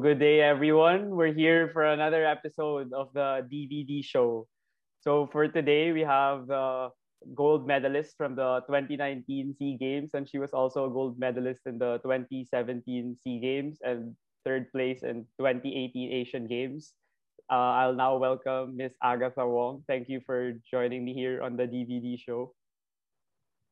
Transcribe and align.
good 0.00 0.18
day, 0.18 0.40
everyone. 0.40 1.12
We're 1.12 1.36
here 1.36 1.68
for 1.76 1.84
another 1.84 2.24
episode 2.24 2.88
of 2.96 3.12
the 3.12 3.44
DVD 3.52 4.02
show. 4.02 4.48
So, 5.04 5.28
for 5.28 5.46
today, 5.46 5.92
we 5.92 6.00
have 6.00 6.48
the 6.48 6.88
gold 7.36 7.66
medalist 7.68 8.16
from 8.16 8.34
the 8.34 8.64
2019 8.64 9.52
SEA 9.52 9.76
Games, 9.76 10.16
and 10.16 10.24
she 10.24 10.38
was 10.38 10.56
also 10.56 10.88
a 10.88 10.90
gold 10.90 11.20
medalist 11.20 11.68
in 11.68 11.76
the 11.76 12.00
2017 12.00 13.16
SEA 13.20 13.40
Games 13.40 13.76
and 13.84 14.16
third 14.44 14.72
place 14.72 15.02
in 15.02 15.28
2018 15.36 15.92
Asian 16.12 16.48
Games. 16.48 16.94
Uh, 17.52 17.84
I'll 17.84 17.94
now 17.94 18.16
welcome 18.16 18.76
Miss 18.80 18.94
Agatha 19.04 19.46
Wong. 19.46 19.84
Thank 19.86 20.08
you 20.08 20.24
for 20.24 20.56
joining 20.64 21.04
me 21.04 21.12
here 21.12 21.42
on 21.42 21.56
the 21.60 21.68
DVD 21.68 22.16
show. 22.16 22.54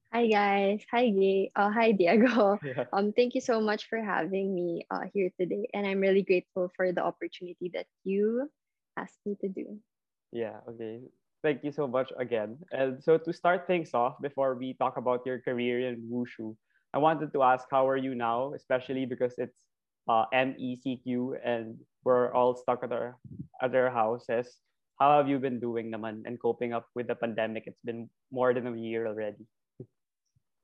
Hi 0.09 0.25
guys. 0.25 0.81
Hi 0.89 1.13
Gay. 1.13 1.53
Uh, 1.53 1.69
hi 1.69 1.93
Diego. 1.93 2.57
Yeah. 2.65 2.89
Um, 2.97 3.13
thank 3.13 3.37
you 3.37 3.45
so 3.45 3.61
much 3.61 3.93
for 3.93 4.01
having 4.01 4.57
me 4.57 4.89
uh, 4.89 5.05
here 5.13 5.29
today, 5.37 5.69
and 5.77 5.85
I'm 5.85 6.01
really 6.01 6.25
grateful 6.25 6.73
for 6.73 6.97
the 6.97 7.05
opportunity 7.05 7.69
that 7.77 7.85
you 8.09 8.49
asked 8.97 9.21
me 9.29 9.37
to 9.45 9.53
do. 9.53 9.77
Yeah, 10.33 10.65
okay. 10.65 11.05
Thank 11.45 11.61
you 11.61 11.77
so 11.77 11.85
much 11.85 12.09
again. 12.17 12.57
And 12.73 13.05
so 13.05 13.21
to 13.21 13.33
start 13.37 13.69
things 13.69 13.93
off, 13.93 14.17
before 14.25 14.57
we 14.57 14.81
talk 14.81 14.97
about 14.97 15.29
your 15.29 15.45
career 15.45 15.93
in 15.93 16.09
wushu, 16.09 16.57
I 16.97 16.99
wanted 17.05 17.29
to 17.37 17.45
ask 17.45 17.69
how 17.69 17.85
are 17.85 18.01
you 18.01 18.17
now, 18.17 18.57
especially 18.57 19.05
because 19.05 19.37
it's 19.37 19.61
uh, 20.09 20.25
MECQ 20.33 21.37
and 21.45 21.77
we're 22.09 22.33
all 22.33 22.57
stuck 22.57 22.81
at 22.81 22.97
our 22.97 23.21
at 23.61 23.77
our 23.77 23.93
houses. 23.93 24.57
How 24.97 25.21
have 25.21 25.29
you 25.29 25.37
been 25.37 25.61
doing 25.61 25.93
naman 25.93 26.25
and 26.25 26.41
coping 26.41 26.73
up 26.73 26.89
with 26.97 27.13
the 27.13 27.15
pandemic? 27.15 27.69
It's 27.69 27.85
been 27.85 28.09
more 28.33 28.57
than 28.57 28.65
a 28.65 28.73
year 28.73 29.05
already. 29.05 29.45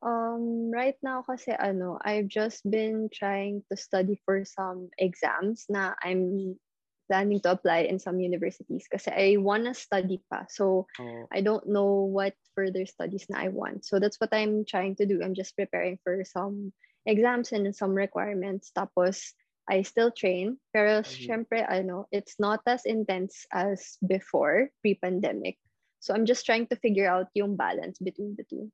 Um, 0.05 0.69
right 0.71 0.97
now 1.03 1.25
kasi 1.25 1.57
ano, 1.57 1.97
I've 2.05 2.29
just 2.29 2.61
been 2.69 3.09
trying 3.09 3.65
to 3.73 3.77
study 3.77 4.21
for 4.29 4.45
some 4.45 4.93
exams 5.01 5.65
na 5.73 5.97
I'm 6.05 6.61
planning 7.09 7.41
to 7.49 7.53
apply 7.57 7.89
in 7.89 7.97
some 7.99 8.21
universities 8.21 8.85
kasi 8.89 9.09
I 9.09 9.29
wanna 9.41 9.73
study 9.73 10.21
pa. 10.29 10.45
So 10.53 10.85
Oh, 10.99 11.31
I 11.33 11.41
don't 11.41 11.65
know 11.67 12.05
what 12.05 12.37
further 12.55 12.85
studies 12.85 13.25
na 13.33 13.49
I 13.49 13.49
want. 13.49 13.89
So 13.89 13.97
that's 13.99 14.21
what 14.21 14.29
I'm 14.37 14.69
trying 14.69 14.97
to 15.01 15.07
do. 15.09 15.25
I'm 15.25 15.33
just 15.35 15.57
preparing 15.57 15.97
for 16.05 16.21
some 16.29 16.73
exams 17.09 17.53
and 17.57 17.73
some 17.75 17.97
requirements. 17.97 18.71
Tapos, 18.77 19.33
I 19.73 19.81
still 19.89 20.13
train. 20.13 20.61
Pero 20.77 21.01
Mhm. 21.05 21.39
syempre, 21.41 21.65
ano, 21.65 22.05
it's 22.13 22.37
not 22.37 22.61
as 22.69 22.85
intense 22.85 23.49
as 23.57 23.97
before, 24.05 24.69
pre-pandemic. 24.85 25.57
So 26.05 26.13
I'm 26.13 26.29
just 26.29 26.45
trying 26.45 26.69
to 26.69 26.77
figure 26.77 27.09
out 27.09 27.33
yung 27.33 27.57
balance 27.57 27.97
between 28.05 28.37
the 28.37 28.45
two. 28.45 28.69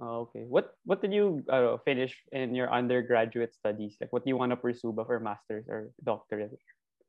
Oh, 0.00 0.28
okay. 0.28 0.44
What 0.48 0.74
what 0.84 1.00
did 1.00 1.12
you 1.12 1.44
uh, 1.48 1.76
finish 1.84 2.14
in 2.32 2.54
your 2.54 2.72
undergraduate 2.72 3.54
studies? 3.54 3.96
Like 4.00 4.12
what 4.12 4.24
do 4.24 4.30
you 4.30 4.36
want 4.36 4.50
to 4.52 4.56
pursue 4.56 4.92
for 4.94 5.20
masters 5.20 5.66
or 5.68 5.90
doctorate? 6.04 6.56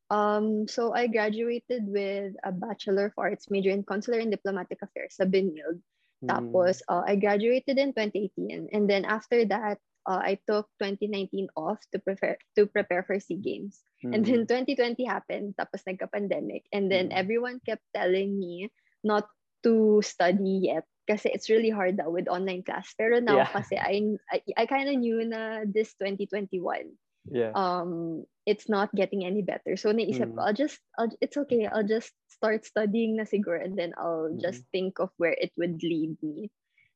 Um, 0.10 0.68
so 0.68 0.94
I 0.94 1.08
graduated 1.08 1.84
with 1.88 2.34
a 2.44 2.52
Bachelor 2.52 3.12
of 3.12 3.18
Arts 3.18 3.52
major 3.52 3.72
in 3.72 3.84
Consular 3.84 4.20
and 4.20 4.32
Diplomatic 4.32 4.80
Affairs 4.82 5.20
sa 5.20 5.28
Benilde. 5.28 5.84
Hmm. 6.24 6.28
Tapos, 6.32 6.80
uh, 6.88 7.04
I 7.06 7.20
graduated 7.20 7.78
in 7.78 7.92
2018. 7.92 8.72
And 8.72 8.90
then 8.90 9.04
after 9.04 9.44
that, 9.52 9.78
uh, 10.08 10.24
I 10.24 10.40
took 10.48 10.72
2019 10.80 11.52
off 11.60 11.84
to 11.92 12.00
prepare 12.00 12.40
to 12.56 12.66
prepare 12.66 13.04
for 13.04 13.20
SEA 13.20 13.36
Games. 13.36 13.84
And 14.16 14.24
Hmm. 14.24 14.48
then 14.48 14.48
2020 14.48 15.04
happened, 15.04 15.60
tapos 15.60 15.84
nagka-pandemic. 15.84 16.64
And 16.72 16.88
then 16.88 17.12
Mm. 17.12 17.18
everyone 17.18 17.60
kept 17.66 17.84
telling 17.92 18.40
me 18.40 18.72
not 19.04 19.28
to 19.68 20.00
study 20.06 20.72
yet 20.72 20.88
kasi 21.08 21.32
it's 21.32 21.50
really 21.50 21.72
hard 21.72 21.98
daw 21.98 22.12
with 22.12 22.28
online 22.28 22.62
class. 22.62 22.92
Pero 23.00 23.24
now 23.24 23.42
Yeah. 23.42 23.50
kasi 23.50 23.80
I, 23.80 24.20
I, 24.30 24.44
I 24.60 24.64
kind 24.68 24.92
of 24.92 25.00
knew 25.00 25.24
na 25.24 25.64
this 25.64 25.96
2021, 25.98 26.92
yeah. 27.32 27.56
um, 27.56 28.28
it's 28.46 28.68
not 28.68 28.94
getting 28.94 29.24
any 29.24 29.42
better. 29.42 29.80
So 29.80 29.96
naisip 29.96 30.36
Mm. 30.36 30.44
I'll 30.44 30.54
just, 30.56 30.80
I'll, 31.00 31.12
it's 31.24 31.40
okay. 31.48 31.66
I'll 31.66 31.88
just 31.88 32.12
start 32.28 32.68
studying 32.68 33.18
na 33.18 33.24
siguro 33.24 33.64
and 33.64 33.80
then 33.80 33.96
I'll 33.98 34.36
just 34.38 34.68
think 34.76 35.00
of 35.00 35.10
where 35.18 35.34
it 35.34 35.56
would 35.58 35.82
lead 35.82 36.20
me. 36.22 36.52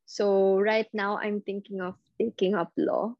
So 0.05 0.59
right 0.59 0.91
now, 0.91 1.17
I'm 1.17 1.39
thinking 1.39 1.79
of 1.79 1.95
taking 2.19 2.53
up 2.53 2.75
law. 2.75 3.15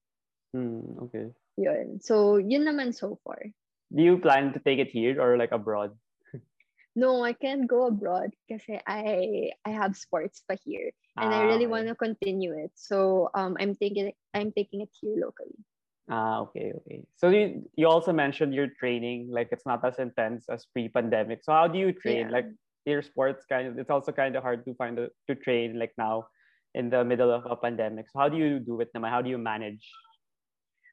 Hmm, 0.52 1.08
okay. 1.08 1.32
Yun. 1.56 2.04
So 2.04 2.36
yun 2.36 2.68
naman 2.68 2.92
so 2.92 3.16
far. 3.24 3.40
Do 3.92 4.04
you 4.04 4.20
plan 4.20 4.52
to 4.54 4.60
take 4.60 4.80
it 4.80 4.92
here 4.92 5.16
or 5.20 5.40
like 5.40 5.56
abroad? 5.56 5.96
No, 6.96 7.24
I 7.24 7.34
can't 7.34 7.68
go 7.68 7.88
abroad 7.88 8.36
kasi 8.50 8.80
I 8.88 9.52
I 9.64 9.72
have 9.72 9.96
sports 9.96 10.44
pa 10.44 10.56
here 10.66 10.92
and 11.20 11.34
I 11.34 11.40
Ah, 11.40 11.48
really 11.48 11.66
okay. 11.66 11.72
want 11.72 11.88
to 11.88 11.96
continue 11.96 12.52
it. 12.52 12.72
So 12.76 13.30
um 13.34 13.56
I'm 13.60 13.76
taking 13.76 14.12
I'm 14.36 14.52
taking 14.52 14.82
it 14.82 14.92
here 15.00 15.16
locally. 15.16 15.56
Ah, 16.12 16.42
okay, 16.44 16.74
okay. 16.84 17.08
So 17.16 17.30
you 17.30 17.64
you 17.80 17.88
also 17.88 18.12
mentioned 18.12 18.54
your 18.54 18.68
training, 18.76 19.32
like 19.32 19.50
it's 19.52 19.66
not 19.66 19.86
as 19.88 20.00
intense 20.00 20.50
as 20.50 20.66
pre-pandemic. 20.74 21.44
So 21.44 21.54
how 21.54 21.68
do 21.68 21.80
you 21.80 21.94
train? 21.94 22.28
Yeah. 22.28 22.32
Like 22.32 22.48
your 22.86 23.02
sports 23.02 23.46
kind 23.48 23.68
of 23.68 23.80
it's 23.80 23.90
also 23.90 24.12
kind 24.12 24.36
of 24.36 24.44
hard 24.44 24.66
to 24.66 24.74
find 24.76 25.00
a, 25.00 25.08
to 25.30 25.36
train 25.36 25.80
like 25.80 25.94
now 25.98 26.28
in 26.76 26.90
the 26.90 27.06
middle 27.06 27.32
of 27.32 27.46
a 27.48 27.56
pandemic. 27.56 28.10
So 28.12 28.20
how 28.20 28.28
do 28.28 28.36
you 28.36 28.60
do 28.60 28.82
it 28.82 28.92
naman? 28.92 29.10
How 29.12 29.22
do 29.22 29.30
you 29.30 29.38
manage? 29.40 29.88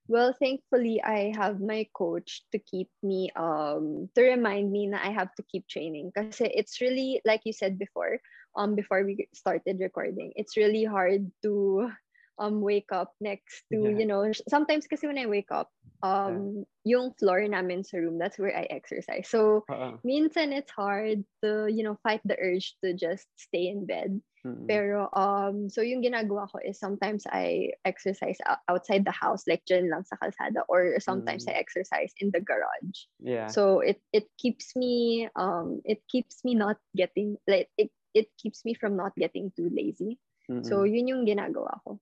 Well, 0.09 0.33
thankfully, 0.33 1.03
I 1.05 1.37
have 1.37 1.61
my 1.61 1.87
coach 1.93 2.43
to 2.53 2.59
keep 2.59 2.89
me, 3.03 3.31
um, 3.37 4.09
to 4.17 4.23
remind 4.25 4.73
me 4.73 4.89
that 4.91 5.05
I 5.05 5.13
have 5.13 5.35
to 5.37 5.45
keep 5.45 5.69
training. 5.69 6.11
Because 6.15 6.41
it's 6.41 6.81
really, 6.81 7.21
like 7.29 7.43
you 7.45 7.53
said 7.53 7.79
before, 7.79 8.19
um, 8.57 8.75
before 8.75 9.05
we 9.05 9.29
started 9.35 9.79
recording, 9.79 10.33
it's 10.35 10.57
really 10.57 10.85
hard 10.85 11.31
to 11.45 11.93
um 12.39 12.61
wake 12.63 12.91
up 12.93 13.15
next 13.21 13.65
to, 13.73 13.91
Yeah. 13.91 13.91
you 13.91 14.07
know, 14.07 14.31
sometimes 14.49 14.87
kasi 14.87 15.07
when 15.07 15.19
I 15.19 15.27
wake 15.27 15.51
up, 15.51 15.71
um, 16.03 16.65
yung 16.85 17.13
floor 17.19 17.43
namin 17.47 17.85
sa 17.85 17.99
room, 17.99 18.19
that's 18.19 18.39
where 18.39 18.55
I 18.57 18.65
exercise. 18.71 19.29
So, 19.29 19.67
Uh-uh. 19.69 19.99
minsan 20.07 20.53
it's 20.53 20.71
hard 20.73 21.25
to, 21.43 21.67
you 21.69 21.83
know, 21.83 21.99
fight 22.03 22.21
the 22.25 22.39
urge 22.39 22.75
to 22.85 22.95
just 22.95 23.27
stay 23.37 23.69
in 23.69 23.87
bed. 23.87 24.21
Mm-mm. 24.47 24.69
Pero 24.69 25.09
um 25.17 25.69
so 25.73 25.81
yung 25.81 26.05
ginagawa 26.05 26.45
ko 26.53 26.61
is 26.63 26.79
sometimes 26.79 27.25
I 27.27 27.73
exercise 27.85 28.37
outside 28.69 29.05
the 29.05 29.17
house 29.17 29.49
like 29.49 29.65
dyan 29.65 29.89
lang 29.89 30.05
sa 30.05 30.21
kalsada 30.21 30.63
or 30.69 31.01
sometimes 31.01 31.45
Mm. 31.45 31.49
I 31.49 31.57
exercise 31.57 32.13
in 32.21 32.31
the 32.31 32.41
garage. 32.45 33.09
Yeah. 33.19 33.49
So 33.51 33.81
it 33.81 33.99
it 34.13 34.29
keeps 34.37 34.77
me 34.77 35.29
um 35.37 35.81
it 35.89 36.05
keeps 36.07 36.45
me 36.45 36.55
not 36.55 36.77
getting 36.95 37.41
like 37.49 37.73
it 37.81 37.91
it 38.15 38.29
keeps 38.37 38.65
me 38.65 38.75
from 38.77 38.95
not 38.97 39.17
getting 39.17 39.51
too 39.57 39.73
lazy. 39.73 40.21
So 40.63 40.83
Mm-mm. 40.83 40.85
yun 40.85 41.09
yung 41.09 41.25
ginagawa 41.27 41.81
ko. 41.83 41.99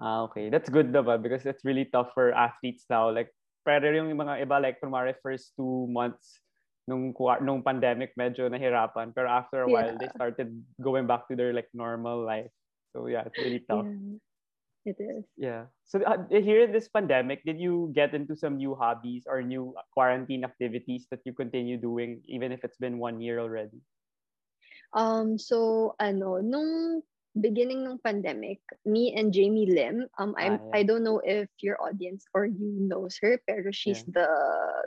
Ah, 0.00 0.22
okay. 0.26 0.50
That's 0.50 0.68
good 0.68 0.90
diba? 0.92 1.20
Because 1.22 1.46
it's 1.46 1.64
really 1.64 1.86
tough 1.86 2.10
for 2.14 2.34
athletes 2.34 2.84
now. 2.90 3.10
Like, 3.10 3.30
pero 3.64 3.90
yung 3.94 4.10
mga 4.16 4.42
iba, 4.44 4.60
like, 4.60 4.80
kumari 4.82 5.14
first 5.22 5.54
two 5.56 5.86
months 5.88 6.42
nung, 6.86 7.14
nung 7.40 7.62
pandemic, 7.62 8.12
medyo 8.18 8.50
nahirapan. 8.50 9.14
Pero 9.14 9.30
after 9.30 9.62
a 9.62 9.70
while, 9.70 9.96
they 9.96 10.10
Yeah. 10.10 10.18
started 10.18 10.50
going 10.82 11.06
back 11.06 11.28
to 11.30 11.36
their, 11.36 11.54
like, 11.54 11.70
normal 11.72 12.20
life. 12.26 12.50
So, 12.92 13.06
yeah, 13.06 13.22
it's 13.24 13.38
really 13.38 13.64
tough. 13.70 13.86
Yeah, 13.86 14.18
it 14.84 14.96
is. 15.00 15.24
Yeah. 15.36 15.66
So, 15.84 16.02
uh, 16.02 16.26
here 16.30 16.62
in 16.62 16.70
this 16.72 16.88
pandemic, 16.88 17.42
did 17.42 17.58
you 17.58 17.90
get 17.94 18.14
into 18.14 18.36
some 18.36 18.56
new 18.58 18.74
hobbies 18.74 19.26
or 19.26 19.42
new 19.42 19.74
quarantine 19.94 20.44
activities 20.44 21.06
that 21.10 21.20
you 21.24 21.32
continue 21.32 21.76
doing, 21.76 22.22
even 22.26 22.52
if 22.52 22.62
it's 22.62 22.78
been 22.78 22.98
one 22.98 23.20
year 23.20 23.40
already? 23.40 23.82
Um, 24.94 25.38
so 25.38 25.94
ano, 25.98 26.38
nung 26.38 27.02
beginning 27.34 27.82
ng 27.86 27.98
pandemic, 27.98 28.62
me 28.86 29.14
and 29.18 29.34
Jamie 29.34 29.66
Lim, 29.66 30.06
um, 30.18 30.34
I'm, 30.38 30.54
Ah, 30.54 30.62
yeah. 30.70 30.78
I 30.78 30.82
don't 30.86 31.02
know 31.02 31.18
if 31.18 31.50
your 31.60 31.80
audience 31.82 32.24
or 32.34 32.46
you 32.46 32.78
knows 32.78 33.18
her, 33.22 33.42
pero 33.46 33.70
she's 33.74 34.06
the 34.06 34.28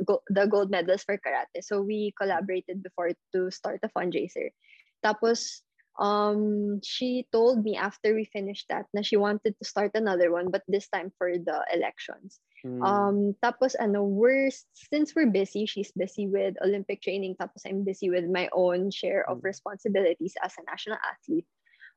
go- 0.07 0.23
the 0.31 0.47
gold 0.47 0.71
medalist 0.71 1.05
for 1.05 1.19
karate. 1.19 1.59
So 1.61 1.81
we 1.83 2.15
collaborated 2.15 2.83
before 2.83 3.11
to 3.35 3.51
start 3.51 3.83
a 3.83 3.91
fundraiser. 3.91 4.55
Tapos, 5.03 5.61
um, 5.99 6.79
she 6.83 7.27
told 7.31 7.63
me 7.63 7.75
after 7.75 8.15
we 8.15 8.23
finished 8.23 8.69
that 8.69 8.85
na 8.93 9.01
she 9.01 9.17
wanted 9.17 9.55
to 9.59 9.65
start 9.67 9.91
another 9.93 10.31
one, 10.31 10.47
but 10.47 10.63
this 10.67 10.87
time 10.87 11.11
for 11.17 11.35
the 11.35 11.59
elections. 11.73 12.39
Hmm. 12.63 12.81
Um, 12.81 13.17
tapos 13.43 13.75
ano, 13.77 14.03
we're, 14.07 14.49
since 14.73 15.13
we're 15.13 15.29
busy, 15.29 15.65
she's 15.65 15.91
busy 15.91 16.27
with 16.27 16.55
Olympic 16.63 17.01
training, 17.01 17.35
tapos 17.37 17.67
I'm 17.67 17.83
busy 17.83 18.09
with 18.09 18.25
my 18.25 18.49
own 18.55 18.89
share 18.89 19.27
of 19.29 19.43
Mm. 19.43 19.51
responsibilities 19.51 20.33
as 20.41 20.53
a 20.57 20.65
national 20.65 20.97
athlete. 21.03 21.45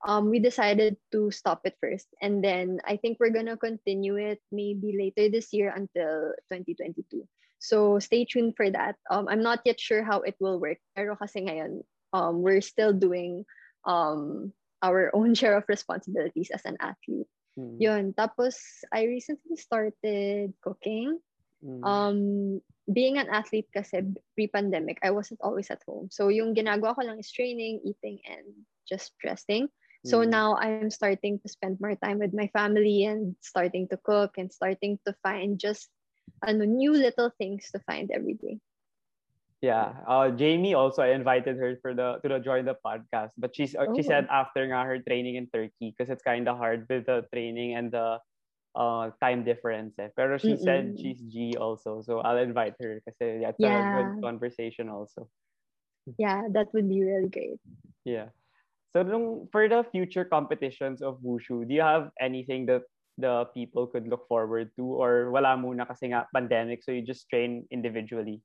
Um, 0.06 0.30
we 0.30 0.38
decided 0.38 0.96
to 1.12 1.30
stop 1.30 1.60
it 1.64 1.76
first. 1.80 2.08
And 2.22 2.42
then 2.42 2.80
I 2.86 2.96
think 2.96 3.18
we're 3.20 3.34
gonna 3.34 3.56
continue 3.56 4.16
it 4.16 4.40
maybe 4.50 4.96
later 4.96 5.28
this 5.28 5.52
year 5.52 5.72
until 5.74 6.32
2022. 6.48 7.28
So 7.60 7.98
stay 8.00 8.24
tuned 8.24 8.56
for 8.56 8.70
that. 8.70 8.96
Um, 9.10 9.28
I'm 9.28 9.44
not 9.44 9.60
yet 9.64 9.78
sure 9.78 10.02
how 10.02 10.24
it 10.24 10.34
will 10.40 10.58
work. 10.58 10.80
Pero 10.96 11.16
kasi 11.16 11.44
ngayon, 11.44 11.84
um, 12.16 12.40
we're 12.40 12.64
still 12.64 12.96
doing 12.96 13.44
um, 13.84 14.52
our 14.80 15.12
own 15.16 15.36
share 15.36 15.56
of 15.56 15.68
responsibilities 15.68 16.48
as 16.48 16.64
an 16.64 16.80
athlete. 16.80 17.28
Hmm. 17.56 17.76
Yun. 17.76 18.04
Tapos, 18.16 18.56
I 18.88 19.04
recently 19.04 19.60
started 19.60 20.56
cooking. 20.64 21.20
Mm. 21.60 21.84
Um, 21.84 22.20
being 22.90 23.18
an 23.18 23.28
athlete 23.28 23.68
kasi 23.68 24.00
pre-pandemic, 24.34 24.98
I 25.04 25.10
wasn't 25.10 25.44
always 25.44 25.70
at 25.70 25.84
home. 25.84 26.08
So 26.10 26.28
yung 26.28 26.54
ginagawa 26.56 26.96
ko 26.96 27.04
lang 27.04 27.20
is 27.20 27.30
training, 27.30 27.84
eating, 27.84 28.24
and 28.24 28.64
just 28.88 29.12
resting. 29.20 29.68
So 30.04 30.22
Mm. 30.22 30.30
now 30.30 30.56
I'm 30.56 30.80
starting 30.80 31.28
to 31.40 31.48
spend 31.48 31.68
more 31.80 31.86
time 31.86 32.18
with 32.18 32.22
my 32.34 32.48
family 32.48 33.04
and 33.04 33.34
starting 33.40 33.88
to 33.88 33.96
cook 33.98 34.36
and 34.38 34.50
starting 34.52 34.98
to 35.06 35.14
find 35.22 35.58
just 35.58 35.90
ano, 36.44 36.64
new 36.64 36.92
little 36.92 37.30
things 37.38 37.70
to 37.72 37.80
find 37.80 38.10
every 38.12 38.34
day. 38.34 38.60
Yeah. 39.62 39.94
Uh, 40.06 40.30
Jamie 40.30 40.74
also 40.74 41.02
I 41.02 41.12
invited 41.12 41.56
her 41.58 41.76
for 41.82 41.94
the 41.94 42.18
to 42.22 42.28
the 42.28 42.38
join 42.40 42.64
the 42.64 42.76
podcast, 42.84 43.32
but 43.38 43.54
she's 43.56 43.74
uh, 43.74 43.88
she 43.94 44.02
Oh. 44.02 44.02
said 44.02 44.26
after 44.30 44.64
nga 44.66 44.84
her 44.84 44.98
training 45.02 45.36
in 45.36 45.48
Turkey 45.52 45.94
because 45.94 46.10
it's 46.10 46.22
kind 46.22 46.48
of 46.48 46.58
hard 46.58 46.86
with 46.88 47.06
the 47.06 47.26
training 47.32 47.74
and 47.74 47.90
the 47.92 48.18
uh 48.76 49.10
time 49.20 49.44
difference. 49.44 49.98
Eh. 49.98 50.08
Pero 50.16 50.38
she 50.38 50.56
said 50.56 50.94
Mm-mm. 50.94 51.00
she's 51.00 51.20
G 51.22 51.56
also, 51.58 52.00
so 52.02 52.20
I'll 52.20 52.40
invite 52.42 52.76
her 52.80 53.00
kasi 53.06 53.42
yeah, 53.44 53.52
it's 53.54 53.64
a 53.64 53.82
Yeah. 53.82 53.88
good 53.88 54.14
conversation 54.22 54.88
also. 54.88 55.28
Yeah, 56.18 56.48
that 56.52 56.72
would 56.74 56.88
be 56.88 57.02
really 57.02 57.28
great. 57.28 57.60
Yeah. 58.04 58.30
So 58.90 59.02
nung, 59.06 59.46
for 59.54 59.70
the 59.70 59.86
future 59.94 60.26
competitions 60.26 61.02
of 61.02 61.22
wushu, 61.22 61.62
do 61.62 61.72
you 61.74 61.82
have 61.82 62.10
anything 62.18 62.66
that 62.66 62.82
the 63.18 63.46
people 63.54 63.86
could 63.86 64.08
look 64.08 64.26
forward 64.26 64.70
to 64.74 64.82
or 64.82 65.30
wala 65.30 65.54
muna 65.54 65.86
kasi 65.86 66.10
nga 66.10 66.26
pandemic 66.34 66.82
so 66.82 66.90
you 66.90 67.04
just 67.04 67.28
train 67.30 67.68
individually? 67.70 68.42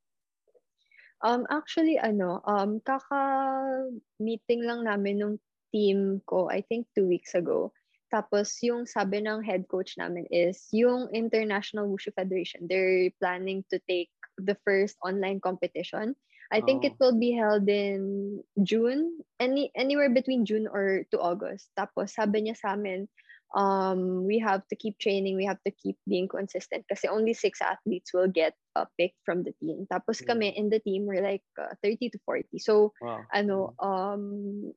Um, 1.25 1.47
actually, 1.49 1.97
ano, 1.97 2.43
um, 2.45 2.77
kaka-meeting 2.85 4.61
lang 4.61 4.85
namin 4.85 5.17
nung 5.17 5.37
team 5.73 6.21
ko, 6.29 6.51
I 6.51 6.61
think 6.61 6.85
two 6.93 7.07
weeks 7.07 7.33
ago. 7.33 7.73
Tapos, 8.13 8.61
yung 8.61 8.85
sabi 8.85 9.25
ng 9.25 9.41
head 9.41 9.65
coach 9.65 9.97
namin 9.97 10.29
is, 10.29 10.69
yung 10.69 11.09
International 11.09 11.89
Wushu 11.89 12.13
Federation, 12.13 12.69
they're 12.69 13.09
planning 13.17 13.65
to 13.73 13.81
take 13.89 14.13
the 14.37 14.53
first 14.61 14.99
online 15.01 15.41
competition. 15.41 16.13
I 16.51 16.61
think 16.61 16.83
Oh. 16.83 16.87
it 16.87 16.95
will 16.99 17.17
be 17.17 17.31
held 17.33 17.67
in 17.69 18.43
June, 18.63 19.19
any 19.39 19.71
anywhere 19.75 20.09
between 20.09 20.45
June 20.45 20.67
or 20.67 21.03
to 21.11 21.17
August. 21.19 21.69
Tapos, 21.77 22.13
sabi 22.13 22.45
niya 22.47 22.55
sa 22.57 22.73
amin, 22.77 23.07
um, 23.55 24.25
we 24.25 24.39
have 24.39 24.65
to 24.69 24.75
keep 24.75 24.97
training, 24.99 25.35
we 25.35 25.45
have 25.45 25.61
to 25.65 25.71
keep 25.71 25.97
being 26.07 26.27
consistent 26.27 26.85
kasi 26.89 27.07
only 27.07 27.33
six 27.33 27.61
athletes 27.61 28.13
will 28.13 28.27
get 28.29 28.53
uh, 28.75 28.85
picked 28.99 29.19
from 29.25 29.43
the 29.43 29.53
team. 29.63 29.87
Tapos 29.89 30.21
Mm. 30.21 30.27
kami 30.27 30.47
in 30.55 30.69
the 30.69 30.79
team, 30.79 31.05
we're 31.05 31.23
like 31.23 31.45
uh, 31.59 31.73
30 31.83 32.09
to 32.11 32.19
40. 32.25 32.59
So, 32.59 32.93
Wow. 33.01 33.25
ano, 33.33 33.73
um, 33.79 34.73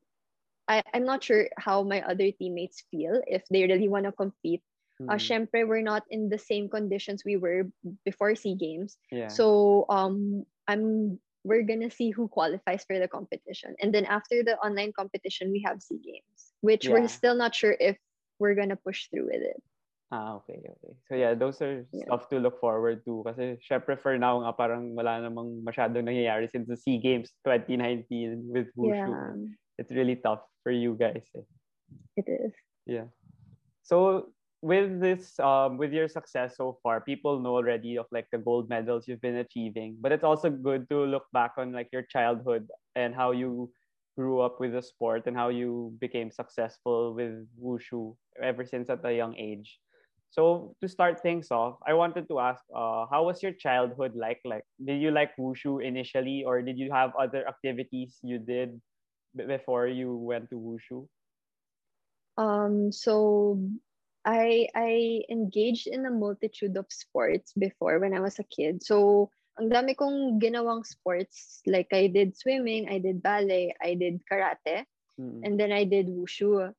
I, 0.67 0.83
I'm 0.93 1.05
not 1.05 1.23
sure 1.23 1.49
how 1.57 1.83
my 1.83 2.01
other 2.01 2.31
teammates 2.31 2.83
feel 2.91 3.21
if 3.27 3.43
they 3.49 3.65
really 3.67 3.87
want 3.89 4.05
to 4.05 4.11
compete. 4.11 4.61
Uh, 5.09 5.15
Mm. 5.15 5.19
syempre, 5.19 5.67
we're 5.67 5.81
not 5.81 6.03
in 6.09 6.29
the 6.29 6.37
same 6.37 6.69
conditions 6.69 7.23
we 7.25 7.37
were 7.37 7.67
before 8.05 8.35
SEA 8.35 8.55
Games. 8.55 8.97
Yeah. 9.11 9.27
So, 9.29 9.85
um, 9.89 10.45
I'm 10.67 11.19
we're 11.43 11.63
gonna 11.63 11.89
see 11.89 12.11
who 12.11 12.27
qualifies 12.27 12.83
for 12.83 12.99
the 12.99 13.07
competition, 13.07 13.75
and 13.81 13.93
then 13.93 14.05
after 14.05 14.43
the 14.43 14.57
online 14.59 14.91
competition, 14.91 15.51
we 15.51 15.63
have 15.65 15.81
SEA 15.81 15.99
Games, 16.03 16.53
which 16.61 16.85
Yeah. 16.85 16.99
we're 16.99 17.07
still 17.07 17.35
not 17.35 17.55
sure 17.55 17.75
if 17.79 17.95
we're 18.39 18.55
gonna 18.55 18.75
push 18.79 19.07
through 19.09 19.31
with 19.31 19.41
it. 19.43 19.59
Ah, 20.09 20.41
okay, 20.41 20.57
okay. 20.57 20.93
So 21.05 21.13
yeah, 21.13 21.37
those 21.37 21.61
are 21.61 21.85
Yeah. 21.93 22.09
stuff 22.09 22.33
to 22.33 22.41
look 22.41 22.57
forward 22.57 23.05
to. 23.05 23.21
Kasi 23.29 23.61
syempre 23.61 23.93
for 23.93 24.17
now 24.17 24.41
nga 24.41 24.57
parang 24.57 24.97
wala 24.97 25.21
namang 25.21 25.61
masyadong 25.61 26.09
nangyayari 26.09 26.49
since 26.49 26.65
the 26.65 26.73
SEA 26.75 26.97
Games 26.97 27.29
2019 27.45 28.49
with 28.49 28.73
Wushu. 28.73 29.05
Yeah, 29.05 29.37
It's 29.77 29.93
really 29.93 30.17
tough 30.17 30.41
for 30.65 30.73
you 30.73 30.97
guys. 30.97 31.23
eh. 31.37 31.45
it 32.17 32.25
is. 32.25 32.53
Yeah. 32.89 33.13
So 33.85 34.29
with 34.61 34.99
this, 34.99 35.39
um, 35.39 35.77
with 35.77 35.93
your 35.93 36.07
success 36.07 36.57
so 36.57 36.77
far, 36.83 37.01
people 37.01 37.39
know 37.39 37.55
already 37.55 37.97
of 37.97 38.05
like 38.11 38.27
the 38.31 38.37
gold 38.37 38.69
medals 38.69 39.07
you've 39.07 39.21
been 39.21 39.37
achieving. 39.37 39.97
But 40.01 40.11
it's 40.11 40.23
also 40.23 40.49
good 40.49 40.89
to 40.89 41.05
look 41.05 41.25
back 41.31 41.53
on 41.57 41.71
like 41.71 41.89
your 41.91 42.03
childhood 42.03 42.67
and 42.95 43.15
how 43.15 43.31
you 43.31 43.71
grew 44.17 44.41
up 44.41 44.59
with 44.59 44.73
the 44.73 44.81
sport 44.81 45.23
and 45.27 45.35
how 45.37 45.49
you 45.49 45.95
became 45.99 46.29
successful 46.31 47.13
with 47.13 47.47
wushu 47.61 48.15
ever 48.43 48.65
since 48.65 48.89
at 48.89 49.05
a 49.05 49.13
young 49.15 49.35
age. 49.37 49.79
So 50.31 50.75
to 50.81 50.87
start 50.87 51.21
things 51.21 51.51
off, 51.51 51.77
I 51.87 51.93
wanted 51.93 52.27
to 52.29 52.39
ask, 52.39 52.63
uh, 52.75 53.05
how 53.09 53.25
was 53.25 53.41
your 53.41 53.53
childhood 53.53 54.13
like? 54.15 54.39
Like, 54.45 54.63
did 54.83 55.01
you 55.01 55.11
like 55.11 55.31
wushu 55.37 55.83
initially, 55.83 56.43
or 56.45 56.61
did 56.61 56.77
you 56.77 56.91
have 56.91 57.13
other 57.19 57.47
activities 57.47 58.19
you 58.21 58.37
did 58.37 58.79
b- 59.35 59.45
before 59.45 59.87
you 59.87 60.15
went 60.15 60.49
to 60.51 60.57
wushu? 60.59 61.07
Um, 62.37 62.91
so 62.91 63.59
I 64.29 64.69
I 64.77 65.25
engaged 65.33 65.89
in 65.89 66.05
a 66.05 66.13
multitude 66.13 66.77
of 66.77 66.85
sports 66.93 67.49
before 67.57 67.97
when 67.97 68.13
I 68.13 68.21
was 68.21 68.37
a 68.37 68.45
kid. 68.45 68.85
So 68.85 69.29
ang 69.57 69.73
dami 69.73 69.97
kong 69.97 70.37
ginawang 70.37 70.85
sports. 70.85 71.65
Like 71.65 71.89
I 71.89 72.07
did 72.13 72.37
swimming, 72.37 72.85
I 72.93 73.01
did 73.01 73.25
ballet, 73.25 73.73
I 73.81 73.97
did 73.97 74.21
karate, 74.29 74.85
Mm. 75.19 75.43
and 75.43 75.53
then 75.59 75.73
I 75.73 75.83
did 75.83 76.07
wushu. 76.07 76.71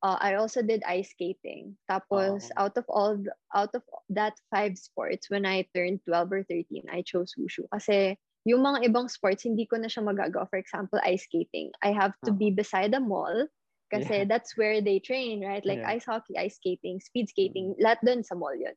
Uh, 0.00 0.18
I 0.20 0.36
also 0.40 0.64
did 0.64 0.80
ice 0.88 1.10
skating. 1.12 1.76
Tapos 1.90 2.48
Oh. 2.54 2.64
out 2.64 2.76
of 2.80 2.86
all 2.88 3.18
the- 3.20 3.36
out 3.52 3.74
of 3.76 3.82
that 4.08 4.38
five 4.48 4.78
sports, 4.78 5.28
when 5.28 5.44
I 5.44 5.68
turned 5.74 6.00
12 6.08 6.32
or 6.32 6.42
13, 6.48 6.88
I 6.88 7.02
chose 7.04 7.34
wushu. 7.36 7.68
Kasi 7.68 8.16
yung 8.48 8.60
mga 8.64 8.88
ibang 8.88 9.08
sports, 9.12 9.44
hindi 9.44 9.64
ko 9.68 9.76
na 9.80 9.88
siya 9.88 10.04
magagawa. 10.04 10.48
For 10.48 10.56
example, 10.60 11.00
ice 11.04 11.24
skating. 11.28 11.72
I 11.84 11.92
have 11.92 12.16
to 12.24 12.32
Oh. 12.32 12.36
be 12.36 12.48
beside 12.52 12.92
a 12.96 13.00
mall 13.00 13.48
kasi 13.94 14.24
Yeah. 14.24 14.26
that's 14.26 14.58
where 14.58 14.82
they 14.82 14.98
train, 14.98 15.44
right? 15.44 15.62
Like 15.64 15.82
Yeah. 15.82 15.94
ice 15.94 16.06
hockey, 16.06 16.34
ice 16.38 16.58
skating, 16.58 16.98
speed 16.98 17.30
skating, 17.30 17.78
lahat 17.78 18.02
dun 18.02 18.22
sa 18.26 18.34
mall 18.34 18.54
yun. 18.56 18.74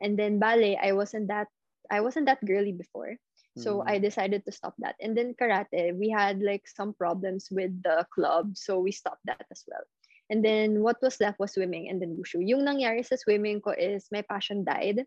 And 0.00 0.16
then 0.16 0.40
ballet, 0.40 0.80
I 0.80 0.96
wasn't 0.96 1.28
that 1.28 1.48
I 1.92 2.00
wasn't 2.00 2.26
that 2.32 2.40
girly 2.44 2.72
before. 2.72 3.20
So 3.54 3.84
Mm. 3.84 3.86
I 3.86 3.94
decided 4.02 4.42
to 4.44 4.52
stop 4.52 4.74
that. 4.82 4.98
And 4.98 5.14
then 5.14 5.36
karate, 5.38 5.94
we 5.94 6.10
had 6.10 6.42
like 6.42 6.66
some 6.66 6.96
problems 6.96 7.52
with 7.52 7.70
the 7.86 8.02
club, 8.10 8.56
so 8.58 8.82
we 8.82 8.90
stopped 8.90 9.22
that 9.30 9.46
as 9.52 9.62
well. 9.70 9.84
And 10.26 10.42
then 10.42 10.82
what 10.82 10.98
was 11.04 11.20
left 11.20 11.38
was 11.38 11.54
swimming 11.54 11.86
and 11.86 12.02
then 12.02 12.16
wushu. 12.18 12.42
Yung 12.42 12.66
nangyari 12.66 13.04
sa 13.06 13.14
swimming 13.14 13.60
ko 13.62 13.76
is 13.76 14.10
my 14.10 14.26
passion 14.26 14.64
died. 14.64 15.06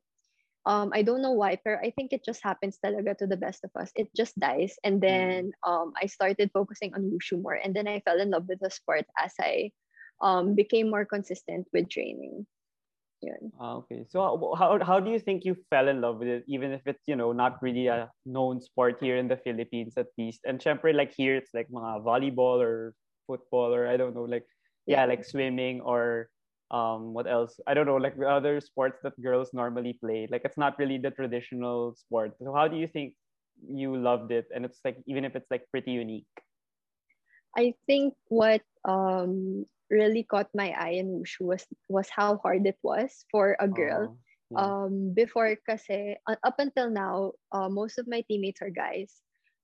Um, 0.67 0.91
I 0.91 1.01
don't 1.01 1.23
know 1.23 1.31
why, 1.31 1.55
pero 1.55 1.79
I 1.79 1.95
think 1.95 2.11
it 2.11 2.27
just 2.27 2.43
happens 2.43 2.75
talaga 2.83 3.15
to 3.23 3.27
the 3.27 3.39
best 3.39 3.63
of 3.63 3.71
us. 3.79 3.87
It 3.95 4.11
just 4.11 4.35
dies. 4.35 4.75
And 4.83 4.99
then 4.99 5.55
um, 5.63 5.95
I 5.95 6.11
started 6.11 6.51
focusing 6.51 6.91
on 6.93 7.07
wushu 7.07 7.39
more. 7.39 7.55
And 7.55 7.71
then 7.71 7.87
I 7.87 8.03
fell 8.03 8.19
in 8.19 8.35
love 8.35 8.51
with 8.51 8.59
the 8.59 8.69
sport 8.69 9.07
as 9.15 9.31
I 9.39 9.71
um, 10.19 10.59
became 10.59 10.91
more 10.91 11.07
consistent 11.07 11.71
with 11.71 11.87
training. 11.87 12.45
Yun. 13.23 13.49
Ah, 13.57 13.81
okay. 13.81 14.05
So 14.11 14.21
how- 14.21 14.53
how 14.53 14.77
how 14.83 14.99
do 14.99 15.09
you 15.09 15.17
think 15.17 15.41
you 15.47 15.55
fell 15.73 15.87
in 15.87 16.03
love 16.03 16.19
with 16.19 16.29
it, 16.29 16.43
even 16.45 16.69
if 16.75 16.85
it's 16.85 17.01
you 17.09 17.15
know 17.17 17.33
not 17.33 17.57
really 17.65 17.87
a 17.89 18.11
known 18.29 18.61
sport 18.61 19.01
here 19.01 19.17
in 19.17 19.25
the 19.31 19.39
Philippines 19.41 19.97
at 19.97 20.13
least? 20.21 20.45
And 20.45 20.61
syempre 20.61 20.93
like 20.93 21.15
here 21.17 21.33
it's 21.39 21.49
like 21.55 21.71
mga 21.73 22.05
volleyball 22.05 22.61
or 22.61 22.93
football 23.25 23.73
or 23.73 23.87
I 23.89 23.97
don't 23.97 24.13
know 24.13 24.29
like 24.29 24.45
Yeah. 24.85 25.09
like 25.09 25.25
swimming 25.25 25.81
or 25.81 26.29
um 26.71 27.13
what 27.13 27.27
else? 27.27 27.59
I 27.67 27.73
don't 27.73 27.85
know 27.87 27.97
like 27.97 28.17
the 28.17 28.27
other 28.27 28.59
sports 28.59 28.99
that 29.03 29.15
girls 29.21 29.53
normally 29.53 29.93
play. 29.99 30.27
Like 30.29 30.43
it's 30.43 30.57
not 30.57 30.77
really 30.79 30.97
the 30.97 31.11
traditional 31.11 31.95
sport. 31.95 32.35
So 32.39 32.53
how 32.53 32.67
do 32.67 32.75
you 32.77 32.87
think 32.87 33.13
you 33.63 33.95
loved 33.95 34.31
it? 34.31 34.47
And 34.53 34.65
it's 34.65 34.79
like 34.83 34.97
even 35.07 35.25
if 35.25 35.35
it's 35.35 35.49
like 35.49 35.65
pretty 35.71 35.91
unique. 35.91 36.27
I 37.57 37.73
think 37.87 38.13
what 38.27 38.61
um 38.85 39.65
really 39.89 40.23
caught 40.23 40.51
my 40.53 40.75
eye 40.75 40.99
in 40.99 41.23
wushu 41.23 41.47
was 41.47 41.65
was 41.89 42.09
how 42.11 42.37
hard 42.43 42.67
it 42.67 42.77
was 42.83 43.25
for 43.31 43.55
a 43.59 43.67
girl. 43.67 44.13
Oh, 44.13 44.17
yeah. 44.51 44.59
Um, 44.59 45.11
before 45.13 45.55
kasi 45.67 46.15
uh, 46.27 46.39
up 46.43 46.55
until 46.59 46.89
now, 46.89 47.35
uh, 47.51 47.67
most 47.67 47.99
of 47.99 48.07
my 48.07 48.23
teammates 48.27 48.61
are 48.63 48.71
guys, 48.71 49.11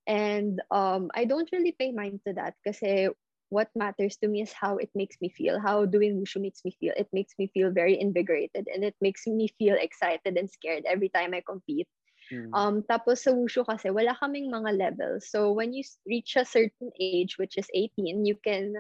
and 0.08 0.60
um, 0.72 1.08
I 1.16 1.24
don't 1.24 1.48
really 1.52 1.72
pay 1.72 1.92
mind 1.92 2.20
to 2.28 2.34
that 2.36 2.56
kasi 2.68 3.08
what 3.54 3.70
matters 3.78 4.18
to 4.18 4.28
me 4.28 4.42
is 4.42 4.50
how 4.50 4.82
it 4.82 4.90
makes 4.98 5.22
me 5.22 5.30
feel. 5.30 5.62
How 5.62 5.86
doing 5.86 6.18
wushu 6.18 6.42
makes 6.42 6.66
me 6.66 6.74
feel. 6.82 6.98
It 6.98 7.14
makes 7.14 7.38
me 7.38 7.54
feel 7.54 7.70
very 7.70 7.94
invigorated, 8.02 8.66
and 8.66 8.82
it 8.82 8.98
makes 8.98 9.30
me 9.30 9.54
feel 9.62 9.78
excited 9.78 10.34
and 10.34 10.50
scared 10.50 10.90
every 10.90 11.14
time 11.14 11.38
I 11.38 11.46
compete. 11.46 11.86
Mm. 12.34 12.50
Um, 12.50 12.76
tapos 12.90 13.22
sa 13.22 13.32
wushu 13.38 13.62
kasi, 13.62 13.94
wala 13.94 14.18
kaming 14.18 14.50
mga 14.50 14.74
levels. 14.74 15.30
So 15.30 15.54
when 15.54 15.70
you 15.70 15.86
reach 16.10 16.34
a 16.34 16.50
certain 16.50 16.90
age, 16.98 17.38
which 17.38 17.62
is 17.62 17.70
18, 17.70 18.26
you 18.26 18.34
can 18.42 18.74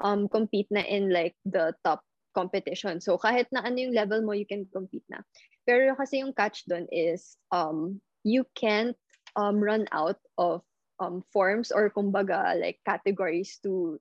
um, 0.00 0.24
compete 0.32 0.72
na 0.72 0.80
in 0.80 1.12
like 1.12 1.36
the 1.44 1.76
top 1.84 2.00
competition. 2.32 3.04
So 3.04 3.20
kahit 3.20 3.52
na 3.52 3.60
ano 3.60 3.76
yung 3.76 3.94
level 3.94 4.24
mo, 4.24 4.32
you 4.32 4.48
can 4.48 4.64
compete 4.72 5.04
na. 5.12 5.20
Pero 5.68 5.92
kasi 5.94 6.24
yung 6.24 6.32
catch 6.32 6.64
doon 6.64 6.88
is 6.88 7.36
um, 7.52 8.00
you 8.24 8.48
can't 8.56 8.96
um, 9.36 9.60
run 9.60 9.84
out 9.92 10.18
of 10.40 10.64
um, 11.00 11.22
forms 11.32 11.72
or 11.72 11.90
kumbaga 11.90 12.56
like 12.60 12.78
categories 12.86 13.58
to 13.62 13.98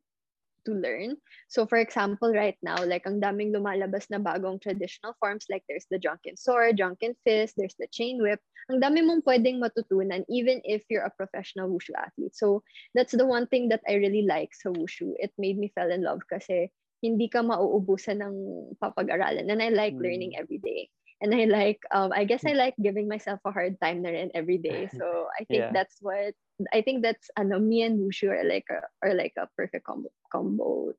to 0.65 0.73
learn. 0.73 1.17
So 1.47 1.65
for 1.65 1.77
example, 1.77 2.31
right 2.31 2.57
now, 2.63 2.79
like 2.83 3.05
ang 3.05 3.19
daming 3.21 3.51
lumalabas 3.51 4.09
na 4.09 4.19
bagong 4.19 4.61
traditional 4.61 5.15
forms 5.19 5.45
like 5.49 5.63
there's 5.67 5.87
the 5.91 5.99
drunken 5.99 6.35
sword, 6.37 6.77
drunken 6.77 7.15
fist, 7.23 7.55
there's 7.57 7.75
the 7.79 7.87
chain 7.91 8.21
whip. 8.21 8.39
Ang 8.71 8.79
dami 8.79 9.03
mong 9.03 9.27
pwedeng 9.27 9.59
matutunan 9.59 10.23
even 10.31 10.63
if 10.63 10.83
you're 10.87 11.05
a 11.05 11.13
professional 11.13 11.67
wushu 11.67 11.91
athlete. 11.99 12.35
So 12.35 12.63
that's 12.95 13.11
the 13.13 13.27
one 13.27 13.47
thing 13.47 13.69
that 13.69 13.83
I 13.87 13.99
really 13.99 14.23
like 14.23 14.55
sa 14.55 14.71
wushu. 14.71 15.13
It 15.19 15.35
made 15.37 15.59
me 15.59 15.71
fell 15.75 15.91
in 15.91 16.03
love 16.03 16.23
kasi 16.29 16.71
hindi 17.03 17.27
ka 17.27 17.43
mauubusan 17.43 18.23
ng 18.23 18.35
papag-aralan 18.79 19.51
and 19.51 19.59
I 19.59 19.69
like 19.75 19.99
Mm. 19.99 19.99
learning 19.99 20.33
every 20.39 20.63
day. 20.63 20.87
And 21.23 21.33
I 21.33 21.47
like 21.47 21.79
um 21.95 22.11
I 22.11 22.27
guess 22.27 22.43
I 22.45 22.53
like 22.53 22.75
giving 22.81 23.07
myself 23.07 23.39
a 23.47 23.55
hard 23.55 23.79
time 23.79 24.03
na 24.03 24.11
rin 24.11 24.29
every 24.35 24.59
day. 24.59 24.91
So 24.99 25.31
I 25.39 25.47
think 25.47 25.71
Yeah. 25.71 25.71
that's 25.71 25.97
what 26.03 26.35
I 26.75 26.83
think 26.83 27.01
that's 27.01 27.31
ano 27.39 27.57
me 27.57 27.81
and 27.87 27.97
Wushu 27.97 28.29
are 28.29 28.43
like 28.45 28.67
a 28.69 28.83
are 29.01 29.15
like 29.15 29.33
a 29.39 29.47
perfect 29.55 29.87
combo 29.87 30.11
combo 30.29 30.93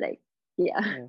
like 0.00 0.24
yeah. 0.56 1.06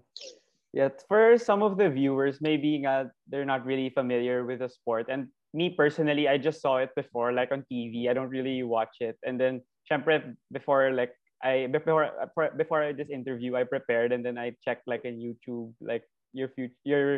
Yeah, 0.73 0.93
for 1.09 1.33
some 1.41 1.63
of 1.65 1.81
the 1.81 1.89
viewers, 1.89 2.41
maybe 2.45 2.77
nga, 2.77 3.09
they're 3.25 3.47
not 3.47 3.65
really 3.65 3.89
familiar 3.89 4.45
with 4.45 4.61
the 4.61 4.69
sport. 4.69 5.09
And 5.09 5.33
me 5.53 5.73
personally, 5.73 6.29
I 6.29 6.37
just 6.37 6.61
saw 6.61 6.77
it 6.77 6.93
before, 6.93 7.33
like 7.33 7.49
on 7.51 7.65
TV. 7.71 8.05
I 8.05 8.13
don't 8.13 8.29
really 8.29 8.61
watch 8.61 9.01
it. 9.01 9.17
And 9.25 9.41
then, 9.41 9.65
syempre, 9.89 10.37
before 10.53 10.93
like 10.93 11.09
I 11.41 11.65
before 11.73 12.13
before 12.53 12.93
this 12.93 13.09
interview, 13.09 13.57
I 13.57 13.65
prepared 13.65 14.13
and 14.13 14.21
then 14.21 14.37
I 14.37 14.53
checked 14.61 14.85
like 14.85 15.05
in 15.09 15.17
YouTube, 15.17 15.73
like 15.81 16.05
your 16.37 16.53
future 16.53 16.77
your 16.85 17.09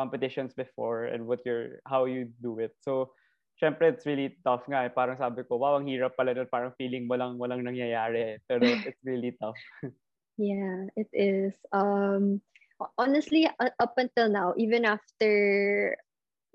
competitions 0.00 0.56
before 0.56 1.12
and 1.12 1.28
what 1.28 1.44
your 1.44 1.84
how 1.84 2.08
you 2.08 2.32
do 2.40 2.56
it. 2.56 2.72
So, 2.80 3.12
syempre, 3.60 3.92
it's 3.92 4.08
really 4.08 4.40
tough 4.40 4.64
nga. 4.64 4.88
Eh. 4.88 4.92
Parang 4.96 5.20
sabi 5.20 5.44
ko, 5.44 5.60
wow, 5.60 5.76
ang 5.76 5.84
hirap 5.84 6.16
pala 6.16 6.32
nun. 6.32 6.48
Parang 6.48 6.72
feeling 6.80 7.04
mo 7.04 7.20
lang 7.20 7.36
walang 7.36 7.60
nangyayari. 7.60 8.20
eh. 8.24 8.36
Pero 8.48 8.64
it's 8.64 9.04
really 9.04 9.36
tough. 9.36 9.60
Yeah, 10.40 10.88
it 10.96 11.12
is. 11.12 11.52
Um, 11.68 12.40
honestly, 12.96 13.44
up 13.60 13.94
until 14.00 14.32
now, 14.32 14.56
even 14.56 14.88
after 14.88 15.28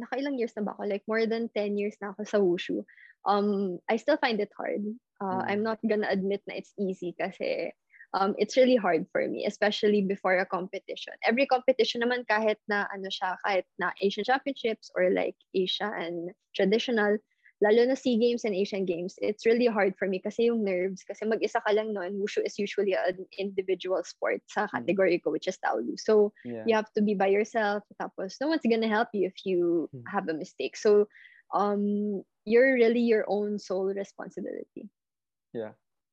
nakailang 0.02 0.42
years 0.42 0.58
na 0.58 0.66
ba 0.66 0.74
ako? 0.74 0.90
Like 0.90 1.06
more 1.06 1.30
than 1.30 1.54
10 1.54 1.78
years 1.78 1.94
na 2.02 2.18
ako 2.18 2.22
sa 2.26 2.42
wushu. 2.42 2.82
Um, 3.30 3.78
I 3.86 4.02
still 4.02 4.18
find 4.18 4.42
it 4.42 4.50
hard. 4.58 4.82
Uh, 5.22 5.46
Mm. 5.46 5.48
I'm 5.48 5.64
not 5.64 5.80
gonna 5.86 6.10
admit 6.10 6.42
na 6.50 6.58
it's 6.58 6.74
easy 6.82 7.14
kasi 7.16 7.72
um, 8.16 8.34
it's 8.40 8.56
really 8.56 8.76
hard 8.80 9.06
for 9.12 9.28
me, 9.28 9.46
especially 9.46 10.02
before 10.02 10.40
a 10.40 10.46
competition. 10.48 11.14
Every 11.28 11.46
competition 11.46 12.02
naman 12.02 12.24
kahit 12.32 12.58
na 12.72 12.88
ano 12.96 13.12
siya, 13.12 13.36
kahit 13.44 13.68
na 13.78 13.92
Asian 14.02 14.24
Championships 14.24 14.90
or 14.96 15.12
like 15.12 15.36
Asia 15.54 15.92
and 15.92 16.32
traditional, 16.56 17.20
lalo 17.60 17.82
na 17.84 17.96
SEA 17.96 18.16
Games 18.20 18.48
and 18.48 18.56
Asian 18.56 18.88
Games, 18.88 19.16
it's 19.20 19.46
really 19.46 19.68
hard 19.68 20.00
for 20.00 20.08
me 20.08 20.24
kasi 20.24 20.48
yung 20.48 20.64
nerves, 20.64 21.04
kasi 21.04 21.28
mag-isa 21.28 21.60
ka 21.60 21.72
lang 21.76 21.92
noon, 21.92 22.16
wushu 22.24 22.40
is 22.40 22.56
usually 22.60 22.96
an 22.96 23.28
individual 23.36 24.00
sport 24.08 24.40
sa 24.48 24.68
category 24.72 25.20
ko, 25.20 25.32
which 25.32 25.48
is 25.48 25.60
Taolu. 25.60 26.00
So, 26.00 26.32
Yeah. 26.44 26.64
you 26.64 26.76
have 26.76 26.92
to 26.96 27.04
be 27.04 27.16
by 27.16 27.28
yourself, 27.28 27.84
tapos 28.00 28.40
no 28.40 28.48
one's 28.48 28.66
gonna 28.68 28.92
help 28.92 29.12
you 29.14 29.28
if 29.28 29.44
you 29.44 29.92
Hmm. 29.92 30.08
have 30.08 30.28
a 30.32 30.36
mistake. 30.36 30.80
So, 30.80 31.08
um, 31.54 32.24
you're 32.48 32.76
really 32.80 33.04
your 33.04 33.26
own 33.28 33.60
sole 33.60 33.92
responsibility. 33.92 34.88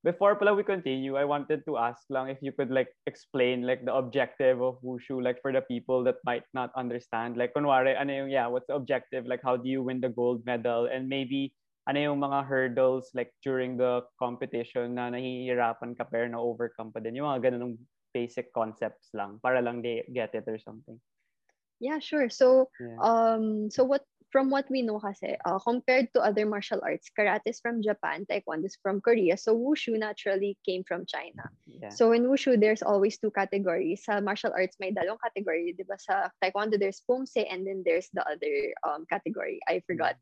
Before 0.03 0.35
pala 0.35 0.51
we 0.51 0.67
continue, 0.67 1.15
I 1.15 1.23
wanted 1.23 1.63
to 1.71 1.79
ask 1.79 2.03
lang 2.11 2.27
if 2.27 2.43
you 2.43 2.51
could 2.51 2.75
like 2.75 2.91
explain 3.07 3.63
like 3.63 3.87
the 3.87 3.95
objective 3.95 4.59
of 4.59 4.83
wushu 4.83 5.23
like 5.23 5.39
for 5.39 5.55
the 5.55 5.63
people 5.63 6.03
that 6.11 6.19
might 6.27 6.43
not 6.51 6.75
understand. 6.75 7.39
Like 7.39 7.55
kunwari, 7.55 7.95
ano 7.95 8.11
yung 8.11 8.31
yeah, 8.35 8.51
what's 8.51 8.67
the 8.67 8.75
objective? 8.75 9.31
Like 9.31 9.47
how 9.47 9.55
do 9.55 9.71
you 9.71 9.79
win 9.79 10.03
the 10.03 10.11
gold 10.11 10.43
medal? 10.43 10.91
And 10.91 11.07
maybe 11.07 11.55
ano 11.87 12.03
yung 12.03 12.19
mga 12.19 12.51
hurdles 12.51 13.15
like 13.15 13.31
during 13.47 13.79
the 13.79 14.03
competition 14.19 14.99
na 14.99 15.15
nahihirapan 15.15 15.95
ka 15.95 16.11
pero 16.11 16.27
na-overcome 16.27 16.91
pa 16.91 16.99
din. 16.99 17.23
Yung 17.23 17.31
mga 17.31 17.55
ganun 17.55 17.79
basic 18.11 18.51
concepts 18.51 19.15
lang 19.15 19.39
para 19.39 19.63
lang 19.63 19.87
they 19.87 20.03
get 20.11 20.35
it 20.35 20.45
or 20.51 20.59
something. 20.59 20.99
Yeah, 21.83 21.99
sure. 21.99 22.31
So, 22.31 22.71
Yeah. 22.79 22.99
um, 23.03 23.71
so 23.71 23.83
what 23.83 24.07
from 24.33 24.49
what 24.49 24.65
we 24.73 24.81
know 24.81 24.97
kasi, 24.99 25.37
uh, 25.45 25.61
compared 25.61 26.09
to 26.17 26.25
other 26.25 26.49
martial 26.49 26.81
arts, 26.81 27.13
karate 27.13 27.53
is 27.53 27.61
from 27.61 27.85
Japan, 27.85 28.25
taekwondo 28.25 28.65
is 28.65 28.81
from 28.81 29.05
Korea. 29.05 29.37
So 29.37 29.53
wushu 29.53 29.95
naturally 30.01 30.57
came 30.65 30.83
from 30.89 31.05
China. 31.05 31.53
yeah. 31.69 31.93
So 31.93 32.17
in 32.17 32.25
wushu, 32.25 32.57
there's 32.57 32.81
always 32.81 33.21
two 33.21 33.31
categories. 33.31 34.09
Sa 34.09 34.25
martial 34.25 34.57
arts, 34.57 34.81
may 34.81 34.91
dalawang 34.91 35.21
category. 35.21 35.77
Di 35.77 35.85
ba? 35.85 36.01
Sa 36.01 36.33
taekwondo, 36.41 36.81
there's 36.81 37.05
pumse 37.05 37.45
and 37.45 37.69
then 37.69 37.85
there's 37.85 38.09
the 38.17 38.25
other 38.25 38.73
um, 38.83 39.05
category. 39.07 39.61
I 39.69 39.85
forgot. 39.85 40.17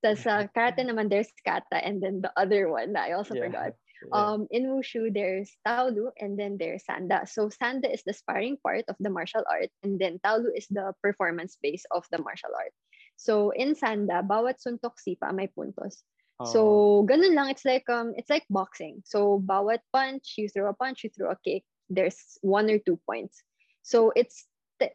Tapos 0.00 0.22
sa 0.22 0.46
karate 0.46 0.86
naman, 0.86 1.10
there's 1.10 1.28
kata 1.42 1.82
and 1.82 1.98
then 1.98 2.22
the 2.22 2.30
other 2.38 2.70
one 2.70 2.94
I 2.94 3.18
also 3.18 3.34
Yeah. 3.34 3.50
forgot. 3.50 3.74
Yeah. 4.06 4.12
Um, 4.12 4.46
in 4.52 4.68
wushu, 4.70 5.08
there's 5.10 5.50
taolu 5.66 6.12
and 6.20 6.38
then 6.38 6.60
there's 6.60 6.84
sanda. 6.84 7.24
So 7.26 7.48
sanda 7.48 7.88
is 7.90 8.04
the 8.04 8.12
sparring 8.12 8.60
part 8.60 8.84
of 8.92 8.94
the 9.00 9.08
martial 9.10 9.42
art 9.48 9.72
and 9.82 9.98
then 9.98 10.20
taolu 10.22 10.52
is 10.54 10.68
the 10.70 10.92
performance 11.02 11.56
base 11.58 11.82
of 11.90 12.04
the 12.12 12.20
martial 12.22 12.52
art. 12.54 12.76
So 13.16 13.50
in 13.50 13.74
sanda, 13.74 14.22
bawat 14.26 14.60
suntok 14.62 14.98
sipa 15.00 15.32
may 15.32 15.48
puntos. 15.48 16.04
Oh, 16.40 16.44
So 16.44 16.60
ganun 17.08 17.34
lang. 17.34 17.50
It's 17.50 17.64
like 17.64 17.88
um, 17.88 18.12
it's 18.16 18.30
like 18.30 18.46
boxing. 18.50 19.02
So 19.04 19.40
bawat 19.40 19.80
punch, 19.92 20.34
you 20.38 20.48
throw 20.48 20.68
a 20.70 20.74
punch, 20.76 21.04
you 21.04 21.10
throw 21.10 21.30
a 21.32 21.38
kick. 21.44 21.64
There's 21.88 22.38
one 22.42 22.70
or 22.70 22.78
two 22.78 22.98
points. 23.06 23.42
So 23.82 24.12
it's 24.16 24.46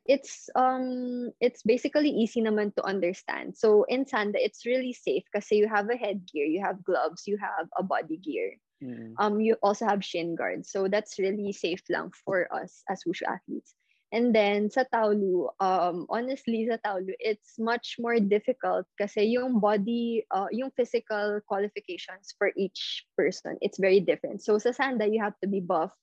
it's 0.05 0.49
um 0.55 1.31
it's 1.41 1.63
basically 1.63 2.09
easy 2.09 2.41
naman 2.41 2.75
to 2.75 2.83
understand. 2.85 3.57
So 3.57 3.83
in 3.89 4.05
sanda, 4.05 4.37
it's 4.37 4.65
really 4.65 4.93
safe 4.93 5.23
kasi 5.33 5.57
you 5.57 5.67
have 5.67 5.89
a 5.89 5.97
headgear, 5.97 6.45
you 6.45 6.61
have 6.63 6.83
gloves, 6.83 7.23
you 7.27 7.37
have 7.37 7.67
a 7.77 7.83
body 7.83 8.17
gear. 8.17 8.57
mm, 8.81 9.17
Um, 9.19 9.41
you 9.41 9.55
also 9.61 9.85
have 9.85 10.03
shin 10.03 10.35
guards. 10.35 10.71
So 10.71 10.87
that's 10.87 11.19
really 11.19 11.51
safe 11.51 11.83
lang 11.89 12.11
for 12.25 12.47
us 12.53 12.83
as 12.89 13.03
wushu 13.03 13.23
athletes. 13.27 13.75
And 14.11 14.35
then 14.35 14.67
sa 14.67 14.83
Taolu, 14.83 15.47
um, 15.63 16.03
honestly 16.11 16.67
sa 16.67 16.75
Taolu, 16.83 17.15
it's 17.15 17.55
much 17.55 17.95
more 17.95 18.19
difficult 18.19 18.83
kasi 18.99 19.31
yung 19.31 19.63
body, 19.63 20.27
uh, 20.35 20.51
yung 20.51 20.67
physical 20.75 21.39
qualifications 21.47 22.35
for 22.35 22.51
each 22.59 23.07
person, 23.15 23.55
it's 23.63 23.79
very 23.79 24.03
different. 24.03 24.43
So 24.43 24.59
sa 24.59 24.75
Sanda, 24.75 25.07
you 25.07 25.23
have 25.23 25.39
to 25.39 25.47
be 25.47 25.63
buff, 25.63 25.95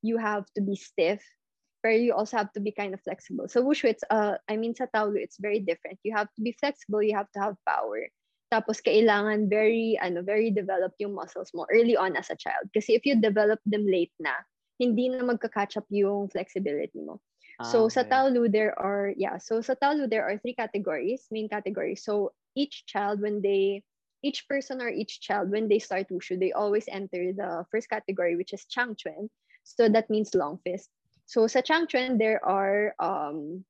you 0.00 0.16
have 0.16 0.48
to 0.56 0.64
be 0.64 0.80
stiff, 0.80 1.20
but 1.84 2.00
you 2.00 2.16
also 2.16 2.40
have 2.40 2.52
to 2.56 2.60
be 2.64 2.72
kind 2.72 2.96
of 2.96 3.04
flexible. 3.04 3.52
So 3.52 3.60
Wushu, 3.60 3.92
it's, 3.92 4.04
uh, 4.08 4.40
I 4.48 4.56
mean 4.56 4.72
sa 4.72 4.88
Taolu, 4.88 5.20
it's 5.20 5.36
very 5.36 5.60
different. 5.60 6.00
You 6.08 6.16
have 6.16 6.32
to 6.32 6.40
be 6.40 6.56
flexible, 6.56 7.04
you 7.04 7.20
have 7.20 7.28
to 7.36 7.40
have 7.40 7.60
power. 7.68 8.08
Tapos 8.48 8.80
kailangan 8.80 9.52
very 9.52 10.00
ano 10.00 10.24
very 10.24 10.48
developed 10.48 10.96
yung 11.04 11.12
muscles 11.12 11.52
mo 11.52 11.68
early 11.68 12.00
on 12.00 12.16
as 12.16 12.32
a 12.32 12.38
child. 12.38 12.72
Kasi 12.72 12.96
if 12.96 13.04
you 13.04 13.20
develop 13.20 13.60
them 13.68 13.84
late 13.84 14.14
na, 14.16 14.32
hindi 14.78 15.08
na 15.08 15.24
magka-catch 15.24 15.76
up 15.76 15.88
yung 15.88 16.28
flexibility 16.28 17.00
mo. 17.00 17.20
So 17.64 17.86
ah, 17.86 17.88
sa 17.88 18.00
okay. 18.04 18.10
Taolu 18.12 18.52
there 18.52 18.76
are 18.76 19.16
yeah, 19.16 19.40
so 19.40 19.64
sa 19.64 19.72
Taolu 19.72 20.08
there 20.08 20.28
are 20.28 20.36
three 20.36 20.52
categories, 20.52 21.24
main 21.32 21.48
categories. 21.48 22.04
So 22.04 22.36
each 22.52 22.84
child 22.84 23.24
when 23.24 23.40
they 23.40 23.80
each 24.20 24.44
person 24.48 24.80
or 24.84 24.92
each 24.92 25.20
child 25.24 25.48
when 25.48 25.68
they 25.68 25.80
start 25.80 26.12
wushu, 26.12 26.36
they 26.36 26.52
always 26.52 26.84
enter 26.92 27.32
the 27.32 27.64
first 27.72 27.88
category 27.88 28.36
which 28.36 28.52
is 28.52 28.68
changchuan. 28.68 29.32
So 29.64 29.88
that 29.88 30.12
means 30.12 30.36
long 30.36 30.60
fist. 30.64 30.92
So 31.24 31.48
sa 31.48 31.64
changchuan 31.64 32.20
there 32.20 32.44
are 32.44 32.92
um 33.00 33.64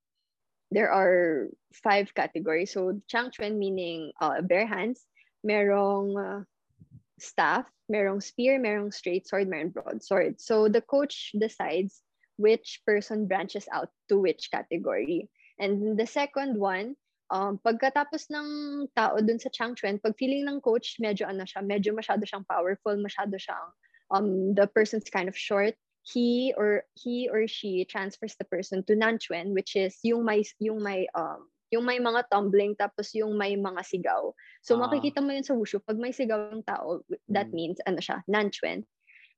there 0.75 0.91
are 0.91 1.47
five 1.71 2.11
categories. 2.11 2.75
So 2.75 2.99
changchuan 3.07 3.55
meaning 3.55 4.11
uh, 4.19 4.43
bare 4.43 4.67
hands, 4.67 5.07
merong 5.47 6.19
uh, 6.19 6.43
staff, 7.19 7.67
merong 7.91 8.23
spear, 8.23 8.61
merong 8.61 8.93
straight 8.93 9.27
sword, 9.27 9.49
merong 9.49 9.73
broadsword. 9.73 10.41
So 10.41 10.69
the 10.69 10.81
coach 10.81 11.33
decides 11.39 12.03
which 12.37 12.83
person 12.85 13.27
branches 13.27 13.67
out 13.73 13.89
to 14.09 14.19
which 14.19 14.51
category. 14.53 15.29
And 15.59 15.99
the 15.99 16.07
second 16.07 16.59
one, 16.59 16.97
um, 17.31 17.59
pagkatapos 17.65 18.29
ng 18.31 18.49
tao 18.95 19.17
dun 19.19 19.41
sa 19.41 19.49
Changchuan, 19.49 20.03
pag 20.03 20.15
feeling 20.19 20.45
ng 20.45 20.61
coach, 20.61 21.01
medyo 21.01 21.27
ano 21.27 21.49
siya, 21.49 21.65
medyo 21.65 21.97
masyado 21.97 22.23
siyang 22.29 22.47
powerful, 22.47 22.95
masyado 23.01 23.35
siyang, 23.41 23.69
um, 24.13 24.55
the 24.55 24.69
person's 24.69 25.09
kind 25.09 25.29
of 25.29 25.37
short, 25.37 25.75
he 26.07 26.55
or 26.55 26.85
he 26.95 27.27
or 27.27 27.49
she 27.49 27.83
transfers 27.89 28.37
the 28.39 28.47
person 28.47 28.85
to 28.87 28.95
Nanchuan, 28.95 29.57
which 29.57 29.75
is 29.75 29.99
yung 30.05 30.23
may, 30.23 30.45
yung 30.61 30.83
may, 30.83 31.09
um, 31.17 31.49
yung 31.75 31.85
may 31.85 31.99
mga 31.99 32.29
tumbling 32.31 32.77
tapos 32.79 33.11
yung 33.15 33.35
may 33.35 33.57
mga 33.59 33.83
sigaw. 33.83 34.31
So 34.63 34.77
Ah. 34.79 34.87
makikita 34.87 35.19
mo 35.23 35.35
yun 35.35 35.47
sa 35.47 35.55
wushu, 35.59 35.83
pag 35.83 35.99
may 35.99 36.15
sigaw 36.15 36.53
yung 36.55 36.63
tao, 36.67 37.03
that 37.31 37.51
Mm. 37.51 37.55
means 37.55 37.77
ano 37.87 37.99
siya, 37.99 38.23
Nanchuan. 38.31 38.87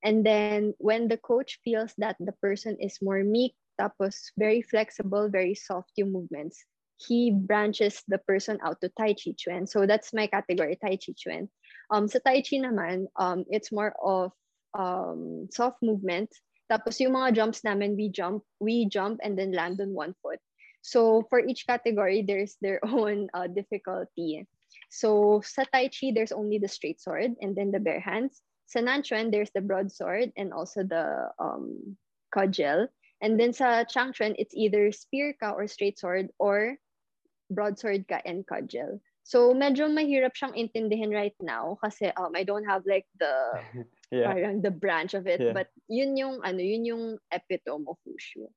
And 0.03 0.23
then 0.23 0.73
when 0.79 1.09
the 1.09 1.17
coach 1.19 1.59
feels 1.63 1.91
that 1.99 2.15
the 2.19 2.31
person 2.39 2.77
is 2.79 3.01
more 3.01 3.23
meek, 3.23 3.55
tapos 3.79 4.31
very 4.37 4.61
flexible, 4.61 5.27
very 5.31 5.55
soft 5.55 5.91
yung 5.95 6.11
movements, 6.11 6.63
he 6.99 7.31
branches 7.31 8.03
the 8.11 8.19
person 8.27 8.59
out 8.59 8.79
to 8.83 8.91
Tai 8.99 9.15
Chi 9.15 9.31
Chuan. 9.35 9.67
So 9.67 9.87
that's 9.87 10.11
my 10.11 10.27
category, 10.27 10.75
Tai 10.75 10.99
Chi 10.99 11.15
Chuan. 11.15 11.47
Um, 11.91 12.07
sa 12.11 12.19
Tai 12.19 12.43
Chi 12.43 12.59
naman, 12.59 13.07
um, 13.15 13.47
it's 13.47 13.71
more 13.71 13.95
of 14.03 14.31
um, 14.75 15.47
soft 15.51 15.79
movement. 15.81 16.27
Tapos 16.69 16.99
yung 16.99 17.15
mga 17.15 17.33
jumps 17.39 17.63
namin, 17.63 17.95
we 17.95 18.11
jump, 18.11 18.43
we 18.59 18.85
jump 18.85 19.19
and 19.23 19.39
then 19.39 19.51
land 19.55 19.79
on 19.81 19.95
one 19.95 20.13
foot. 20.21 20.39
So 20.81 21.27
for 21.29 21.39
each 21.39 21.67
category, 21.67 22.23
there's 22.25 22.55
their 22.61 22.79
own 22.85 23.27
uh, 23.33 23.47
difficulty. 23.47 24.47
So 24.89 25.41
sa 25.45 25.65
Tai 25.69 25.89
Chi, 25.89 26.11
there's 26.13 26.31
only 26.31 26.57
the 26.57 26.67
straight 26.67 27.01
sword 27.01 27.35
and 27.41 27.55
then 27.55 27.71
the 27.71 27.79
bare 27.79 27.99
hands. 27.99 28.41
Sa 28.69 28.79
Nanchuan, 28.79 29.31
there's 29.31 29.49
the 29.53 29.61
broadsword 29.61 30.31
and 30.37 30.53
also 30.53 30.83
the 30.83 31.29
um, 31.39 31.97
cudgel. 32.33 32.87
And 33.21 33.39
then 33.39 33.51
sa 33.51 33.83
Changchuan, 33.83 34.35
it's 34.37 34.55
either 34.55 34.91
spear 34.93 35.33
ka 35.35 35.51
or 35.51 35.67
straight 35.67 35.99
sword 35.99 36.29
or 36.39 36.77
broadsword 37.49 38.07
ka 38.07 38.21
and 38.25 38.45
cudgel. 38.45 39.01
So 39.29 39.53
medyo 39.53 39.85
mahirap 39.89 40.33
siyang 40.33 40.57
intindihin 40.57 41.13
right 41.13 41.37
now 41.37 41.77
kasi 41.85 42.09
um, 42.17 42.33
I 42.33 42.41
don't 42.41 42.65
have 42.65 42.81
like 42.89 43.05
the 43.19 43.61
yeah. 44.09 44.25
parang 44.31 44.61
the 44.65 44.73
branch 44.73 45.13
of 45.13 45.29
it. 45.29 45.41
Yeah. 45.41 45.53
But 45.53 45.69
yun 45.85 46.17
yung 46.17 46.41
ano, 46.41 46.61
yun 46.61 46.85
yung 46.85 47.03
epitome 47.29 47.85
of 47.85 48.01
wushu. 48.09 48.49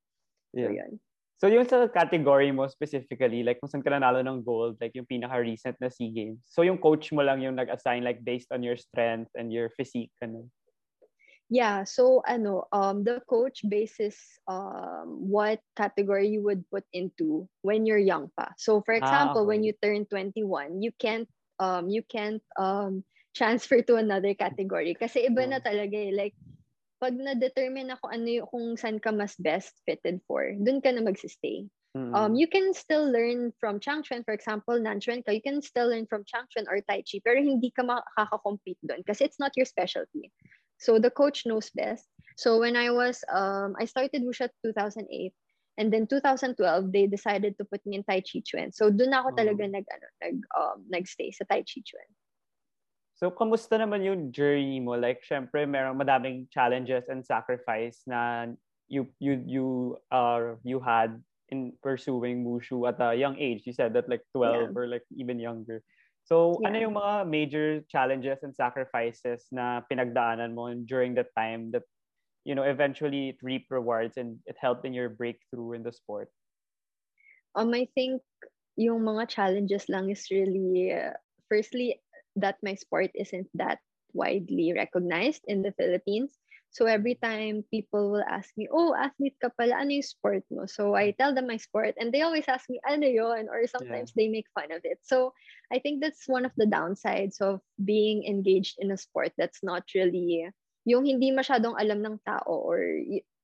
So 0.56 0.68
Yeah. 0.68 0.72
yun. 0.72 1.00
So 1.42 1.50
yung 1.50 1.66
sa 1.66 1.90
category 1.90 2.54
mo 2.54 2.70
specifically, 2.70 3.42
like 3.42 3.58
kung 3.58 3.66
saan 3.66 3.82
ka 3.82 3.90
nanalo 3.90 4.22
ng 4.22 4.46
gold, 4.46 4.78
like 4.78 4.94
yung 4.94 5.10
pinaka-recent 5.10 5.74
na 5.82 5.90
SEA 5.90 6.14
Games. 6.14 6.38
So 6.46 6.62
yung 6.62 6.78
coach 6.78 7.10
mo 7.10 7.18
lang 7.18 7.42
yung 7.42 7.58
nag-assign 7.58 8.06
like 8.06 8.22
based 8.22 8.54
on 8.54 8.62
your 8.62 8.78
strength 8.78 9.34
and 9.34 9.50
your 9.50 9.66
physique. 9.74 10.14
Ano? 10.22 10.46
Yeah, 11.50 11.84
so 11.84 12.22
ano, 12.24 12.64
um, 12.72 13.04
the 13.04 13.20
coach 13.28 13.60
bases 13.68 14.16
um, 14.48 15.28
what 15.28 15.60
category 15.76 16.28
you 16.32 16.40
would 16.46 16.64
put 16.70 16.84
into 16.94 17.44
when 17.60 17.84
you're 17.84 18.00
young 18.00 18.30
pa. 18.38 18.54
So 18.56 18.80
for 18.80 18.94
Ah, 19.00 19.34
example, 19.34 19.44
when 19.44 19.60
okay. 19.60 19.66
you 19.66 19.74
turn 19.82 20.06
21, 20.06 20.80
you 20.80 20.92
can't 20.96 21.28
um, 21.58 21.90
you 21.90 22.06
can't 22.06 22.40
um, 22.56 23.04
transfer 23.36 23.82
to 23.82 23.96
another 24.00 24.32
category 24.32 24.94
kasi 24.94 25.26
iba 25.28 25.44
na 25.44 25.58
Oh. 25.58 25.60
talaga 25.60 25.98
eh. 25.98 26.14
Like 26.14 26.32
pag 27.02 27.18
na-determine 27.18 27.90
ako 27.98 28.14
ano 28.14 28.28
yung 28.30 28.46
kung 28.46 28.66
saan 28.78 29.02
ka 29.02 29.10
mas 29.10 29.34
best 29.42 29.74
fitted 29.82 30.22
for, 30.30 30.54
dun 30.62 30.78
ka 30.78 30.94
na 30.94 31.02
magsistay. 31.02 31.66
Mm. 31.98 32.14
Um, 32.14 32.32
you 32.38 32.46
can 32.46 32.70
still 32.72 33.04
learn 33.04 33.50
from 33.58 33.82
Changchuan, 33.82 34.22
for 34.22 34.32
example, 34.32 34.78
Nanchuan 34.78 35.26
ka, 35.26 35.34
you 35.34 35.42
can 35.42 35.60
still 35.60 35.90
learn 35.90 36.06
from 36.06 36.22
Changchuan 36.22 36.70
or 36.70 36.78
Tai 36.86 37.02
Chi, 37.02 37.18
pero 37.18 37.42
hindi 37.42 37.74
ka 37.74 37.82
makaka-compete 37.82 38.78
doon 38.86 39.02
kasi 39.02 39.26
it's 39.26 39.42
not 39.42 39.52
your 39.58 39.66
specialty. 39.66 40.30
So 40.78 41.02
the 41.02 41.10
coach 41.10 41.42
knows 41.42 41.74
best. 41.74 42.06
So 42.38 42.62
when 42.62 42.78
I 42.78 42.94
was, 42.94 43.26
um, 43.26 43.74
I 43.76 43.84
started 43.90 44.22
Wushu 44.22 44.48
2008, 44.64 45.34
and 45.78 45.92
then 45.92 46.06
2012, 46.06 46.56
they 46.92 47.06
decided 47.06 47.58
to 47.58 47.64
put 47.64 47.84
me 47.84 47.96
in 47.96 48.04
Tai 48.04 48.22
Chi 48.22 48.40
Chuan. 48.46 48.72
So 48.72 48.88
doon 48.88 49.12
ako 49.12 49.34
talaga 49.36 49.66
Oh. 49.66 49.72
nag, 49.74 49.86
ano, 49.90 50.06
nag, 50.22 50.36
um, 50.54 50.78
nagstay 50.88 51.34
sa 51.34 51.44
Tai 51.44 51.66
Chi 51.66 51.82
Chuan. 51.84 52.08
So, 53.22 53.30
kamusta 53.30 53.78
naman 53.78 54.02
yung 54.02 54.34
journey 54.34 54.82
mo? 54.82 54.98
Like, 54.98 55.22
syempre, 55.22 55.62
merong 55.62 55.94
madaming 55.94 56.50
challenges 56.50 57.06
and 57.06 57.22
sacrifice 57.22 58.02
na 58.02 58.50
you 58.90 59.06
you 59.22 59.38
you 59.46 59.66
uh 60.10 60.58
you 60.66 60.82
had 60.82 61.22
in 61.46 61.70
pursuing 61.86 62.42
wushu 62.42 62.82
at 62.90 62.98
a 62.98 63.14
young 63.14 63.38
age. 63.38 63.62
You 63.62 63.78
said 63.78 63.94
that 63.94 64.10
like 64.10 64.26
12 64.34 64.74
or 64.74 64.90
like 64.90 65.06
even 65.14 65.38
younger. 65.38 65.86
So, 66.26 66.66
ano 66.66 66.74
Yeah. 66.74 66.90
yung 66.90 66.98
mga 66.98 67.14
major 67.30 67.66
challenges 67.86 68.42
and 68.42 68.50
sacrifices 68.58 69.46
na 69.54 69.86
pinagdaanan 69.86 70.58
mo 70.58 70.74
during 70.82 71.14
that 71.14 71.30
time 71.38 71.70
that 71.78 71.86
you 72.42 72.58
know 72.58 72.66
eventually 72.66 73.30
it 73.30 73.38
reaped 73.38 73.70
rewards 73.70 74.18
and 74.18 74.42
it 74.50 74.58
helped 74.58 74.82
in 74.82 74.90
your 74.90 75.14
breakthrough 75.14 75.78
in 75.78 75.86
the 75.86 75.94
sport? 75.94 76.26
Um, 77.54 77.70
I 77.70 77.86
think 77.94 78.18
yung 78.74 79.06
mga 79.06 79.30
challenges 79.30 79.86
lang 79.86 80.10
is 80.10 80.26
really, 80.26 80.90
uh, 80.90 81.14
firstly, 81.46 82.02
that 82.36 82.56
my 82.62 82.74
sport 82.74 83.10
isn't 83.14 83.48
that 83.54 83.78
widely 84.12 84.72
recognized 84.72 85.42
in 85.48 85.62
the 85.62 85.72
Philippines. 85.72 86.36
So 86.72 86.88
every 86.88 87.20
time 87.20 87.68
people 87.68 88.08
will 88.10 88.24
ask 88.24 88.48
me, 88.56 88.64
oh, 88.72 88.96
athlete 88.96 89.36
ka 89.36 89.52
pala, 89.52 89.76
ano 89.76 89.92
yung 90.00 90.08
sport 90.08 90.40
mo? 90.48 90.64
So 90.64 90.96
I 90.96 91.12
tell 91.12 91.36
them 91.36 91.44
my 91.44 91.60
sport 91.60 92.00
and 92.00 92.08
they 92.08 92.24
always 92.24 92.48
ask 92.48 92.64
me, 92.72 92.80
ano 92.88 93.04
yon? 93.04 93.52
Or 93.52 93.68
sometimes 93.68 94.16
they 94.16 94.32
make 94.32 94.48
fun 94.56 94.72
of 94.72 94.80
it. 94.84 94.96
So 95.04 95.36
I 95.68 95.84
think 95.84 96.00
that's 96.00 96.24
one 96.24 96.48
of 96.48 96.56
the 96.56 96.64
downsides 96.64 97.44
of 97.44 97.60
being 97.76 98.24
engaged 98.24 98.80
in 98.80 98.88
a 98.88 98.96
sport 98.96 99.36
that's 99.36 99.60
not 99.60 99.84
really, 99.92 100.48
yung 100.88 101.04
hindi 101.04 101.28
masyadong 101.28 101.76
alam 101.76 102.00
ng 102.00 102.16
tao 102.24 102.48
or 102.48 102.80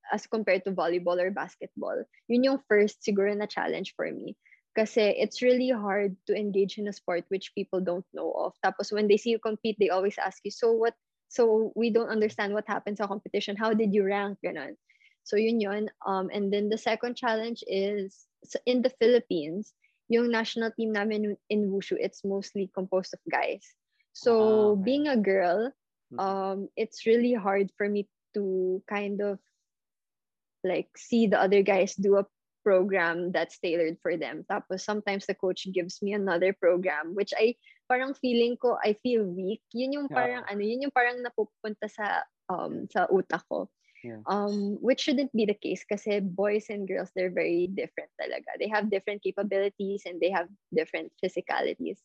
as 0.08 0.24
compared 0.24 0.64
to 0.64 0.72
volleyball 0.72 1.20
or 1.20 1.28
basketball. 1.28 2.00
Yun 2.32 2.44
yung 2.48 2.64
first 2.64 3.04
siguro 3.04 3.28
na 3.36 3.44
challenge 3.44 3.92
for 3.92 4.08
me. 4.08 4.40
Kasi 4.78 5.10
it's 5.18 5.42
really 5.42 5.74
hard 5.74 6.14
to 6.30 6.38
engage 6.38 6.78
in 6.78 6.86
a 6.86 6.94
sport 6.94 7.26
which 7.34 7.50
people 7.58 7.82
don't 7.82 8.06
know 8.14 8.30
of. 8.38 8.54
Tapos 8.62 8.94
when 8.94 9.10
they 9.10 9.18
see 9.18 9.34
you 9.34 9.42
compete, 9.42 9.74
they 9.82 9.90
always 9.90 10.14
ask 10.22 10.38
you, 10.46 10.54
so 10.54 10.70
what, 10.70 10.94
so 11.26 11.74
we 11.74 11.90
don't 11.90 12.14
understand 12.14 12.54
what 12.54 12.70
happens 12.70 13.02
sa 13.02 13.10
competition. 13.10 13.58
How 13.58 13.74
did 13.74 13.90
you 13.90 14.06
rank? 14.06 14.38
Ganon. 14.38 14.78
So 15.26 15.34
yun 15.34 15.58
yun. 15.58 15.90
Um, 16.06 16.30
and 16.30 16.54
then 16.54 16.70
the 16.70 16.78
second 16.78 17.18
challenge 17.18 17.66
is 17.66 18.30
in 18.70 18.86
the 18.86 18.94
Philippines, 19.02 19.74
yung 20.06 20.30
national 20.30 20.70
team 20.78 20.94
namin 20.94 21.36
in 21.50 21.60
Wushu, 21.74 21.98
it's 21.98 22.22
mostly 22.22 22.70
composed 22.70 23.12
of 23.12 23.20
guys. 23.26 23.66
So 24.14 24.78
Ah, 24.78 24.84
being 24.86 25.10
a 25.10 25.18
girl, 25.18 25.74
Mhm. 26.14 26.18
um, 26.22 26.58
it's 26.78 27.02
really 27.02 27.34
hard 27.34 27.74
for 27.74 27.90
me 27.90 28.06
to 28.38 28.78
kind 28.86 29.20
of 29.20 29.42
like 30.62 30.88
see 30.96 31.26
the 31.26 31.38
other 31.42 31.62
guys 31.66 31.98
do 31.98 32.16
a 32.16 32.26
program 32.68 33.32
that's 33.32 33.56
tailored 33.64 33.96
for 34.04 34.20
them. 34.20 34.44
Tapos 34.44 34.84
sometimes 34.84 35.24
the 35.24 35.32
coach 35.32 35.64
gives 35.72 36.04
me 36.04 36.12
another 36.12 36.52
program 36.52 37.16
which 37.16 37.32
I 37.32 37.56
parang 37.88 38.12
feeling 38.12 38.60
ko 38.60 38.76
I 38.76 39.00
feel 39.00 39.24
weak. 39.24 39.64
Yun 39.72 39.96
yung 39.96 40.08
parang 40.12 40.44
Oo. 40.44 40.50
ano, 40.52 40.60
yun 40.60 40.84
yung 40.84 40.92
parang 40.92 41.24
napupunta 41.24 41.88
sa 41.88 42.28
um 42.52 42.84
sa 42.92 43.08
utak 43.08 43.40
ko. 43.48 43.72
Yeah. 44.04 44.20
Um 44.28 44.76
which 44.84 45.08
shouldn't 45.08 45.32
be 45.32 45.48
the 45.48 45.56
case 45.56 45.80
kasi 45.88 46.20
boys 46.20 46.68
and 46.68 46.84
girls 46.84 47.08
they're 47.16 47.32
very 47.32 47.72
different 47.72 48.12
talaga. 48.20 48.60
They 48.60 48.68
have 48.68 48.92
different 48.92 49.24
capabilities 49.24 50.04
and 50.04 50.20
they 50.20 50.28
have 50.28 50.52
different 50.68 51.08
physicalities. 51.24 52.04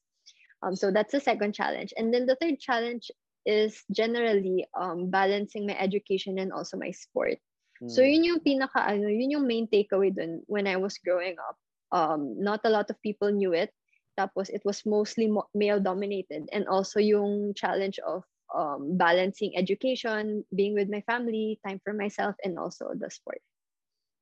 Um 0.63 0.79
so 0.79 0.95
that's 0.95 1.11
the 1.11 1.19
second 1.19 1.51
challenge. 1.51 1.91
And 1.99 2.15
then 2.15 2.23
the 2.23 2.39
third 2.39 2.63
challenge 2.63 3.11
is 3.43 3.83
generally 3.91 4.63
um 4.79 5.11
balancing 5.11 5.67
my 5.67 5.75
education 5.75 6.39
and 6.39 6.55
also 6.55 6.79
my 6.79 6.95
sport. 6.95 7.43
So 7.91 7.99
Mm. 8.01 8.09
yun 8.09 8.23
yung 8.23 8.41
pinaka 8.41 8.79
ano, 8.79 9.07
yun 9.11 9.33
yung 9.39 9.47
main 9.47 9.67
takeaway 9.67 10.13
dun 10.13 10.43
when 10.47 10.67
I 10.67 10.77
was 10.79 10.95
growing 11.01 11.35
up. 11.39 11.57
Um, 11.91 12.39
not 12.39 12.63
a 12.63 12.71
lot 12.71 12.89
of 12.89 12.97
people 13.03 13.29
knew 13.31 13.51
it. 13.53 13.69
Tapos 14.15 14.49
it 14.49 14.61
was 14.63 14.85
mostly 14.85 15.27
mo- 15.27 15.49
male 15.53 15.81
dominated 15.81 16.47
and 16.53 16.69
also 16.69 17.01
yung 17.01 17.53
challenge 17.57 17.99
of 18.05 18.23
um, 18.53 18.95
balancing 18.97 19.57
education, 19.57 20.45
being 20.53 20.73
with 20.77 20.89
my 20.89 21.01
family, 21.09 21.59
time 21.65 21.81
for 21.83 21.93
myself, 21.93 22.37
and 22.45 22.57
also 22.57 22.93
the 22.93 23.09
sport. 23.09 23.41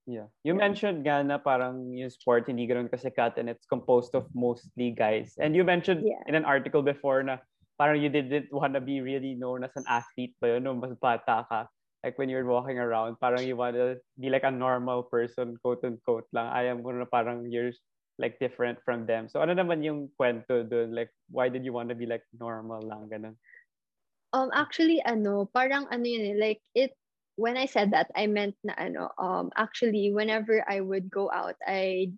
Yeah. 0.07 0.31
You 0.41 0.57
Yeah. 0.57 0.65
mentioned 0.65 1.05
nga 1.05 1.21
na 1.21 1.37
parang 1.37 1.93
yung 1.93 2.09
sport 2.09 2.49
hindi 2.49 2.65
ganoon 2.65 2.89
kasikat 2.89 3.37
and 3.37 3.51
it's 3.51 3.69
composed 3.69 4.17
of 4.17 4.25
mostly 4.33 4.91
guys. 4.91 5.37
And 5.37 5.53
you 5.53 5.61
mentioned 5.61 6.01
Yeah. 6.01 6.23
in 6.25 6.33
an 6.33 6.47
article 6.47 6.81
before 6.81 7.21
na 7.21 7.37
parang 7.77 8.01
you 8.01 8.09
didn't 8.09 8.49
want 8.49 8.73
to 8.73 8.81
be 8.81 8.99
really 9.05 9.37
known 9.37 9.61
as 9.61 9.73
an 9.77 9.85
athlete 9.85 10.33
ba 10.41 10.57
yun 10.57 10.65
nung 10.65 10.81
mas 10.81 10.95
bata 10.97 11.45
ka. 11.45 11.69
Like 12.03 12.17
when 12.17 12.29
you're 12.29 12.45
walking 12.45 12.81
around, 12.81 13.21
parang 13.21 13.45
you 13.45 13.55
want 13.55 13.77
to 13.77 14.01
be 14.17 14.29
like 14.29 14.43
a 14.43 14.51
normal 14.51 15.03
person, 15.05 15.57
quote 15.61 15.85
unquote 15.85 16.25
lang. 16.33 16.49
Ayaw 16.49 16.81
mo 16.81 16.89
na 16.91 17.05
parang 17.05 17.45
you're 17.45 17.71
like 18.17 18.41
different 18.41 18.81
from 18.85 19.05
them. 19.05 19.29
So 19.29 19.41
ano 19.41 19.53
naman 19.53 19.85
yung 19.85 20.09
kwento 20.17 20.65
dun? 20.65 20.93
Like 20.93 21.13
why 21.29 21.49
did 21.49 21.65
you 21.65 21.73
want 21.73 21.89
to 21.89 21.97
be 21.97 22.09
like 22.09 22.25
normal 22.33 22.81
lang 22.81 23.09
ganun? 23.09 23.37
Um, 24.33 24.49
actually, 24.53 25.03
ano, 25.03 25.49
parang 25.51 25.91
ano 25.91 26.05
yun 26.07 26.23
eh, 26.33 26.37
like 26.39 26.61
it, 26.73 26.95
when 27.35 27.57
I 27.57 27.65
said 27.67 27.91
that, 27.91 28.07
I 28.15 28.27
meant 28.27 28.55
na 28.63 28.73
ano, 28.79 29.11
um, 29.19 29.51
actually, 29.57 30.13
whenever 30.13 30.63
I 30.63 30.79
would 30.79 31.11
go 31.11 31.27
out, 31.27 31.59
I, 31.67 32.15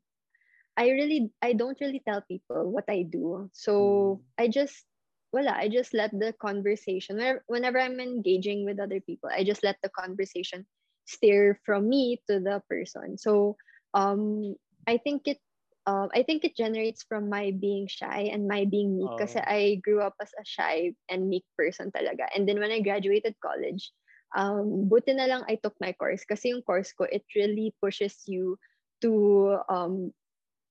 I 0.78 0.94
really, 0.94 1.34
I 1.42 1.54
don't 1.54 1.78
really 1.82 2.02
tell 2.06 2.22
people 2.22 2.70
what 2.70 2.86
I 2.86 3.02
do. 3.10 3.50
So 3.54 4.22
I 4.38 4.48
just, 4.48 4.86
wala, 5.34 5.52
I 5.58 5.68
just 5.68 5.94
let 5.94 6.12
the 6.14 6.34
conversation, 6.40 7.18
whenever, 7.48 7.80
I'm 7.80 8.00
engaging 8.00 8.66
with 8.66 8.80
other 8.80 9.02
people, 9.02 9.30
I 9.34 9.44
just 9.44 9.64
let 9.64 9.78
the 9.82 9.90
conversation 9.90 10.66
steer 11.06 11.60
from 11.66 11.90
me 11.90 12.22
to 12.30 12.40
the 12.40 12.62
person. 12.70 13.18
So, 13.18 13.58
um, 13.94 14.56
I 14.88 14.98
think 14.98 15.28
it, 15.28 15.40
um, 15.86 16.10
I 16.14 16.24
think 16.24 16.46
it 16.46 16.56
generates 16.56 17.04
from 17.04 17.30
my 17.30 17.52
being 17.60 17.88
shy 17.88 18.30
and 18.32 18.48
my 18.48 18.66
being 18.66 18.98
meek 18.98 19.12
kasi 19.18 19.40
Oh. 19.40 19.44
I 19.44 19.82
grew 19.84 20.00
up 20.02 20.16
as 20.22 20.32
a 20.40 20.46
shy 20.46 20.94
and 21.10 21.28
meek 21.28 21.44
person 21.58 21.92
talaga. 21.92 22.30
And 22.36 22.48
then 22.48 22.60
when 22.60 22.72
I 22.72 22.80
graduated 22.80 23.36
college, 23.44 23.92
um, 24.36 24.88
buti 24.88 25.14
na 25.14 25.26
lang 25.26 25.44
I 25.50 25.60
took 25.60 25.76
my 25.82 25.92
course 25.94 26.24
kasi 26.24 26.50
yung 26.56 26.64
course 26.64 26.94
ko, 26.94 27.06
it 27.12 27.24
really 27.36 27.76
pushes 27.82 28.24
you 28.28 28.58
to 29.02 29.60
um, 29.68 30.14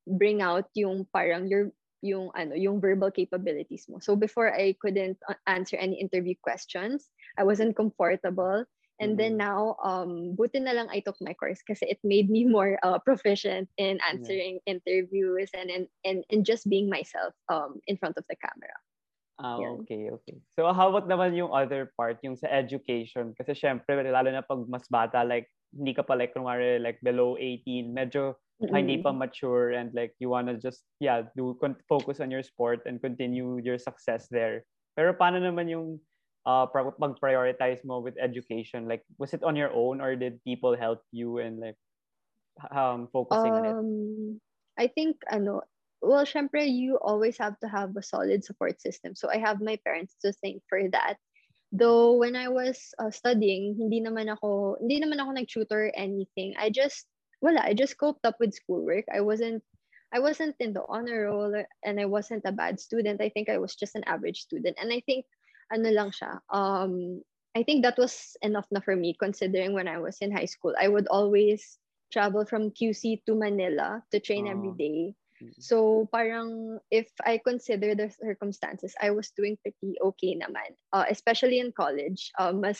bring 0.06 0.40
out 0.42 0.66
yung 0.74 1.06
parang 1.12 1.48
your 1.48 1.70
yung 2.02 2.30
ano 2.34 2.54
yung 2.58 2.80
verbal 2.82 3.10
capabilities 3.10 3.86
mo. 3.88 3.98
So 4.02 4.16
before 4.16 4.52
I 4.52 4.74
couldn't 4.80 5.18
uh, 5.28 5.38
answer 5.46 5.76
any 5.78 6.00
interview 6.00 6.34
questions, 6.42 7.10
I 7.38 7.44
wasn't 7.44 7.76
comfortable. 7.76 8.66
And 9.00 9.18
then 9.18 9.34
Mhm. 9.34 9.40
now, 9.40 9.74
um, 9.82 10.36
buti 10.38 10.60
na 10.62 10.72
lang 10.78 10.86
I 10.90 11.00
took 11.00 11.16
my 11.20 11.34
course 11.34 11.62
kasi 11.64 11.86
it 11.90 11.98
made 12.04 12.30
me 12.30 12.44
more 12.46 12.78
uh, 12.86 12.98
proficient 13.02 13.70
in 13.78 13.98
answering 14.06 14.60
interviews 14.66 15.50
and, 15.56 15.70
and 15.70 15.88
and 16.06 16.22
and 16.30 16.46
just 16.46 16.68
being 16.70 16.86
myself 16.90 17.34
um 17.50 17.80
in 17.90 17.96
front 17.98 18.14
of 18.18 18.26
the 18.30 18.36
camera. 18.38 18.76
Ah, 19.40 19.58
Yan. 19.58 19.80
okay, 19.80 20.12
okay. 20.12 20.38
So 20.54 20.68
how 20.70 20.92
about 20.92 21.08
naman 21.10 21.34
yung 21.34 21.50
other 21.50 21.90
part, 21.98 22.20
yung 22.22 22.36
sa 22.38 22.46
education? 22.52 23.32
Kasi 23.34 23.56
syempre, 23.56 23.96
lalo 24.06 24.28
na 24.30 24.44
pag 24.44 24.60
mas 24.70 24.86
bata, 24.86 25.24
like, 25.26 25.50
hindi 25.72 25.96
ka 25.96 26.04
pa 26.04 26.14
like, 26.14 26.36
kunwari, 26.36 26.78
like, 26.78 27.00
below 27.02 27.34
18, 27.40 27.90
medyo 27.96 28.36
Mm-mm. 28.62 28.78
hindi 28.78 29.02
pa 29.02 29.10
mature 29.10 29.74
and 29.74 29.90
like, 29.92 30.14
you 30.22 30.30
wanna 30.30 30.54
just, 30.54 30.86
yeah, 31.00 31.26
do 31.36 31.58
con- 31.58 31.82
focus 31.88 32.20
on 32.20 32.30
your 32.30 32.42
sport 32.42 32.86
and 32.86 33.02
continue 33.02 33.58
your 33.58 33.78
success 33.78 34.28
there. 34.30 34.62
Pero 34.94 35.12
paano 35.18 35.42
naman 35.42 35.66
yung 35.66 35.98
uh, 36.46 36.66
pag-prioritize 36.70 37.82
mo 37.84 37.98
with 37.98 38.14
education? 38.22 38.86
Like, 38.86 39.02
was 39.18 39.34
it 39.34 39.42
on 39.42 39.56
your 39.56 39.74
own 39.74 40.00
or 40.00 40.14
did 40.14 40.38
people 40.44 40.76
help 40.76 41.02
you 41.10 41.38
and 41.38 41.58
like, 41.58 41.76
um, 42.70 43.08
focusing 43.12 43.50
on 43.50 43.64
it? 43.64 43.74
Um, 43.74 44.40
I 44.78 44.88
think 44.88 45.16
ano, 45.30 45.62
well, 46.00 46.24
syempre 46.24 46.64
you 46.66 46.98
always 47.02 47.38
have 47.38 47.58
to 47.60 47.68
have 47.68 47.96
a 47.96 48.02
solid 48.02 48.44
support 48.44 48.80
system. 48.80 49.14
So 49.14 49.30
I 49.30 49.38
have 49.38 49.60
my 49.60 49.78
parents 49.84 50.16
to 50.24 50.32
thank 50.42 50.62
for 50.68 50.80
that. 50.90 51.16
Though 51.72 52.20
when 52.20 52.36
I 52.36 52.48
was 52.48 52.92
uh, 52.98 53.10
studying, 53.10 53.76
hindi 53.80 54.04
naman 54.04 54.28
ako 54.28 54.76
hindi 54.80 55.00
naman 55.00 55.20
ako 55.20 55.30
nag-tutor 55.32 55.88
or 55.88 55.92
anything. 55.96 56.52
I 56.60 56.68
just 56.68 57.08
wala, 57.42 57.60
I 57.60 57.74
just 57.74 57.98
coped 57.98 58.24
up 58.24 58.38
with 58.38 58.54
schoolwork. 58.54 59.04
I 59.12 59.20
wasn't 59.20 59.62
I 60.14 60.20
wasn't 60.20 60.54
in 60.60 60.72
the 60.72 60.84
honor 60.88 61.26
roll 61.26 61.52
and 61.84 62.00
I 62.00 62.04
wasn't 62.04 62.44
a 62.44 62.52
bad 62.52 62.78
student. 62.78 63.20
I 63.20 63.28
think 63.28 63.48
I 63.48 63.58
was 63.58 63.74
just 63.74 63.96
an 63.96 64.04
average 64.04 64.44
student. 64.44 64.76
And 64.80 64.92
I 64.92 65.00
think 65.04 65.26
ano 65.72 65.88
lang 65.88 66.12
siya, 66.12 66.38
um, 66.52 67.24
I 67.56 67.64
think 67.64 67.82
that 67.82 67.96
was 67.96 68.36
enough 68.44 68.68
na 68.70 68.80
for 68.80 68.94
me 68.96 69.16
considering 69.18 69.72
when 69.72 69.88
I 69.88 69.98
was 69.98 70.20
in 70.20 70.32
high 70.32 70.48
school. 70.48 70.76
I 70.78 70.88
would 70.88 71.08
always 71.08 71.80
travel 72.12 72.44
from 72.44 72.76
QC 72.76 73.24
to 73.24 73.34
Manila 73.34 74.04
to 74.12 74.20
train 74.20 74.46
Oh. 74.48 74.52
every 74.52 74.72
day. 74.76 75.16
Mm. 75.40 75.56
So 75.58 76.08
parang 76.12 76.78
if 76.92 77.08
I 77.24 77.40
consider 77.40 77.96
the 77.96 78.12
circumstances, 78.12 78.92
I 79.00 79.16
was 79.16 79.32
doing 79.32 79.56
pretty 79.64 79.96
okay 80.12 80.36
naman. 80.36 80.76
Uh, 80.92 81.08
especially 81.08 81.58
in 81.58 81.72
college. 81.72 82.30
Uh, 82.36 82.52
mas 82.52 82.78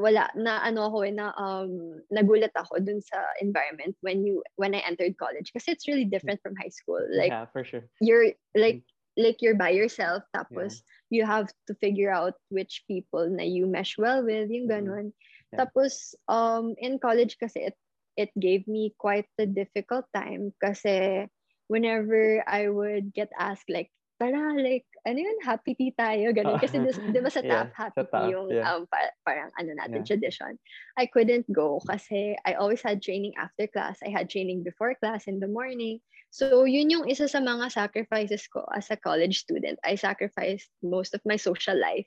wala 0.00 0.32
na 0.32 0.64
ano 0.64 0.88
ako 0.88 1.04
eh, 1.04 1.12
na 1.12 1.36
um 1.36 2.00
nagulat 2.08 2.56
ako 2.56 2.80
dun 2.80 3.04
sa 3.04 3.20
environment 3.44 3.92
when 4.00 4.24
you 4.24 4.40
when 4.56 4.72
I 4.72 4.80
entered 4.88 5.20
college 5.20 5.52
kasi 5.52 5.76
it's 5.76 5.84
really 5.84 6.08
different 6.08 6.40
from 6.40 6.56
high 6.56 6.72
school. 6.72 7.04
Like 7.12 7.30
yeah, 7.30 7.44
for 7.52 7.62
sure. 7.62 7.84
you're 8.00 8.32
like 8.56 8.80
like 9.20 9.44
you're 9.44 9.58
by 9.58 9.70
yourself 9.76 10.24
tapos 10.32 10.80
you 11.12 11.26
have 11.26 11.52
to 11.68 11.76
figure 11.76 12.08
out 12.08 12.34
which 12.48 12.86
people 12.88 13.28
na 13.28 13.44
you 13.44 13.68
mesh 13.68 13.98
well 14.00 14.24
with 14.24 14.48
yung 14.48 14.66
Mhm. 14.66 14.72
ganon 14.72 15.06
Yeah. 15.50 15.66
tapos 15.66 16.14
um 16.30 16.78
in 16.78 17.02
college 17.02 17.36
kasi 17.36 17.68
it 17.68 17.76
it 18.14 18.30
gave 18.38 18.64
me 18.70 18.94
quite 18.96 19.26
a 19.42 19.46
difficult 19.50 20.06
time 20.14 20.54
kasi 20.62 21.26
whenever 21.66 22.42
I 22.46 22.70
would 22.70 23.10
get 23.14 23.34
asked 23.34 23.66
like 23.66 23.90
tara 24.22 24.54
like 24.58 24.86
ano 25.06 25.18
yun 25.18 25.38
happy 25.44 25.74
tea 25.74 25.92
tayo 25.96 26.32
ganun 26.32 26.58
kasi 26.60 26.78
dis, 26.82 26.98
di 27.00 27.18
ba 27.20 27.30
sa 27.30 27.40
Yeah, 27.46 27.66
TAF 27.66 27.72
happy 27.76 27.94
sa 27.94 28.04
TAF, 28.10 28.28
tea 28.28 28.32
yung 28.36 28.48
yeah. 28.50 28.66
um 28.68 28.84
pa- 28.90 29.14
parang 29.26 29.50
ano 29.58 29.72
natin 29.76 30.02
Yeah. 30.02 30.08
tradition 30.08 30.58
I 30.96 31.06
couldn't 31.08 31.46
go 31.52 31.80
kasi 31.84 32.36
I 32.44 32.54
always 32.60 32.82
had 32.84 33.00
training 33.02 33.34
after 33.40 33.66
class 33.68 34.00
I 34.04 34.10
had 34.12 34.28
training 34.28 34.62
before 34.64 34.94
class 34.98 35.26
in 35.28 35.40
the 35.40 35.48
morning 35.50 36.00
So, 36.30 36.62
yun 36.62 36.94
yung 36.94 37.10
isa 37.10 37.26
sa 37.26 37.42
mga 37.42 37.74
sacrifices 37.74 38.46
ko 38.46 38.62
as 38.70 38.86
a 38.86 38.94
college 38.94 39.42
student. 39.42 39.82
I 39.82 39.98
sacrificed 39.98 40.70
most 40.78 41.10
of 41.10 41.18
my 41.26 41.34
social 41.34 41.74
life. 41.74 42.06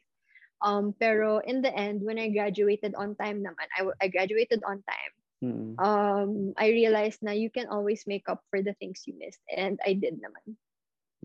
Um, 0.64 0.96
pero 0.96 1.44
in 1.44 1.60
the 1.60 1.68
end, 1.76 2.00
when 2.08 2.16
I 2.16 2.32
graduated 2.32 2.96
on 2.96 3.20
time 3.20 3.44
naman, 3.44 3.68
I, 3.76 3.84
I 4.00 4.08
graduated 4.08 4.64
on 4.64 4.80
time, 4.88 5.14
Mm. 5.44 5.76
um, 5.76 6.54
I 6.56 6.72
realized 6.72 7.20
na 7.20 7.36
you 7.36 7.52
can 7.52 7.68
always 7.68 8.08
make 8.08 8.32
up 8.32 8.40
for 8.48 8.64
the 8.64 8.72
things 8.80 9.04
you 9.04 9.20
missed. 9.20 9.44
And 9.52 9.76
I 9.84 9.92
did 9.92 10.16
naman. 10.24 10.56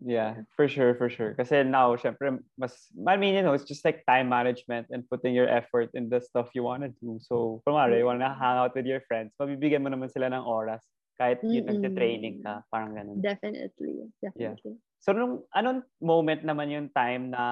Yeah, 0.04 0.46
for 0.54 0.68
sure, 0.68 0.94
for 0.94 1.11
sure. 1.11 1.34
Kasi 1.34 1.66
now, 1.66 1.96
syempre, 1.98 2.38
mas, 2.54 2.87
I 3.06 3.16
mean, 3.16 3.34
you 3.34 3.42
know, 3.42 3.52
it's 3.52 3.66
just 3.66 3.84
like 3.84 4.06
time 4.06 4.28
management 4.28 4.87
and 4.90 5.02
putting 5.11 5.34
your 5.34 5.48
effort 5.50 5.90
in 5.94 6.08
the 6.08 6.20
stuff 6.20 6.54
you 6.54 6.62
want 6.62 6.87
to 6.87 6.94
do. 7.02 7.18
So, 7.18 7.62
kumari, 7.66 7.98
you 7.98 8.06
want 8.06 8.20
to 8.20 8.30
hang 8.30 8.62
out 8.62 8.74
with 8.78 8.87
your 8.87 9.02
friends, 9.11 9.34
mabibigyan 9.40 9.82
mo 9.82 9.90
naman 9.90 10.11
sila 10.12 10.30
ng 10.30 10.44
oras 10.44 10.87
kahit 11.18 11.42
yun 11.50 11.66
Mm-mm. 11.66 11.74
nagte-training 11.74 12.46
ka, 12.46 12.62
parang 12.70 12.94
ganun. 12.94 13.18
Definitely. 13.18 14.06
Definitely. 14.22 14.78
So, 15.02 15.11
nung, 15.11 15.42
anong 15.50 15.82
moment 15.98 16.46
naman 16.46 16.70
yung 16.70 16.88
time 16.94 17.34
na 17.34 17.42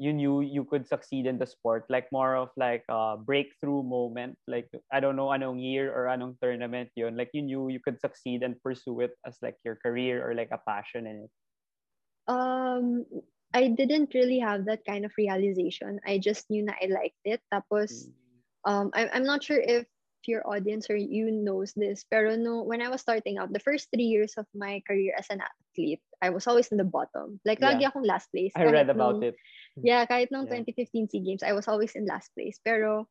you 0.00 0.16
knew 0.16 0.40
you 0.40 0.64
could 0.64 0.88
succeed 0.88 1.28
in 1.28 1.36
the 1.36 1.46
sport? 1.46 1.84
Like 1.92 2.08
more 2.10 2.34
of 2.34 2.48
like 2.56 2.82
a 2.88 3.20
breakthrough 3.20 3.84
moment? 3.84 4.40
Like, 4.48 4.72
I 4.88 5.04
don't 5.04 5.20
know 5.20 5.36
anong 5.36 5.60
year 5.60 5.92
or 5.92 6.08
anong 6.08 6.40
tournament 6.40 6.96
yun. 6.96 7.12
Like, 7.12 7.30
you 7.36 7.44
knew 7.44 7.68
you 7.68 7.78
could 7.84 8.00
succeed 8.00 8.42
and 8.42 8.56
pursue 8.64 9.04
it 9.04 9.12
as 9.28 9.36
like 9.44 9.60
your 9.68 9.76
career 9.76 10.24
or 10.24 10.32
like 10.32 10.48
a 10.50 10.64
passion 10.64 11.04
in 11.04 11.28
it. 11.28 11.32
Um, 12.26 13.04
I 13.54 13.68
didn't 13.68 14.14
really 14.14 14.40
have 14.40 14.66
that 14.66 14.82
kind 14.84 15.04
of 15.04 15.12
realization. 15.16 16.00
I 16.06 16.18
just 16.18 16.50
knew 16.50 16.64
na 16.64 16.74
I 16.80 16.90
liked 16.90 17.22
it. 17.24 17.40
Tapos, 17.52 18.10
um 18.64 18.90
I, 18.96 19.08
I'm 19.12 19.24
not 19.24 19.44
sure 19.44 19.60
if 19.60 19.86
your 20.24 20.40
audience 20.48 20.88
or 20.88 20.96
you 20.96 21.28
knows 21.28 21.76
this 21.76 22.08
pero 22.08 22.32
no 22.32 22.64
when 22.64 22.80
I 22.80 22.88
was 22.88 23.04
starting 23.04 23.36
out 23.36 23.52
the 23.52 23.60
first 23.60 23.92
three 23.92 24.08
years 24.08 24.40
of 24.40 24.48
my 24.56 24.80
career 24.88 25.12
as 25.12 25.28
an 25.28 25.44
athlete 25.44 26.00
I 26.24 26.32
was 26.32 26.48
always 26.48 26.72
in 26.72 26.80
the 26.80 26.88
bottom 26.88 27.44
like 27.44 27.60
lagi 27.60 27.84
Yeah. 27.84 27.92
akong 27.92 28.08
last 28.08 28.32
place 28.32 28.56
I 28.56 28.64
read 28.64 28.88
about 28.88 29.20
nung- 29.20 29.36
it. 29.36 29.36
yeah 29.84 30.08
kahit 30.08 30.32
nung 30.32 30.48
Yeah. 30.48 30.64
2015 30.64 31.12
SEA 31.12 31.20
Games 31.20 31.44
I 31.44 31.52
was 31.52 31.68
always 31.68 31.92
in 31.92 32.08
last 32.08 32.32
place 32.32 32.56
pero 32.64 33.04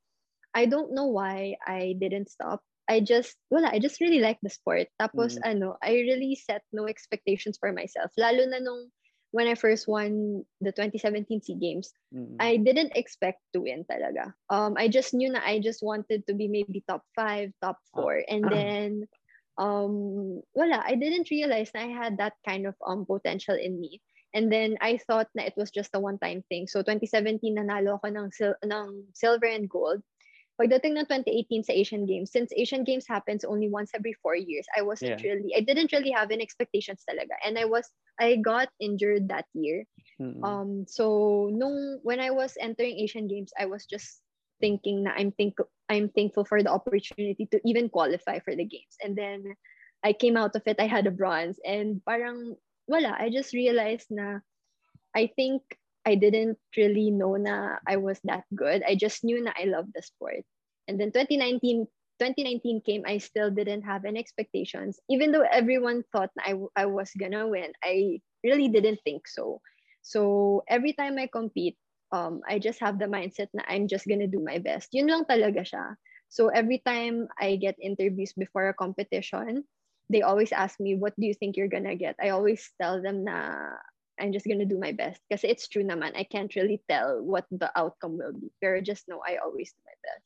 I 0.57 0.65
don't 0.65 0.97
know 0.97 1.13
why 1.13 1.53
I 1.61 1.93
didn't 2.01 2.33
stop 2.33 2.65
I 2.89 2.97
just 3.05 3.37
wala 3.53 3.69
I 3.69 3.77
just 3.77 4.01
really 4.01 4.19
like 4.25 4.41
the 4.41 4.49
sport 4.49 4.89
tapos 4.97 5.37
Mm. 5.37 5.53
ano 5.53 5.67
I 5.85 6.01
really 6.01 6.33
set 6.33 6.65
no 6.73 6.89
expectations 6.89 7.61
for 7.61 7.69
myself 7.69 8.09
lalo 8.17 8.41
na 8.49 8.57
nung 8.57 8.89
when 9.33 9.49
I 9.49 9.57
first 9.57 9.89
won 9.89 10.45
the 10.61 10.71
2017 10.71 11.41
SEA 11.41 11.57
Games 11.57 11.91
Mm. 12.13 12.37
I 12.39 12.57
didn't 12.57 12.93
expect 12.95 13.41
to 13.53 13.61
win 13.65 13.85
talaga. 13.89 14.33
Um, 14.49 14.77
I 14.77 14.87
just 14.87 15.13
knew 15.13 15.33
na 15.33 15.41
I 15.41 15.57
just 15.57 15.81
wanted 15.81 16.25
to 16.29 16.33
be 16.37 16.47
maybe 16.47 16.85
top 16.85 17.01
five, 17.17 17.49
top 17.61 17.81
four. 17.93 18.21
And 18.29 18.45
then, 18.53 19.09
um, 19.57 20.41
wala, 20.53 20.85
I 20.85 20.93
didn't 20.93 21.33
realize 21.33 21.73
na 21.73 21.81
I 21.81 21.89
had 21.89 22.17
that 22.21 22.37
kind 22.45 22.69
of 22.69 22.77
um 22.85 23.05
potential 23.05 23.57
in 23.57 23.81
me. 23.81 24.01
And 24.33 24.49
then 24.49 24.77
I 24.81 24.97
thought 24.97 25.29
na 25.33 25.45
it 25.45 25.57
was 25.57 25.69
just 25.69 25.93
a 25.93 26.01
one-time 26.01 26.45
thing. 26.49 26.69
So 26.69 26.81
2017 26.85 27.57
nanalo 27.57 27.97
ako 27.97 28.07
ng, 28.09 28.29
sil- 28.33 28.61
ng 28.65 29.13
silver 29.13 29.49
and 29.49 29.69
gold. 29.69 30.01
Pagdating 30.61 31.01
ng 31.01 31.09
2018 31.09 31.65
sa 31.65 31.73
Asian 31.73 32.05
Games, 32.05 32.29
since 32.29 32.53
Asian 32.53 32.85
Games 32.85 33.09
happens 33.09 33.41
only 33.41 33.69
once 33.69 33.89
every 33.97 34.13
four 34.21 34.37
years, 34.37 34.65
I 34.77 34.85
wasn't 34.85 35.17
Yeah. 35.17 35.33
really, 35.33 35.49
I 35.57 35.65
didn't 35.65 35.89
really 35.91 36.13
have 36.13 36.29
any 36.29 36.45
expectations 36.45 37.01
talaga. 37.09 37.33
And 37.41 37.57
I 37.57 37.65
was, 37.65 37.89
I 38.21 38.37
got 38.37 38.69
injured 38.77 39.33
that 39.33 39.49
year. 39.57 39.85
Mm-mm. 40.21 40.45
Um, 40.45 40.85
so 40.85 41.49
nung 41.49 41.97
when 42.05 42.21
I 42.21 42.29
was 42.29 42.53
entering 42.61 43.01
Asian 43.01 43.25
Games, 43.25 43.49
I 43.57 43.65
was 43.65 43.89
just 43.89 44.21
thinking 44.61 45.03
na 45.03 45.11
I'm 45.17 45.33
think 45.33 45.57
I'm 45.89 46.07
thankful 46.13 46.45
for 46.45 46.61
the 46.61 46.71
opportunity 46.71 47.49
to 47.49 47.57
even 47.65 47.89
qualify 47.89 48.39
for 48.39 48.55
the 48.55 48.63
games. 48.63 48.95
And 49.01 49.17
then 49.17 49.57
I 50.05 50.13
came 50.13 50.37
out 50.37 50.55
of 50.55 50.63
it, 50.69 50.77
I 50.79 50.85
had 50.85 51.09
a 51.09 51.11
bronze 51.11 51.57
and 51.65 51.99
parang 52.05 52.55
wala, 52.87 53.17
I 53.17 53.33
just 53.33 53.57
realized 53.57 54.07
na 54.13 54.39
I 55.17 55.33
think 55.35 55.65
I 56.05 56.15
didn't 56.15 56.59
really 56.75 57.11
know 57.11 57.35
na 57.35 57.79
I 57.87 57.97
was 57.97 58.19
that 58.23 58.43
good. 58.55 58.83
I 58.83 58.95
just 58.95 59.23
knew 59.23 59.41
na 59.41 59.51
I 59.55 59.65
loved 59.65 59.91
the 59.95 60.01
sport. 60.01 60.43
And 60.87 60.99
then 60.99 61.11
2019 61.11 61.87
2019 62.19 62.81
came, 62.85 63.03
I 63.05 63.17
still 63.17 63.49
didn't 63.49 63.83
have 63.83 64.05
any 64.05 64.19
expectations. 64.19 64.99
Even 65.09 65.31
though 65.31 65.43
everyone 65.43 66.03
thought 66.13 66.29
I, 66.39 66.55
I, 66.75 66.85
was 66.85 67.09
gonna 67.17 67.47
win, 67.47 67.73
I 67.83 68.21
really 68.43 68.69
didn't 68.69 68.99
think 69.03 69.27
so. 69.27 69.61
So 70.03 70.63
every 70.69 70.93
time 70.93 71.17
I 71.17 71.27
compete, 71.27 71.75
um, 72.11 72.41
I 72.47 72.59
just 72.59 72.79
have 72.79 72.99
the 72.99 73.09
mindset 73.09 73.49
na 73.53 73.63
I'm 73.67 73.87
just 73.87 74.07
gonna 74.07 74.27
do 74.27 74.39
my 74.39 74.59
best. 74.59 74.93
Yun 74.93 75.09
lang 75.09 75.25
talaga 75.25 75.65
siya. 75.65 75.97
So 76.29 76.49
every 76.49 76.81
time 76.85 77.27
I 77.39 77.57
get 77.57 77.75
interviews 77.81 78.33
before 78.37 78.69
a 78.69 78.77
competition, 78.77 79.65
they 80.09 80.21
always 80.21 80.51
ask 80.53 80.79
me, 80.79 80.95
what 80.95 81.17
do 81.17 81.25
you 81.25 81.33
think 81.33 81.57
you're 81.57 81.71
gonna 81.71 81.95
get? 81.95 82.15
I 82.21 82.29
always 82.29 82.61
tell 82.79 83.01
them 83.01 83.25
na 83.25 83.73
I'm 84.23 84.31
just 84.31 84.47
gonna 84.47 84.63
do 84.63 84.79
my 84.79 84.95
best. 84.95 85.19
Because 85.27 85.43
it's 85.43 85.67
true 85.67 85.83
naman, 85.83 86.15
I 86.15 86.23
can't 86.23 86.55
really 86.55 86.79
tell 86.87 87.19
what 87.19 87.43
the 87.51 87.67
outcome 87.75 88.15
will 88.15 88.31
be. 88.31 88.47
Pero 88.63 88.79
just 88.79 89.11
know 89.11 89.19
I 89.19 89.43
always 89.43 89.75
do 89.75 89.83
my 89.83 89.97
best. 89.99 90.25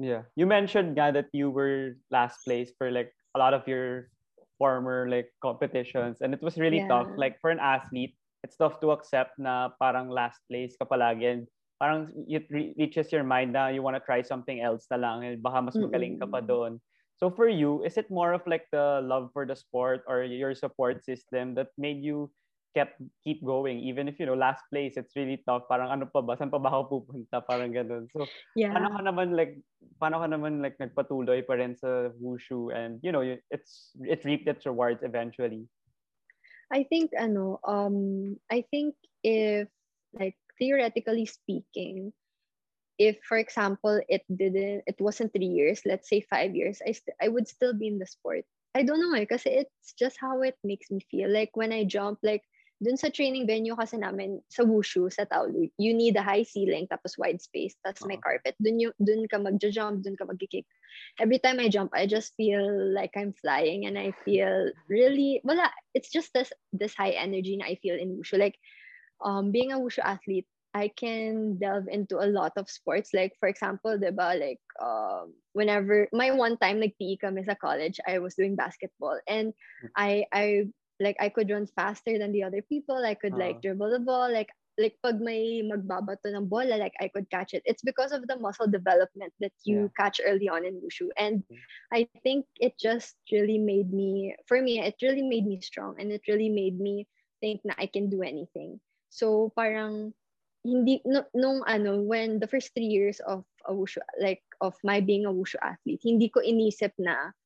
Yeah. 0.00 0.22
You 0.40 0.48
mentioned 0.48 0.96
guy 0.96 1.12
that 1.12 1.28
you 1.36 1.52
were 1.52 2.00
last 2.08 2.40
place 2.48 2.72
for 2.80 2.88
like 2.88 3.12
a 3.36 3.38
lot 3.38 3.52
of 3.52 3.68
your 3.68 4.08
former 4.56 5.04
like 5.12 5.28
competitions 5.44 6.24
and 6.24 6.32
it 6.32 6.40
was 6.40 6.56
really 6.56 6.80
tough. 6.88 7.12
Like 7.20 7.36
for 7.44 7.52
an 7.52 7.60
athlete, 7.60 8.16
it's 8.40 8.56
tough 8.56 8.80
to 8.80 8.96
accept 8.96 9.36
na 9.36 9.68
parang 9.76 10.08
last 10.08 10.40
place 10.48 10.72
ka 10.80 10.88
palagi 10.88 11.28
and 11.28 11.42
parang 11.76 12.08
it 12.26 12.48
re- 12.48 12.72
reaches 12.80 13.12
your 13.12 13.22
mind 13.22 13.52
na 13.52 13.68
you 13.68 13.84
want 13.84 13.94
to 13.94 14.02
try 14.02 14.24
something 14.24 14.64
else 14.64 14.88
na 14.88 14.96
lang 14.96 15.28
and 15.28 15.44
baka 15.44 15.60
mas 15.60 15.76
magaling 15.76 16.16
ka 16.16 16.24
pa 16.24 16.40
doon. 16.40 16.80
So 17.20 17.30
for 17.30 17.46
you, 17.46 17.86
is 17.86 17.94
it 17.94 18.10
more 18.10 18.34
of 18.34 18.42
like 18.46 18.66
the 18.74 18.98
love 19.04 19.30
for 19.30 19.46
the 19.46 19.54
sport 19.54 20.02
or 20.10 20.26
your 20.26 20.54
support 20.54 21.06
system 21.06 21.54
that 21.54 21.70
made 21.78 22.02
you 22.02 22.30
kept 22.74 23.00
keep 23.24 23.40
going. 23.44 23.78
Even 23.80 24.08
if 24.08 24.18
you 24.20 24.26
know 24.26 24.34
last 24.38 24.64
place 24.70 24.98
it's 24.98 25.16
really 25.16 25.40
tough. 25.46 25.64
Parang 25.70 25.90
ano 25.94 26.06
pa 26.10 26.20
ba? 26.22 26.36
Saan 26.36 26.50
pa 26.52 26.58
ba 26.60 26.70
ako 26.74 27.02
pupunta? 27.06 27.40
Parang 27.46 27.70
ganun. 27.72 28.10
So 28.12 28.28
Yeah. 28.54 28.74
paano 28.74 28.92
ka 28.92 29.00
naman 29.06 29.34
like 29.38 29.62
paano 30.02 30.20
ka 30.20 30.28
naman 30.28 30.60
like 30.62 30.76
nagpatuloy 30.82 31.46
pa 31.46 31.54
rin 31.58 31.74
sa 31.78 32.10
wushu 32.18 32.74
and 32.74 33.00
you 33.06 33.12
know 33.14 33.22
it's 33.50 33.94
it 34.04 34.24
reaped 34.26 34.48
its 34.50 34.66
rewards 34.66 35.02
eventually. 35.06 35.70
I 36.72 36.84
think 36.84 37.12
ano 37.16 37.60
um 37.66 38.38
I 38.50 38.64
think 38.70 38.96
if 39.22 39.68
like 40.12 40.36
theoretically 40.58 41.26
speaking 41.26 42.12
if 42.98 43.18
for 43.24 43.36
example 43.38 44.00
it 44.08 44.22
didn't 44.30 44.84
it 44.86 44.96
wasn't 45.00 45.32
3 45.32 45.50
years 45.50 45.82
let's 45.86 46.08
say 46.08 46.20
5 46.20 46.54
years 46.54 46.80
I 46.86 46.92
st- 46.92 47.16
I 47.20 47.28
would 47.28 47.48
still 47.48 47.74
be 47.74 47.88
in 47.88 47.98
the 47.98 48.06
sport. 48.06 48.44
I 48.74 48.82
don't 48.84 49.00
know 49.00 49.14
eh 49.18 49.26
kasi 49.26 49.64
it's 49.64 49.92
just 49.94 50.18
how 50.20 50.42
it 50.42 50.58
makes 50.64 50.90
me 50.90 51.00
feel. 51.10 51.30
Like 51.30 51.54
when 51.56 51.72
I 51.72 51.84
jump 51.84 52.20
like 52.22 52.44
dun 52.84 53.00
sa 53.00 53.08
training 53.08 53.48
venue 53.48 53.72
kasi 53.72 53.96
namin 53.96 54.44
sa 54.52 54.60
wushu 54.60 55.08
sa 55.08 55.24
Taolu 55.24 55.72
you 55.80 55.96
need 55.96 56.12
a 56.20 56.22
high 56.22 56.44
ceiling 56.44 56.84
tapos 56.92 57.16
wide 57.16 57.40
space 57.40 57.72
tapos 57.80 58.04
may 58.04 58.20
Oo. 58.20 58.24
carpet 58.24 58.52
dun 58.60 58.76
you, 58.76 58.92
dun 59.00 59.24
ka 59.24 59.40
magja-jump 59.40 60.04
dun 60.04 60.14
ka 60.20 60.28
magki-kick 60.28 60.68
every 61.16 61.40
time 61.40 61.56
I 61.56 61.72
jump 61.72 61.96
I 61.96 62.04
just 62.04 62.36
feel 62.36 62.68
like 62.92 63.16
I'm 63.16 63.32
flying 63.32 63.88
and 63.88 63.96
I 63.96 64.12
feel 64.28 64.68
really 64.92 65.40
wala 65.42 65.72
it's 65.96 66.12
just 66.12 66.36
this 66.36 66.52
this 66.76 66.92
high 66.92 67.16
energy 67.16 67.56
na 67.56 67.72
I 67.72 67.80
feel 67.80 67.96
in 67.96 68.20
wushu 68.20 68.36
like 68.36 68.60
um 69.24 69.48
being 69.48 69.72
a 69.72 69.80
wushu 69.80 70.04
athlete 70.04 70.46
I 70.74 70.90
can 70.90 71.56
delve 71.62 71.86
into 71.86 72.18
a 72.18 72.26
lot 72.26 72.58
of 72.58 72.68
sports. 72.68 73.14
Like, 73.14 73.38
for 73.38 73.48
example, 73.48 73.94
diba, 73.94 74.34
like, 74.34 74.58
um, 74.82 75.32
whenever, 75.54 76.10
my 76.10 76.34
one 76.34 76.58
time, 76.58 76.82
like, 76.82 76.98
PE 76.98 77.22
kami 77.22 77.46
sa 77.46 77.54
college, 77.54 78.02
I 78.02 78.18
was 78.18 78.34
doing 78.34 78.58
basketball. 78.58 79.22
And 79.30 79.54
I, 79.94 80.26
I, 80.34 80.66
like, 81.04 81.20
I 81.20 81.28
could 81.28 81.52
run 81.52 81.68
faster 81.68 82.16
than 82.16 82.32
the 82.32 82.42
other 82.48 82.64
people. 82.64 82.96
I 83.04 83.14
could, 83.14 83.36
like, 83.36 83.60
Uh-huh. 83.60 83.60
dribble 83.60 83.92
the 83.92 84.00
ball. 84.00 84.32
Like, 84.32 84.48
like, 84.80 84.96
pag 85.04 85.20
may 85.20 85.62
magbabato 85.62 86.32
ng 86.32 86.48
bola, 86.48 86.80
like, 86.80 86.96
I 86.98 87.12
could 87.12 87.28
catch 87.28 87.52
it. 87.54 87.62
It's 87.68 87.84
because 87.84 88.10
of 88.16 88.26
the 88.26 88.40
muscle 88.40 88.66
development 88.66 89.36
that 89.44 89.54
you 89.68 89.92
catch 90.00 90.18
early 90.24 90.48
on 90.48 90.64
in 90.64 90.80
wushu. 90.82 91.12
And 91.20 91.44
Mm. 91.52 91.62
I 91.92 92.08
think 92.24 92.48
it 92.56 92.74
just 92.80 93.14
really 93.30 93.60
made 93.60 93.92
me, 93.92 94.34
for 94.48 94.58
me, 94.58 94.80
it 94.80 94.98
really 95.04 95.22
made 95.22 95.46
me 95.46 95.60
strong. 95.60 95.94
And 96.00 96.10
it 96.10 96.26
really 96.26 96.48
made 96.50 96.80
me 96.80 97.06
think 97.44 97.60
na 97.62 97.74
I 97.78 97.86
can 97.86 98.10
do 98.10 98.24
anything. 98.24 98.80
So, 99.12 99.52
parang, 99.54 100.16
hindi 100.64 101.04
no, 101.04 101.28
nung 101.36 101.60
ano 101.68 102.00
when 102.00 102.40
the 102.40 102.48
first 102.48 102.72
three 102.72 102.88
years 102.88 103.20
of 103.28 103.44
a 103.68 103.72
wushu 103.76 104.00
like 104.16 104.40
of 104.64 104.72
my 104.80 104.96
being 104.98 105.28
a 105.28 105.32
wushu 105.32 105.60
athlete 105.60 106.00
hindi 106.00 106.32
ko 106.32 106.40
inisip 106.40 106.96
na 106.96 107.36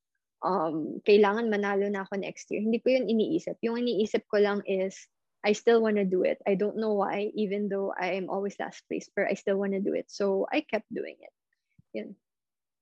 um 0.44 1.02
kailangan 1.02 1.50
manalo 1.50 1.90
na 1.90 2.06
ako 2.06 2.18
next 2.20 2.50
year. 2.50 2.62
Hindi 2.62 2.78
ko 2.78 2.94
yun 2.94 3.10
iniisip. 3.10 3.58
Yung 3.62 3.78
iniisip 3.78 4.26
ko 4.30 4.38
lang 4.38 4.62
is 4.66 4.94
I 5.46 5.54
still 5.54 5.82
want 5.82 5.96
to 5.96 6.06
do 6.06 6.26
it. 6.26 6.42
I 6.46 6.58
don't 6.58 6.78
know 6.78 6.98
why 6.98 7.30
even 7.34 7.70
though 7.70 7.94
I 7.94 8.18
am 8.18 8.30
always 8.30 8.58
last 8.58 8.82
place 8.90 9.10
but 9.10 9.30
I 9.30 9.34
still 9.34 9.58
want 9.58 9.74
to 9.74 9.82
do 9.82 9.94
it. 9.94 10.10
So 10.10 10.46
I 10.50 10.62
kept 10.66 10.90
doing 10.90 11.18
it. 11.18 11.34
Yun. 11.94 12.14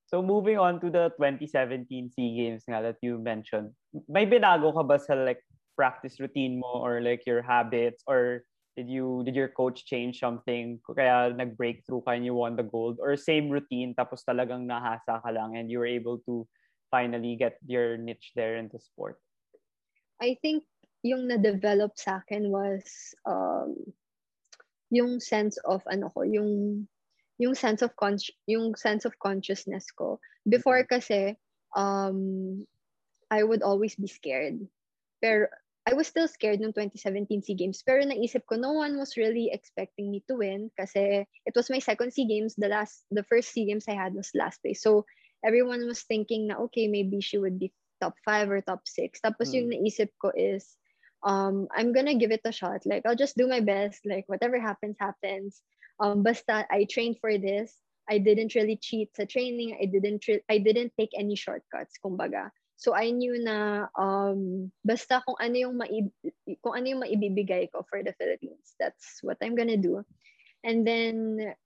So 0.07 0.23
moving 0.23 0.57
on 0.57 0.81
to 0.81 0.88
the 0.88 1.11
2017 1.19 2.14
SEA 2.14 2.31
Games 2.38 2.62
nga 2.71 2.79
that 2.79 3.03
you 3.03 3.19
mentioned, 3.19 3.75
may 4.07 4.23
binago 4.23 4.71
ka 4.71 4.87
ba 4.87 5.03
sa 5.03 5.19
like 5.19 5.42
practice 5.75 6.23
routine 6.23 6.62
mo 6.62 6.81
or 6.81 7.03
like 7.03 7.27
your 7.27 7.42
habits? 7.42 8.07
Or 8.07 8.47
did 8.79 8.88
you 8.88 9.27
did 9.27 9.35
your 9.35 9.51
coach 9.51 9.85
change 9.85 10.23
something? 10.23 10.79
Kaya 10.87 11.35
nag-breakthrough 11.35 12.07
ka 12.07 12.14
and 12.14 12.25
you 12.25 12.38
won 12.38 12.55
the 12.55 12.64
gold? 12.64 13.03
Or 13.03 13.19
same 13.19 13.51
routine 13.51 13.99
tapos 13.99 14.23
talagang 14.23 14.64
nahasa 14.71 15.19
ka 15.21 15.31
lang 15.35 15.59
and 15.59 15.69
you 15.69 15.83
were 15.83 15.90
able 15.90 16.23
to 16.31 16.47
finally 16.90 17.37
get 17.37 17.59
your 17.66 17.96
niche 17.96 18.33
there 18.35 18.57
in 18.57 18.68
the 18.72 18.79
sport? 18.79 19.18
I 20.20 20.37
think 20.40 20.64
yung 21.03 21.29
na-develop 21.29 21.94
sa 21.94 22.25
akin 22.25 22.51
was 22.51 23.14
um, 23.29 23.77
yung 24.90 25.20
sense 25.20 25.59
of 25.66 25.83
ano 25.87 26.11
ko, 26.11 26.22
yung 26.22 26.85
yung 27.37 27.55
sense 27.55 27.83
of 27.83 27.94
con- 27.96 28.33
yung 28.49 28.75
sense 28.75 29.05
of 29.05 29.18
consciousness 29.20 29.92
ko. 29.92 30.18
Before 30.49 30.83
kasi 30.88 31.37
um 31.77 32.64
I 33.31 33.42
would 33.42 33.62
always 33.62 33.94
be 33.94 34.09
scared. 34.09 34.62
Pero 35.20 35.51
I 35.87 35.94
was 35.94 36.11
still 36.11 36.27
scared 36.27 36.59
nung 36.59 36.75
2017 36.75 37.46
SEA 37.46 37.55
Games. 37.55 37.83
Pero 37.87 38.03
naisip 38.03 38.42
ko, 38.46 38.59
no 38.59 38.75
one 38.75 38.99
was 38.99 39.14
really 39.14 39.55
expecting 39.55 40.11
me 40.11 40.22
to 40.27 40.35
win 40.35 40.70
kasi 40.75 41.22
it 41.46 41.55
was 41.55 41.70
my 41.70 41.79
second 41.79 42.11
SEA 42.11 42.27
Games. 42.27 42.59
The 42.59 42.66
last, 42.66 43.07
the 43.14 43.22
first 43.22 43.55
SEA 43.55 43.70
Games 43.70 43.87
I 43.87 43.94
had 43.94 44.14
was 44.14 44.35
last 44.35 44.62
place. 44.62 44.83
So 44.83 45.07
everyone 45.47 45.87
was 45.87 46.03
thinking 46.03 46.51
na, 46.51 46.59
okay, 46.67 46.91
maybe 46.91 47.23
she 47.23 47.39
would 47.39 47.59
be 47.63 47.71
top 48.03 48.19
five 48.27 48.51
or 48.51 48.61
top 48.61 48.83
six. 48.91 49.23
Tapos 49.23 49.55
yung 49.55 49.71
naisip 49.71 50.11
ko 50.19 50.35
is, 50.35 50.75
um, 51.23 51.71
I'm 51.71 51.95
gonna 51.95 52.19
give 52.19 52.35
it 52.35 52.43
a 52.45 52.53
shot. 52.53 52.83
Like, 52.85 53.07
I'll 53.07 53.17
just 53.17 53.39
do 53.39 53.47
my 53.47 53.63
best. 53.63 54.03
Like, 54.05 54.27
whatever 54.27 54.59
happens, 54.59 54.99
happens. 54.99 55.63
Um, 56.03 56.27
basta 56.27 56.67
I 56.69 56.85
trained 56.91 57.23
for 57.23 57.39
this. 57.39 57.73
I 58.11 58.19
didn't 58.19 58.55
really 58.55 58.77
cheat 58.77 59.15
sa 59.15 59.25
training. 59.25 59.79
I 59.81 59.87
didn't 59.87 60.27
re- 60.29 60.45
I 60.51 60.59
didn't 60.59 60.93
take 60.99 61.15
any 61.17 61.35
shortcuts, 61.35 61.99
kumbaga. 61.99 62.51
So 62.77 62.93
I 62.93 63.11
knew 63.11 63.41
na 63.41 63.89
um, 63.97 64.71
basta 64.85 65.25
kung 65.25 65.41
ano 65.41 65.57
yung 65.57 65.75
maib- 65.81 66.15
kung 66.61 66.75
ano 66.77 66.87
yung 66.87 67.03
maibibigay 67.03 67.73
ko 67.73 67.83
for 67.89 68.05
the 68.05 68.13
Philippines. 68.21 68.77
That's 68.79 69.25
what 69.25 69.41
I'm 69.41 69.57
gonna 69.57 69.81
do. 69.81 70.05
And 70.63 70.85
then 70.85 71.57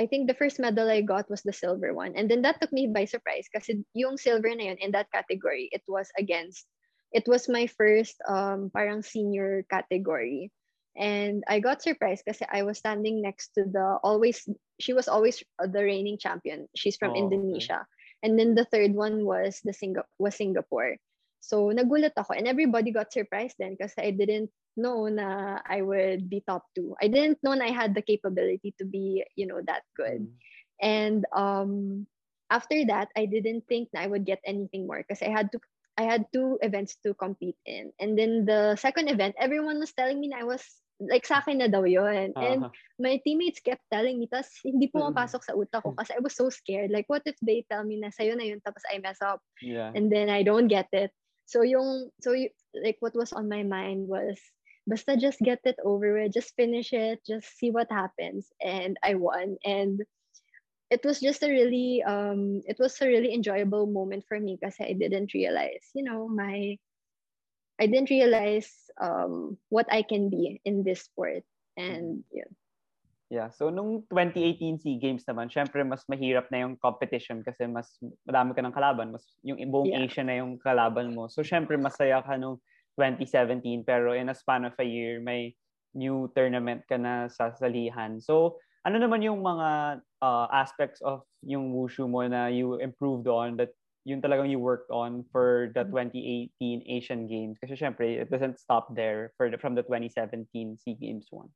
I 0.00 0.06
think 0.06 0.26
the 0.28 0.34
first 0.34 0.58
medal 0.58 0.88
I 0.88 1.02
got 1.02 1.28
was 1.30 1.42
the 1.42 1.52
silver 1.52 1.92
one. 1.94 2.14
And 2.16 2.30
then 2.30 2.42
that 2.42 2.60
took 2.60 2.72
me 2.72 2.88
by 2.88 3.04
surprise 3.04 3.46
kasi 3.52 3.84
yung 3.94 4.16
silver 4.16 4.48
na 4.54 4.72
yun 4.72 4.78
in 4.80 4.92
that 4.92 5.10
category, 5.12 5.68
it 5.72 5.82
was 5.88 6.08
against 6.18 6.66
it 7.12 7.28
was 7.28 7.48
my 7.48 7.66
first 7.66 8.16
um 8.28 8.70
parang 8.72 9.02
senior 9.02 9.64
category. 9.70 10.50
And 10.96 11.44
I 11.48 11.60
got 11.60 11.80
surprised 11.82 12.24
kasi 12.28 12.44
I 12.50 12.62
was 12.64 12.78
standing 12.78 13.22
next 13.22 13.56
to 13.56 13.64
the 13.64 13.98
always 14.02 14.44
she 14.80 14.92
was 14.92 15.08
always 15.08 15.42
the 15.60 15.82
reigning 15.84 16.18
champion. 16.18 16.68
She's 16.76 16.96
from 16.96 17.12
Oh, 17.12 17.16
okay. 17.16 17.22
Indonesia. 17.28 17.86
And 18.22 18.38
then 18.38 18.54
the 18.54 18.64
third 18.64 18.92
one 18.94 19.24
was 19.24 19.60
the 19.64 19.72
Singa- 19.72 20.08
was 20.18 20.36
Singapore. 20.36 20.96
So 21.42 21.74
nagulat 21.74 22.14
ako 22.14 22.38
and 22.38 22.46
everybody 22.46 22.94
got 22.94 23.10
surprised 23.10 23.58
then 23.58 23.74
kasi 23.74 23.98
I 23.98 24.10
didn't 24.14 24.54
know 24.78 25.10
na 25.10 25.58
I 25.66 25.82
would 25.82 26.30
be 26.30 26.46
top 26.46 26.70
two. 26.72 26.94
I 27.02 27.10
didn't 27.10 27.42
know 27.42 27.58
na 27.58 27.66
I 27.66 27.74
had 27.74 27.98
the 27.98 28.06
capability 28.06 28.78
to 28.78 28.86
be, 28.86 29.26
you 29.34 29.50
know, 29.50 29.58
that 29.66 29.82
good. 29.98 30.30
And 30.78 31.26
um 31.34 32.06
after 32.46 32.78
that, 32.94 33.10
I 33.18 33.26
didn't 33.26 33.66
think 33.66 33.90
na 33.90 34.06
I 34.06 34.08
would 34.08 34.22
get 34.22 34.38
anything 34.46 34.86
more 34.86 35.02
because 35.02 35.18
I 35.18 35.34
had 35.34 35.50
to 35.52 35.58
I 35.98 36.06
had 36.06 36.30
two 36.32 36.62
events 36.62 36.96
to 37.02 37.12
compete 37.12 37.58
in. 37.66 37.90
And 37.98 38.16
then 38.16 38.46
the 38.46 38.78
second 38.78 39.10
event, 39.10 39.34
everyone 39.36 39.82
was 39.82 39.92
telling 39.92 40.22
me 40.22 40.30
na 40.30 40.40
I 40.40 40.48
was 40.48 40.62
like 41.02 41.26
sa 41.26 41.42
akin 41.42 41.58
na 41.58 41.68
daw 41.68 41.82
yun. 41.82 42.32
And 42.38 42.64
Uh-huh. 42.64 42.70
my 43.02 43.18
teammates 43.26 43.60
kept 43.60 43.82
telling 43.90 44.22
me, 44.22 44.30
tas 44.30 44.48
hindi 44.62 44.88
pumapasok 44.88 45.42
sa 45.42 45.56
utak 45.58 45.82
ko 45.82 45.92
kasi 45.98 46.14
I 46.14 46.22
was 46.22 46.38
so 46.38 46.48
scared. 46.48 46.94
Like, 46.94 47.10
what 47.10 47.26
if 47.26 47.36
they 47.42 47.66
tell 47.66 47.82
me 47.82 47.98
na 47.98 48.14
sa'yo 48.14 48.38
na 48.38 48.46
yun, 48.46 48.62
tapos 48.62 48.86
I 48.86 49.02
mess 49.02 49.18
up, 49.20 49.42
yeah. 49.60 49.90
and 49.92 50.06
then 50.08 50.30
I 50.30 50.46
don't 50.46 50.70
get 50.70 50.86
it. 50.94 51.10
So 51.52 51.60
yung, 51.60 52.08
so 52.24 52.32
you, 52.32 52.48
like 52.72 52.96
what 53.04 53.12
was 53.12 53.36
on 53.36 53.52
my 53.52 53.62
mind 53.62 54.08
was, 54.08 54.40
basta 54.88 55.20
just 55.20 55.38
get 55.44 55.60
it 55.68 55.76
over 55.84 56.16
with, 56.16 56.32
just 56.32 56.56
finish 56.56 56.96
it, 56.96 57.20
just 57.28 57.44
see 57.60 57.68
what 57.68 57.92
happens. 57.92 58.48
And 58.56 58.96
I 59.04 59.20
won. 59.20 59.60
And 59.60 60.00
it 60.88 61.04
was 61.04 61.20
just 61.20 61.44
a 61.44 61.52
really, 61.52 62.02
um, 62.02 62.64
it 62.64 62.80
was 62.80 62.96
a 63.00 63.06
really 63.06 63.36
enjoyable 63.36 63.84
moment 63.84 64.24
for 64.26 64.40
me 64.40 64.56
because 64.56 64.76
I 64.80 64.96
didn't 64.96 65.36
realize, 65.36 65.92
you 65.92 66.04
know, 66.04 66.26
my, 66.26 66.80
I 67.78 67.86
didn't 67.86 68.08
realize 68.08 68.72
um, 68.96 69.58
what 69.68 69.92
I 69.92 70.02
can 70.02 70.30
be 70.30 70.60
in 70.64 70.84
this 70.84 71.04
sport. 71.04 71.44
And 71.76 72.24
yun. 72.32 72.48
Yeah. 73.32 73.48
So, 73.48 73.72
nung 73.72 74.04
2018 74.12 74.84
SEA 74.84 75.00
Games 75.00 75.24
naman, 75.24 75.48
syempre 75.48 75.80
mas 75.88 76.04
mahirap 76.04 76.52
na 76.52 76.68
yung 76.68 76.76
competition 76.76 77.40
kasi 77.40 77.64
mas 77.64 77.88
madami 78.28 78.52
ka 78.52 78.60
ng 78.60 78.76
kalaban. 78.76 79.08
Mas, 79.08 79.24
yung 79.40 79.56
buong 79.72 79.88
Yeah. 79.88 80.04
Asia 80.04 80.20
na 80.20 80.36
yung 80.36 80.60
kalaban 80.60 81.16
mo. 81.16 81.32
So, 81.32 81.40
syempre 81.40 81.80
masaya 81.80 82.20
ka 82.20 82.36
nung 82.36 82.60
2017 83.00 83.88
pero 83.88 84.12
in 84.12 84.28
a 84.28 84.36
span 84.36 84.68
of 84.68 84.76
a 84.76 84.84
year, 84.84 85.16
may 85.24 85.56
new 85.96 86.28
tournament 86.36 86.84
ka 86.84 87.00
na 87.00 87.32
sasalihan. 87.32 88.20
So, 88.20 88.60
ano 88.84 89.00
naman 89.00 89.24
yung 89.24 89.40
mga 89.40 90.02
uh, 90.20 90.46
aspects 90.52 91.00
of 91.00 91.24
yung 91.40 91.72
wushu 91.72 92.04
mo 92.04 92.28
na 92.28 92.52
you 92.52 92.76
improved 92.84 93.32
on 93.32 93.56
that 93.56 93.72
yun 94.04 94.20
talagang 94.20 94.50
you 94.50 94.58
worked 94.58 94.90
on 94.90 95.24
for 95.30 95.70
the 95.72 95.88
2018 95.88 96.52
Asian 96.84 97.24
Games? 97.30 97.56
Kasi 97.62 97.78
syempre, 97.78 98.18
it 98.18 98.28
doesn't 98.28 98.58
stop 98.58 98.92
there 98.92 99.32
for 99.38 99.48
the, 99.48 99.56
from 99.56 99.78
the 99.78 99.86
2017 99.86 100.50
SEA 100.76 100.98
Games 100.98 101.30
one. 101.30 101.48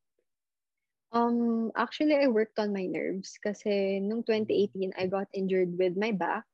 Um, 1.13 1.71
actually, 1.77 2.17
I 2.17 2.27
worked 2.27 2.59
on 2.59 2.75
my 2.75 2.87
nerves 2.87 3.39
kasi 3.39 4.01
nung 4.03 4.27
2018, 4.27 4.93
I 4.99 5.07
got 5.07 5.31
injured 5.33 5.79
with 5.79 5.95
my 5.97 6.11
back. 6.11 6.45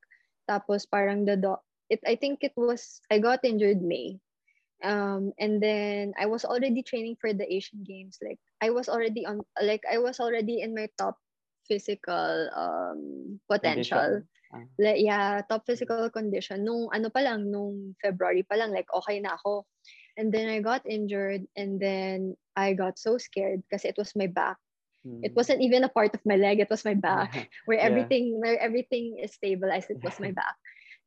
Tapos 0.49 0.85
parang 0.85 1.25
the 1.25 1.37
doc, 1.37 1.63
it, 1.89 1.99
I 2.05 2.15
think 2.15 2.43
it 2.43 2.53
was, 2.55 3.01
I 3.09 3.19
got 3.19 3.43
injured 3.43 3.81
May. 3.81 4.19
Um, 4.83 5.31
and 5.39 5.63
then 5.63 6.13
I 6.19 6.27
was 6.27 6.43
already 6.43 6.83
training 6.83 7.15
for 7.19 7.31
the 7.33 7.47
Asian 7.47 7.83
Games. 7.87 8.19
Like, 8.21 8.39
I 8.61 8.69
was 8.69 8.89
already 8.89 9.25
on, 9.25 9.41
like, 9.63 9.81
I 9.89 9.97
was 9.97 10.19
already 10.19 10.61
in 10.61 10.75
my 10.75 10.87
top 10.97 11.15
physical 11.67 12.49
um, 12.51 13.39
potential. 13.49 14.21
Ah. 14.53 14.67
Like, 14.77 14.99
yeah, 14.99 15.41
top 15.47 15.65
physical 15.65 16.09
condition. 16.11 16.67
Nung 16.67 16.91
ano 16.91 17.09
pa 17.09 17.23
lang, 17.23 17.49
nung 17.49 17.95
February 18.03 18.43
pa 18.43 18.59
lang, 18.59 18.75
like, 18.75 18.91
okay 18.91 19.23
na 19.23 19.39
ako. 19.39 19.65
And 20.17 20.31
then 20.33 20.49
I 20.49 20.61
got 20.61 20.85
injured 20.89 21.47
and 21.55 21.79
then 21.79 22.37
I 22.55 22.73
got 22.73 22.99
so 22.99 23.17
scared 23.17 23.63
kasi 23.71 23.89
it 23.89 23.97
was 23.97 24.15
my 24.15 24.27
back. 24.27 24.57
It 25.21 25.33
Mm. 25.33 25.35
wasn't 25.35 25.61
even 25.61 25.83
a 25.83 25.89
part 25.91 26.13
of 26.15 26.25
my 26.25 26.35
leg, 26.35 26.59
it 26.59 26.69
was 26.69 26.85
my 26.85 26.93
back. 26.95 27.49
Where 27.65 27.79
Yeah. 27.81 28.09
everything 28.09 28.39
where 28.41 28.59
everything 28.59 29.17
is 29.21 29.33
stabilized, 29.33 29.89
it 29.89 29.99
was 30.03 30.19
my 30.19 30.31
back. 30.35 30.55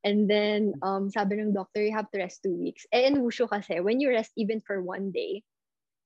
And 0.04 0.28
then 0.30 0.74
um 0.82 1.10
sabi 1.10 1.38
ng 1.40 1.52
doctor, 1.54 1.82
you 1.82 1.92
have 1.94 2.10
to 2.12 2.18
rest 2.20 2.42
two 2.42 2.54
weeks. 2.56 2.86
Eh 2.92 3.06
in 3.06 3.22
wushu 3.22 3.48
kasi, 3.48 3.80
when 3.80 4.00
you 4.00 4.10
rest 4.10 4.32
even 4.36 4.60
for 4.64 4.82
one 4.82 5.12
day, 5.12 5.44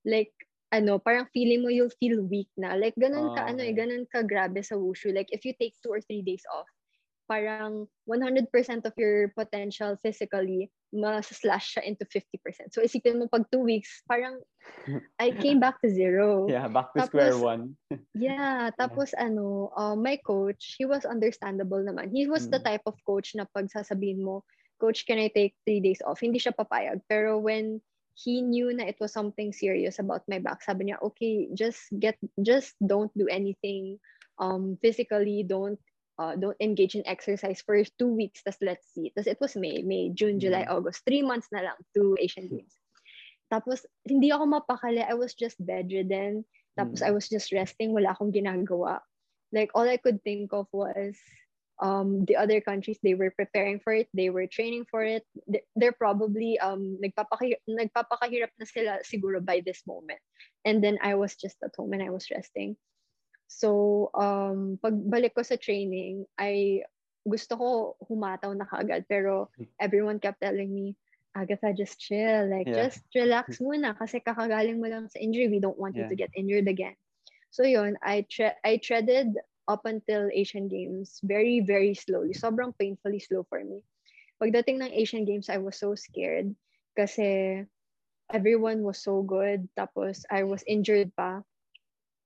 like 0.04 0.32
ano, 0.72 0.98
parang 0.98 1.26
feeling 1.34 1.62
mo 1.62 1.68
you'll 1.70 1.92
feel 2.00 2.22
weak 2.22 2.48
na. 2.56 2.74
Like 2.78 2.94
ganun 2.98 3.30
ka 3.34 3.44
Ah, 3.44 3.50
ano 3.50 3.62
eh, 3.64 3.74
ganun 3.74 4.06
ka 4.10 4.22
grabe 4.26 4.62
sa 4.64 4.76
wushu. 4.78 5.12
Like 5.14 5.30
if 5.34 5.44
you 5.44 5.54
take 5.58 5.74
two 5.82 5.90
or 5.92 6.00
three 6.02 6.22
days 6.22 6.44
off, 6.52 6.68
parang 7.30 7.86
100% 8.10 8.50
of 8.82 8.94
your 8.98 9.30
potential 9.38 9.94
physically 10.02 10.66
mas-slash 10.90 11.78
siya 11.78 11.86
into 11.86 12.02
50%. 12.02 12.74
So 12.74 12.82
isipin 12.82 13.22
mo 13.22 13.30
pag 13.30 13.46
two 13.46 13.62
weeks, 13.62 14.02
parang 14.10 14.42
I 15.22 15.30
came 15.30 15.62
back 15.62 15.78
to 15.86 15.88
zero. 15.88 16.44
Yeah, 16.50 16.66
back 16.66 16.90
to 16.98 17.06
square 17.06 17.38
Tapos, 17.38 17.46
one. 17.54 17.78
Yeah, 18.18 18.74
tapos 18.74 19.14
ano, 19.14 19.70
uh, 19.78 19.94
my 19.94 20.18
coach, 20.18 20.74
he 20.74 20.82
was 20.82 21.06
understandable 21.06 21.78
naman. 21.78 22.10
He 22.10 22.26
was 22.26 22.50
the 22.50 22.58
Mm. 22.58 22.66
type 22.66 22.84
of 22.90 22.98
coach 23.06 23.38
na 23.38 23.46
pag 23.54 23.70
sasabihin 23.70 24.26
mo, 24.26 24.42
Coach, 24.80 25.04
can 25.04 25.20
I 25.20 25.28
take 25.28 25.52
three 25.68 25.78
days 25.84 26.00
off? 26.00 26.24
Hindi 26.24 26.40
siya 26.40 26.56
papayag. 26.56 27.04
Pero 27.04 27.36
when 27.36 27.84
he 28.16 28.40
knew 28.40 28.72
na 28.72 28.88
it 28.88 28.96
was 28.98 29.12
something 29.12 29.52
serious 29.52 30.00
about 30.00 30.24
my 30.26 30.40
back. 30.40 30.64
Sabi 30.64 30.88
niya, 30.88 30.98
okay, 31.04 31.52
just 31.52 31.88
get, 32.00 32.16
just 32.40 32.74
don't 32.80 33.12
do 33.12 33.28
anything 33.28 34.00
um, 34.40 34.80
physically, 34.80 35.44
don't 35.44 35.78
uh, 36.18 36.34
don't 36.36 36.56
engage 36.60 36.94
in 36.94 37.06
exercise 37.06 37.60
for 37.62 37.78
two 37.98 38.10
weeks, 38.10 38.42
tas 38.42 38.58
let's 38.60 38.86
see. 38.94 39.12
Tas 39.14 39.26
it 39.26 39.38
was 39.40 39.54
May, 39.56 39.82
May, 39.82 40.10
June, 40.10 40.40
July, 40.40 40.64
Mm. 40.66 40.74
August. 40.74 41.04
Three 41.06 41.22
months 41.22 41.48
na 41.52 41.60
lang 41.70 41.78
to 41.94 42.16
Asian 42.18 42.48
Games. 42.48 42.74
Tapos, 43.52 43.82
hindi 44.06 44.30
ako 44.30 44.46
mapakali. 44.46 45.02
I 45.02 45.14
was 45.18 45.34
just 45.34 45.58
bedridden. 45.58 46.46
Tapos, 46.78 47.02
Mm. 47.02 47.06
I 47.06 47.10
was 47.10 47.26
just 47.28 47.50
resting. 47.50 47.90
Wala 47.92 48.14
akong 48.14 48.30
ginagawa. 48.30 49.02
Like, 49.50 49.74
all 49.74 49.88
I 49.90 49.98
could 49.98 50.22
think 50.22 50.54
of 50.54 50.70
was 50.70 51.18
um, 51.80 52.28
the 52.28 52.36
other 52.36 52.60
countries, 52.60 53.00
they 53.02 53.16
were 53.16 53.32
preparing 53.32 53.80
for 53.80 53.90
it. 53.96 54.06
They 54.12 54.28
were 54.28 54.46
training 54.46 54.84
for 54.92 55.00
it. 55.02 55.24
They- 55.48 55.64
They're 55.74 55.96
probably 55.96 56.60
um, 56.60 57.00
nagpapakahirap, 57.00 57.64
nagpapakahirap 57.66 58.52
na 58.60 58.68
sila 58.68 58.92
siguro 59.00 59.40
by 59.40 59.64
this 59.64 59.80
moment. 59.88 60.20
And 60.62 60.84
then, 60.84 61.00
I 61.00 61.16
was 61.16 61.34
just 61.40 61.56
at 61.64 61.72
home 61.74 61.96
and 61.96 62.04
I 62.04 62.12
was 62.12 62.28
resting. 62.28 62.76
So, 63.50 64.10
um, 64.14 64.78
pagbalik 64.78 65.34
ko 65.34 65.42
sa 65.42 65.58
training, 65.58 66.30
I 66.38 66.86
gusto 67.26 67.58
ko 67.58 67.68
humataw 68.06 68.54
na 68.54 68.64
kagad. 68.64 69.10
Pero 69.10 69.50
everyone 69.82 70.22
kept 70.22 70.38
telling 70.38 70.70
me, 70.70 70.94
Agatha, 71.34 71.74
just 71.74 71.98
chill. 71.98 72.46
Like, 72.46 72.70
Yeah. 72.70 72.86
just 72.86 73.02
relax 73.14 73.58
muna 73.58 73.94
kasi 73.98 74.22
kakagaling 74.22 74.78
mo 74.78 74.86
lang 74.86 75.10
sa 75.10 75.18
injury. 75.18 75.50
We 75.50 75.58
don't 75.58 75.78
want 75.78 75.98
you 75.98 76.06
Yeah. 76.06 76.10
to 76.10 76.16
get 76.18 76.30
injured 76.34 76.70
again. 76.70 76.94
So 77.50 77.66
yun, 77.66 77.98
I, 78.02 78.22
tre- 78.30 78.58
I 78.62 78.78
treaded 78.78 79.34
up 79.66 79.82
until 79.86 80.30
Asian 80.30 80.70
Games 80.70 81.18
very, 81.22 81.60
very 81.60 81.94
slowly. 81.94 82.34
Sobrang 82.34 82.74
painfully 82.78 83.18
slow 83.18 83.42
for 83.50 83.62
me. 83.62 83.82
Pagdating 84.42 84.78
ng 84.82 84.94
Asian 84.94 85.26
Games, 85.26 85.50
I 85.50 85.58
was 85.58 85.76
so 85.78 85.94
scared 85.98 86.54
kasi 86.96 87.62
everyone 88.30 88.82
was 88.82 88.98
so 89.02 89.22
good. 89.22 89.66
Tapos, 89.74 90.22
I 90.30 90.42
was 90.46 90.62
injured 90.66 91.14
pa. 91.14 91.42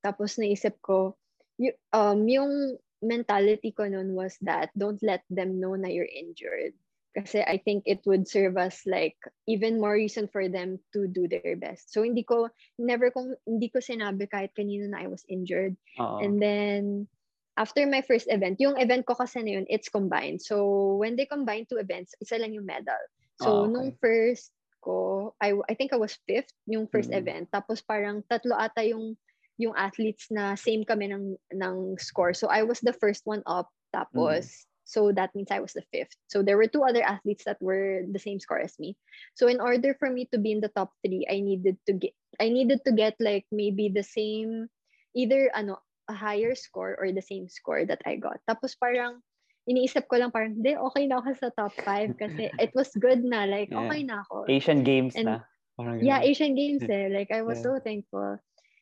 Tapos 0.04 0.36
naisip 0.36 0.76
ko, 0.84 1.16
y- 1.56 1.76
um, 1.96 2.28
yung 2.28 2.76
mentality 3.00 3.72
ko 3.72 3.88
nun 3.88 4.12
was 4.12 4.36
that 4.44 4.68
don't 4.76 5.00
let 5.00 5.24
them 5.32 5.56
know 5.56 5.72
na 5.72 5.88
you're 5.88 6.08
injured. 6.08 6.76
Kasi 7.14 7.40
I 7.40 7.62
think 7.62 7.86
it 7.86 8.02
would 8.04 8.26
serve 8.26 8.58
us 8.58 8.82
like 8.84 9.14
even 9.46 9.78
more 9.78 9.94
reason 9.94 10.26
for 10.28 10.50
them 10.50 10.82
to 10.92 11.06
do 11.06 11.30
their 11.30 11.54
best. 11.54 11.88
So 11.94 12.02
hindi 12.02 12.26
ko, 12.26 12.50
never 12.76 13.14
kong, 13.14 13.38
hindi 13.46 13.70
ko 13.70 13.78
sinabi 13.78 14.26
kahit 14.28 14.52
kanino 14.52 14.90
na 14.90 15.00
I 15.00 15.08
was 15.08 15.22
injured. 15.30 15.78
Oo. 16.02 16.18
And 16.18 16.42
then, 16.42 17.06
after 17.54 17.86
my 17.86 18.02
first 18.02 18.26
event, 18.26 18.58
yung 18.58 18.74
event 18.82 19.06
ko 19.06 19.14
kasi 19.14 19.46
na 19.46 19.62
yun, 19.62 19.66
it's 19.70 19.86
combined. 19.86 20.42
So, 20.42 20.98
when 20.98 21.14
they 21.14 21.22
combine 21.22 21.70
two 21.70 21.78
events, 21.78 22.18
isa 22.18 22.34
lang 22.34 22.50
yung 22.50 22.66
medal. 22.66 22.98
So, 23.38 23.62
okay. 23.62 23.70
nung 23.70 23.90
first 24.02 24.50
ko, 24.82 25.30
I, 25.38 25.54
I 25.70 25.78
think 25.78 25.94
I 25.94 26.02
was 26.02 26.18
fifth 26.26 26.50
yung 26.66 26.90
first 26.90 27.14
Mm. 27.14 27.18
event. 27.22 27.44
Tapos 27.54 27.78
parang 27.78 28.26
tatlo 28.26 28.58
ata 28.58 28.82
yung 28.82 29.14
yung 29.58 29.74
athletes 29.76 30.26
na 30.30 30.54
same 30.54 30.84
kami 30.84 31.08
ng, 31.12 31.36
ng 31.54 31.76
score. 31.98 32.34
So, 32.34 32.48
I 32.48 32.62
was 32.62 32.80
the 32.80 32.92
first 32.92 33.22
one 33.24 33.42
up. 33.46 33.70
Tapos, 33.94 34.66
so 34.84 35.12
that 35.14 35.30
means 35.34 35.48
I 35.54 35.60
was 35.62 35.72
the 35.72 35.86
fifth. 35.94 36.12
So, 36.26 36.42
there 36.42 36.58
were 36.58 36.66
two 36.66 36.82
other 36.82 37.02
athletes 37.02 37.44
that 37.46 37.62
were 37.62 38.02
the 38.10 38.18
same 38.18 38.40
score 38.40 38.58
as 38.58 38.74
me. 38.78 38.96
So, 39.34 39.46
in 39.46 39.60
order 39.60 39.94
for 39.94 40.10
me 40.10 40.26
to 40.34 40.38
be 40.38 40.50
in 40.52 40.60
the 40.60 40.72
top 40.74 40.90
three, 41.06 41.26
I 41.30 41.38
needed 41.40 41.78
to 41.86 41.92
get, 41.94 42.12
I 42.40 42.50
needed 42.50 42.82
to 42.84 42.92
get 42.92 43.14
like 43.20 43.46
maybe 43.52 43.88
the 43.88 44.02
same, 44.02 44.66
either 45.14 45.50
ano, 45.54 45.78
a 46.10 46.14
higher 46.14 46.54
score 46.54 46.98
or 46.98 47.12
the 47.12 47.22
same 47.22 47.48
score 47.48 47.86
that 47.86 48.02
I 48.04 48.16
got. 48.16 48.42
Tapos 48.50 48.74
parang, 48.74 49.22
iniisip 49.70 50.10
ko 50.10 50.18
lang 50.20 50.34
parang, 50.34 50.58
hindi, 50.60 50.76
okay 50.76 51.06
na 51.06 51.22
ako 51.22 51.30
sa 51.38 51.48
top 51.56 51.72
5 51.80 52.12
kasi 52.20 52.50
it 52.58 52.74
was 52.74 52.90
good 52.98 53.22
na. 53.24 53.46
Like, 53.46 53.70
Yeah. 53.70 53.86
okay 53.86 54.02
na 54.02 54.20
ako. 54.26 54.44
Asian 54.50 54.82
Games 54.82 55.14
And- 55.14 55.38
na. 55.40 55.46
Parang 55.74 55.98
Yeah. 55.98 56.22
Asian 56.22 56.54
Games 56.54 56.86
eh. 56.86 57.10
Like, 57.10 57.34
I 57.34 57.42
was 57.42 57.58
Yeah. 57.58 57.66
so 57.66 57.82
thankful. 57.82 58.38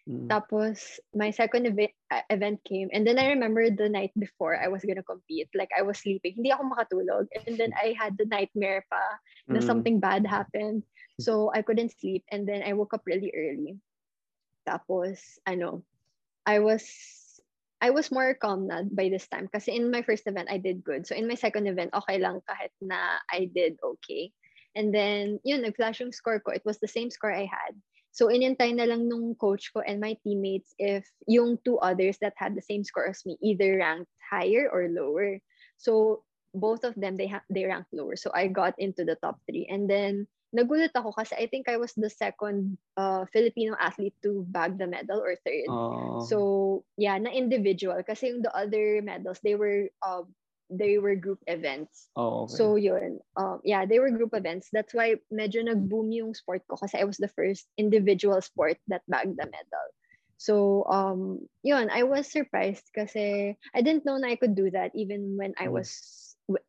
Mm. 0.09 0.27
Tapos, 0.27 0.99
my 1.15 1.31
second 1.31 1.67
ev- 1.67 1.95
uh, 2.11 2.27
event 2.31 2.59
came. 2.67 2.91
And 2.93 3.07
then 3.07 3.19
I 3.19 3.31
remember 3.31 3.71
the 3.71 3.89
night 3.89 4.11
before 4.19 4.59
I 4.59 4.67
was 4.67 4.83
gonna 4.83 5.07
compete. 5.07 5.49
Like, 5.55 5.71
I 5.77 5.83
was 5.83 6.03
sleeping. 6.03 6.35
Hindi 6.35 6.51
ako 6.51 6.75
makatulog. 6.75 7.31
And 7.47 7.55
then 7.55 7.71
I 7.79 7.95
had 7.95 8.19
the 8.19 8.27
nightmare 8.27 8.83
pa 8.91 9.03
na 9.47 9.63
Mm. 9.63 9.67
something 9.67 9.97
bad 10.03 10.27
happened. 10.27 10.83
So, 11.23 11.55
I 11.55 11.63
couldn't 11.63 11.95
sleep. 11.95 12.27
And 12.35 12.49
then 12.49 12.67
I 12.67 12.75
woke 12.75 12.95
up 12.95 13.07
really 13.07 13.31
early. 13.31 13.79
Tapos, 14.67 15.39
ano, 15.47 15.87
I 16.47 16.59
was 16.59 16.83
I 17.83 17.91
was 17.91 18.15
more 18.15 18.35
calm 18.39 18.71
na 18.71 18.87
by 18.87 19.11
this 19.11 19.27
time 19.27 19.51
kasi 19.51 19.75
in 19.75 19.91
my 19.91 20.07
first 20.07 20.23
event 20.31 20.47
I 20.47 20.59
did 20.63 20.87
good. 20.87 21.03
So 21.03 21.19
in 21.19 21.27
my 21.27 21.35
second 21.35 21.67
event 21.67 21.91
okay 21.91 22.23
lang 22.23 22.39
kahit 22.47 22.71
na 22.79 23.19
I 23.27 23.51
did 23.51 23.75
okay. 23.83 24.31
And 24.79 24.95
then 24.95 25.43
yun 25.43 25.67
nag-flash 25.67 25.99
yung 25.99 26.15
score 26.15 26.39
ko. 26.39 26.55
It 26.55 26.63
was 26.63 26.79
the 26.79 26.87
same 26.87 27.11
score 27.11 27.35
I 27.35 27.51
had. 27.51 27.75
So 28.13 28.29
inintay 28.29 28.77
na 28.77 28.85
lang 28.85 29.09
nung 29.09 29.35
coach 29.35 29.73
ko 29.73 29.81
and 29.81 29.97
my 29.97 30.21
teammates 30.21 30.77
if 30.77 31.09
yung 31.25 31.57
two 31.65 31.81
others 31.81 32.21
that 32.21 32.37
had 32.37 32.53
the 32.53 32.65
same 32.65 32.85
score 32.85 33.09
as 33.09 33.25
me 33.25 33.41
either 33.41 33.81
ranked 33.81 34.13
higher 34.21 34.69
or 34.69 34.93
lower. 34.93 35.41
So 35.81 36.23
both 36.53 36.85
of 36.85 36.93
them 36.95 37.17
they 37.17 37.33
ha- 37.33 37.49
they 37.49 37.65
ranked 37.65 37.93
lower. 37.97 38.21
So 38.21 38.29
I 38.37 38.53
got 38.53 38.77
into 38.77 39.09
the 39.09 39.17
top 39.17 39.41
3 39.49 39.65
and 39.73 39.89
then 39.89 40.29
nagulat 40.53 40.93
ako 40.93 41.17
kasi 41.17 41.33
I 41.41 41.49
think 41.49 41.67
I 41.67 41.81
was 41.81 41.97
the 41.97 42.13
second 42.13 42.77
uh, 43.01 43.25
Filipino 43.33 43.73
athlete 43.81 44.15
to 44.23 44.45
bag 44.53 44.77
the 44.77 44.85
medal 44.85 45.25
or 45.25 45.41
third. 45.41 45.67
Oh. 45.73 46.21
So, 46.29 46.37
yeah, 47.01 47.17
na 47.17 47.33
individual 47.33 47.97
kasi 48.05 48.37
yung 48.37 48.45
the 48.45 48.53
other 48.53 49.01
medals 49.01 49.41
they 49.41 49.57
were 49.57 49.89
uh, 50.05 50.29
they 50.71 50.99
were 50.99 51.15
group 51.17 51.39
events. 51.47 52.09
oh, 52.17 52.45
okay. 52.45 52.57
So 52.57 52.77
yun, 52.77 53.19
um, 53.37 53.61
yeah, 53.65 53.87
they 53.87 53.99
were 53.99 54.11
group 54.11 54.35
events. 54.35 54.69
That's 54.73 54.95
why 54.95 55.17
medyo 55.33 55.65
nag-boom 55.65 56.13
yung 56.13 56.35
sport 56.35 56.63
ko 56.69 56.77
kasi 56.77 56.99
I 56.99 57.05
was 57.05 57.17
the 57.19 57.33
first 57.33 57.67
individual 57.79 58.41
sport 58.43 58.79
that 58.89 59.03
bagged 59.09 59.39
the 59.39 59.47
medal. 59.47 59.87
So, 60.43 60.83
um, 60.91 61.47
yun, 61.63 61.87
I 61.87 62.03
was 62.03 62.27
surprised 62.27 62.91
kasi 62.91 63.55
I 63.75 63.81
didn't 63.81 64.03
know 64.05 64.19
na 64.19 64.35
I 64.35 64.37
could 64.37 64.59
do 64.59 64.75
that 64.75 64.91
even 64.99 65.39
when 65.39 65.55
I 65.55 65.71
Mm. 65.71 65.79
was, 65.79 65.95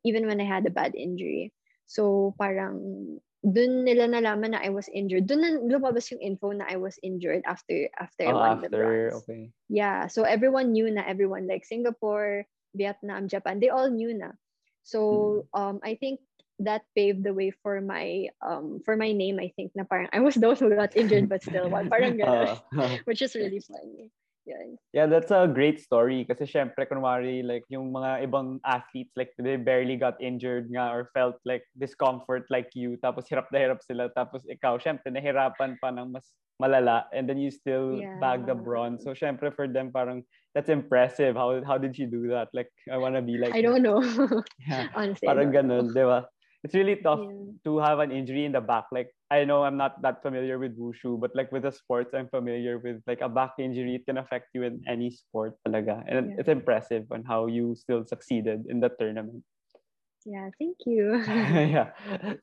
even 0.06 0.30
when 0.30 0.38
I 0.38 0.46
had 0.46 0.62
a 0.66 0.70
bad 0.70 0.94
injury. 0.94 1.50
So, 1.90 2.34
parang 2.38 3.18
dun 3.44 3.84
nila 3.84 4.08
nalaman 4.08 4.56
na 4.56 4.62
I 4.62 4.70
was 4.70 4.88
injured. 4.88 5.26
Dun 5.26 5.42
na 5.42 5.50
lumabas 5.60 6.08
yung 6.14 6.22
info 6.22 6.54
na 6.56 6.64
I 6.70 6.78
was 6.80 6.96
injured 7.04 7.44
after 7.44 7.90
after 7.98 8.24
I 8.24 8.32
oh, 8.32 8.40
won 8.40 8.62
the 8.64 8.70
after, 8.70 8.78
bronze. 8.78 9.26
okay. 9.26 9.50
Yeah, 9.68 10.06
so 10.08 10.24
everyone 10.24 10.72
knew 10.72 10.88
na 10.88 11.04
everyone 11.04 11.44
like 11.50 11.66
Singapore, 11.66 12.46
Vietnam, 12.74 13.28
Japan, 13.30 13.58
they 13.62 13.70
all 13.70 13.88
knew 13.90 14.12
na. 14.12 14.34
So 14.84 15.46
um 15.54 15.80
I 15.82 15.96
think 15.96 16.20
that 16.62 16.86
paved 16.94 17.24
the 17.24 17.34
way 17.34 17.50
for 17.50 17.80
my 17.80 18.28
um 18.44 18.78
for 18.84 18.94
my 18.94 19.10
name 19.10 19.40
I 19.42 19.50
think 19.56 19.72
na 19.74 19.82
parang 19.88 20.06
I 20.12 20.20
was 20.22 20.38
the 20.38 20.46
one 20.52 20.58
who 20.60 20.70
got 20.74 20.94
injured 20.94 21.26
but 21.26 21.42
still 21.42 21.70
won. 21.70 21.88
Parang 21.88 22.14
ganun, 22.20 22.58
Ah. 22.74 23.00
which 23.08 23.22
is 23.22 23.34
really 23.34 23.62
funny. 23.64 24.10
Yun. 24.44 24.76
Yeah, 24.92 25.08
that's 25.08 25.32
a 25.32 25.48
great 25.48 25.80
story 25.80 26.28
kasi 26.28 26.44
syempre 26.44 26.84
kunwari 26.84 27.40
like 27.40 27.64
yung 27.72 27.90
mga 27.90 28.28
ibang 28.28 28.60
athletes 28.62 29.16
like 29.16 29.32
they 29.40 29.56
barely 29.56 29.96
got 29.96 30.20
injured 30.20 30.68
nga 30.68 30.92
or 30.92 31.08
felt 31.16 31.40
like 31.48 31.64
discomfort 31.80 32.44
like 32.52 32.68
you 32.76 33.00
tapos 33.00 33.24
hirap 33.26 33.48
na 33.50 33.58
hirap 33.64 33.80
sila 33.80 34.12
tapos 34.12 34.44
ikaw 34.44 34.76
syempre 34.76 35.08
nahirapan 35.08 35.80
pa 35.80 35.88
ng 35.90 36.12
mas 36.12 36.36
malala 36.60 37.08
and 37.10 37.26
then 37.26 37.40
you 37.40 37.50
still 37.50 38.04
bag 38.20 38.44
the 38.46 38.54
Yeah. 38.54 38.62
bronze. 38.62 39.02
So 39.02 39.16
syempre 39.16 39.48
for 39.50 39.66
them 39.66 39.90
parang 39.90 40.22
that's 40.54 40.70
impressive. 40.70 41.34
How 41.36 41.60
how 41.66 41.78
did 41.78 41.98
you 41.98 42.06
do 42.06 42.28
that? 42.30 42.48
Like 42.54 42.70
I 42.90 42.96
want 42.98 43.14
to 43.16 43.22
be 43.22 43.36
like 43.38 43.54
I 43.54 43.60
don't 43.62 43.82
know. 43.82 44.00
Yeah, 44.68 44.88
Honestly. 44.94 45.26
Parang 45.28 45.50
ganun, 45.52 45.90
'di 45.92 46.04
ba? 46.06 46.30
It's 46.64 46.72
really 46.72 46.96
tough 47.04 47.20
Yeah. 47.20 47.60
to 47.68 47.72
have 47.84 47.98
an 48.00 48.08
injury 48.08 48.44
in 48.48 48.52
the 48.56 48.60
back. 48.64 48.88
Like 48.88 49.12
I 49.28 49.44
know 49.44 49.64
I'm 49.64 49.76
not 49.76 50.00
that 50.00 50.22
familiar 50.24 50.56
with 50.56 50.78
wushu, 50.80 51.20
but 51.20 51.34
like 51.36 51.52
with 51.52 51.64
the 51.68 51.72
sports 51.72 52.14
I'm 52.16 52.28
familiar 52.32 52.78
with, 52.80 53.02
like 53.04 53.20
a 53.20 53.28
back 53.28 53.58
injury, 53.60 53.96
it 54.00 54.06
can 54.08 54.16
affect 54.16 54.48
you 54.56 54.62
in 54.64 54.80
any 54.88 55.10
sport 55.12 55.60
talaga. 55.66 56.00
And 56.08 56.32
Yeah. 56.32 56.40
it's 56.40 56.48
impressive 56.48 57.04
on 57.12 57.24
how 57.28 57.46
you 57.52 57.74
still 57.76 58.04
succeeded 58.08 58.64
in 58.68 58.80
the 58.80 58.88
tournament. 58.96 59.44
Yeah, 60.24 60.48
thank 60.56 60.88
you. 60.88 61.20
yeah. 61.76 61.92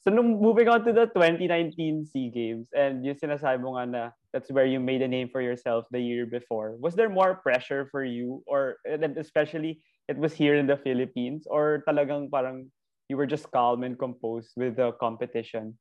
So 0.05 0.13
nung 0.13 0.37
moving 0.37 0.69
on 0.69 0.85
to 0.85 0.93
the 0.93 1.09
2019 1.17 2.05
SEA 2.05 2.29
Games, 2.29 2.69
and 2.77 3.01
yung 3.01 3.17
sinasabi 3.17 3.57
mo 3.57 3.73
nga 3.73 3.85
na 3.89 4.03
that's 4.29 4.53
where 4.53 4.69
you 4.69 4.77
made 4.77 5.01
a 5.01 5.09
name 5.09 5.33
for 5.33 5.41
yourself 5.41 5.89
the 5.89 5.99
year 5.99 6.29
before. 6.29 6.77
Was 6.77 6.93
there 6.93 7.09
more 7.09 7.41
pressure 7.41 7.89
for 7.89 8.05
you, 8.05 8.45
or 8.45 8.77
especially 9.17 9.81
it 10.05 10.17
was 10.17 10.37
here 10.37 10.53
in 10.53 10.69
the 10.69 10.77
Philippines, 10.77 11.49
or 11.49 11.81
talagang 11.89 12.29
parang 12.29 12.69
you 13.09 13.17
were 13.17 13.25
just 13.25 13.49
calm 13.49 13.81
and 13.81 13.97
composed 13.97 14.53
with 14.53 14.77
the 14.77 14.93
competition? 15.01 15.73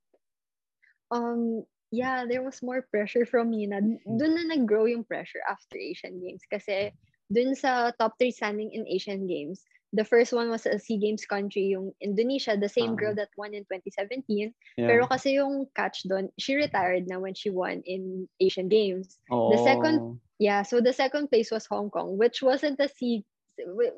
um 1.10 1.64
yeah, 1.90 2.24
there 2.24 2.42
was 2.42 2.62
more 2.62 2.86
pressure 2.86 3.26
from 3.26 3.50
me 3.50 3.66
na 3.66 3.82
dun 3.82 4.34
na 4.38 4.46
nag-grow 4.46 4.86
yung 4.86 5.02
pressure 5.02 5.42
after 5.50 5.74
Asian 5.74 6.22
Games 6.22 6.46
kasi 6.46 6.94
dun 7.26 7.58
sa 7.58 7.90
top 7.98 8.14
3 8.14 8.30
standing 8.30 8.70
in 8.70 8.86
Asian 8.86 9.26
Games, 9.26 9.66
the 9.92 10.04
first 10.04 10.32
one 10.32 10.50
was 10.50 10.66
a 10.66 10.78
SEA 10.78 10.98
Games 10.98 11.26
country, 11.26 11.74
yung 11.74 11.90
Indonesia, 12.00 12.54
the 12.56 12.68
same 12.70 12.94
Ah. 12.94 12.98
girl 12.98 13.14
that 13.18 13.30
won 13.36 13.54
in 13.54 13.66
2017. 13.66 14.54
Yeah. 14.78 14.86
Pero 14.86 15.06
kasi 15.10 15.34
yung 15.38 15.66
catch 15.74 16.06
doon, 16.06 16.30
she 16.38 16.54
retired 16.54 17.10
na 17.10 17.18
when 17.18 17.34
she 17.34 17.50
won 17.50 17.82
in 17.86 18.28
Asian 18.38 18.68
Games. 18.70 19.18
oh. 19.30 19.50
the 19.50 19.58
second- 19.66 20.20
Yeah, 20.40 20.62
so 20.64 20.80
the 20.80 20.94
second 20.96 21.28
place 21.28 21.50
was 21.52 21.66
Hong 21.68 21.90
Kong, 21.92 22.16
which 22.16 22.40
wasn't 22.40 22.80
a 22.80 22.88
SEA, 22.88 23.20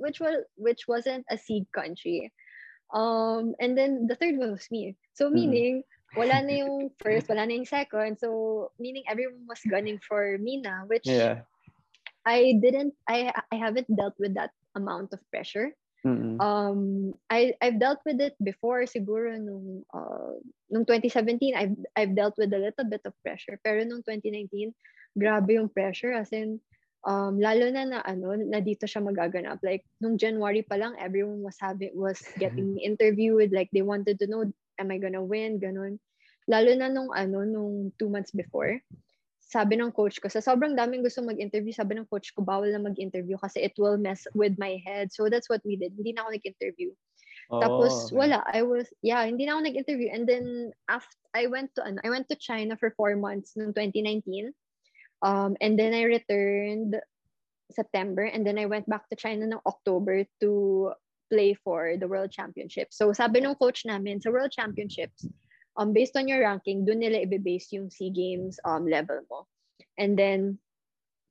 which 0.02 0.18
was 0.18 0.42
which 0.58 0.90
wasn't 0.90 1.22
a 1.30 1.38
seed 1.38 1.70
country. 1.70 2.34
Um, 2.90 3.54
and 3.62 3.78
then 3.78 4.10
the 4.10 4.16
third 4.18 4.36
one 4.36 4.52
was 4.58 4.66
me. 4.72 4.98
So 5.14 5.30
Mm. 5.30 5.34
meaning 5.38 5.74
wala 6.18 6.42
na 6.42 6.66
yung 6.66 6.90
first, 7.00 7.28
wala 7.30 7.46
na 7.46 7.54
yung 7.56 7.64
second. 7.64 8.18
So, 8.18 8.68
meaning 8.76 9.06
everyone 9.08 9.46
was 9.48 9.62
gunning 9.64 9.96
for 10.02 10.36
Mina, 10.36 10.84
which 10.90 11.06
Yeah. 11.06 11.46
I 12.26 12.58
didn't, 12.60 12.92
I 13.08 13.32
I 13.50 13.56
haven't 13.56 13.88
dealt 13.88 14.18
with 14.18 14.34
that 14.34 14.50
amount 14.74 15.14
of 15.14 15.22
pressure. 15.30 15.72
Mm-mm. 16.02 16.34
Um, 16.42 17.14
I 17.30 17.54
I've 17.62 17.78
dealt 17.78 18.02
with 18.02 18.18
it 18.18 18.34
before 18.42 18.82
siguro 18.90 19.38
nung 19.38 19.86
uh, 19.94 20.34
nung 20.66 20.82
2017 20.82 21.54
I've 21.54 21.78
I've 21.94 22.14
dealt 22.18 22.34
with 22.34 22.50
a 22.50 22.58
little 22.58 22.86
bit 22.90 23.06
of 23.06 23.14
pressure. 23.22 23.54
Pero 23.62 23.86
nung 23.86 24.02
2019 24.02 24.74
grabe 25.14 25.54
yung 25.54 25.70
pressure. 25.70 26.10
As 26.10 26.34
in 26.34 26.58
um 27.06 27.38
lalo 27.38 27.70
na 27.70 27.86
na 27.86 27.98
ano 28.02 28.34
na 28.34 28.58
dito 28.58 28.90
siya 28.90 28.98
magaganap. 28.98 29.62
Like 29.62 29.86
nung 30.02 30.18
January 30.18 30.66
pa 30.66 30.74
lang 30.74 30.98
everyone 30.98 31.38
was 31.38 31.54
having 31.62 31.94
was 31.94 32.18
getting 32.42 32.82
interviewed. 32.82 33.54
Like 33.54 33.70
they 33.70 33.86
wanted 33.86 34.18
to 34.18 34.26
know 34.26 34.42
am 34.82 34.90
I 34.90 34.98
gonna 34.98 35.22
win? 35.22 35.62
Ganun. 35.62 36.02
Lalo 36.50 36.74
na 36.74 36.90
nung 36.90 37.14
ano 37.14 37.46
nung 37.46 37.94
two 37.94 38.10
months 38.10 38.34
before 38.34 38.82
sabi 39.52 39.76
ng 39.76 39.92
coach 39.92 40.16
ko, 40.16 40.32
sa 40.32 40.40
sobrang 40.40 40.72
daming 40.72 41.04
gusto 41.04 41.20
mag-interview, 41.20 41.76
sabi 41.76 42.00
ng 42.00 42.08
coach 42.08 42.32
ko, 42.32 42.40
bawal 42.40 42.72
na 42.72 42.80
mag-interview 42.80 43.36
kasi 43.36 43.60
it 43.60 43.76
will 43.76 44.00
mess 44.00 44.24
with 44.32 44.56
my 44.56 44.80
head. 44.80 45.12
So 45.12 45.28
that's 45.28 45.52
what 45.52 45.60
we 45.60 45.76
did. 45.76 45.92
Hindi 45.92 46.16
na 46.16 46.24
ako 46.24 46.40
nag-interview. 46.40 46.96
Tapos 47.52 47.92
Oh, 47.92 48.04
okay. 48.08 48.16
wala, 48.16 48.40
I 48.48 48.64
was 48.64 48.88
yeah, 49.04 49.20
hindi 49.28 49.44
na 49.44 49.60
ako 49.60 49.68
nag-interview 49.68 50.08
and 50.08 50.24
then 50.24 50.72
after 50.88 51.12
I 51.36 51.52
went 51.52 51.76
to 51.76 51.84
ano, 51.84 52.00
I 52.00 52.08
went 52.08 52.32
to 52.32 52.40
China 52.40 52.80
for 52.80 52.96
four 52.96 53.12
months 53.12 53.52
noong 53.52 53.76
2019. 53.76 54.56
Um 55.20 55.60
and 55.60 55.76
then 55.76 55.92
I 55.92 56.08
returned 56.08 56.96
September 57.68 58.24
and 58.24 58.40
then 58.48 58.56
I 58.56 58.64
went 58.64 58.88
back 58.88 59.04
to 59.12 59.20
China 59.20 59.44
noong 59.44 59.68
October 59.68 60.24
to 60.40 60.50
play 61.28 61.52
for 61.52 62.00
the 62.00 62.08
World 62.08 62.32
Championship. 62.32 62.88
So 62.88 63.12
sabi 63.12 63.44
ng 63.44 63.60
coach 63.60 63.84
namin 63.84 64.24
sa 64.24 64.32
World 64.32 64.52
Championships, 64.56 65.28
um 65.76 65.92
based 65.92 66.16
on 66.16 66.28
your 66.28 66.42
ranking, 66.44 66.84
doon 66.84 67.00
nila 67.00 67.24
ibe-base 67.24 67.72
yung 67.76 67.88
SEA 67.88 68.12
Games 68.12 68.60
um 68.64 68.84
level 68.84 69.20
mo. 69.30 69.48
And 69.96 70.16
then 70.18 70.58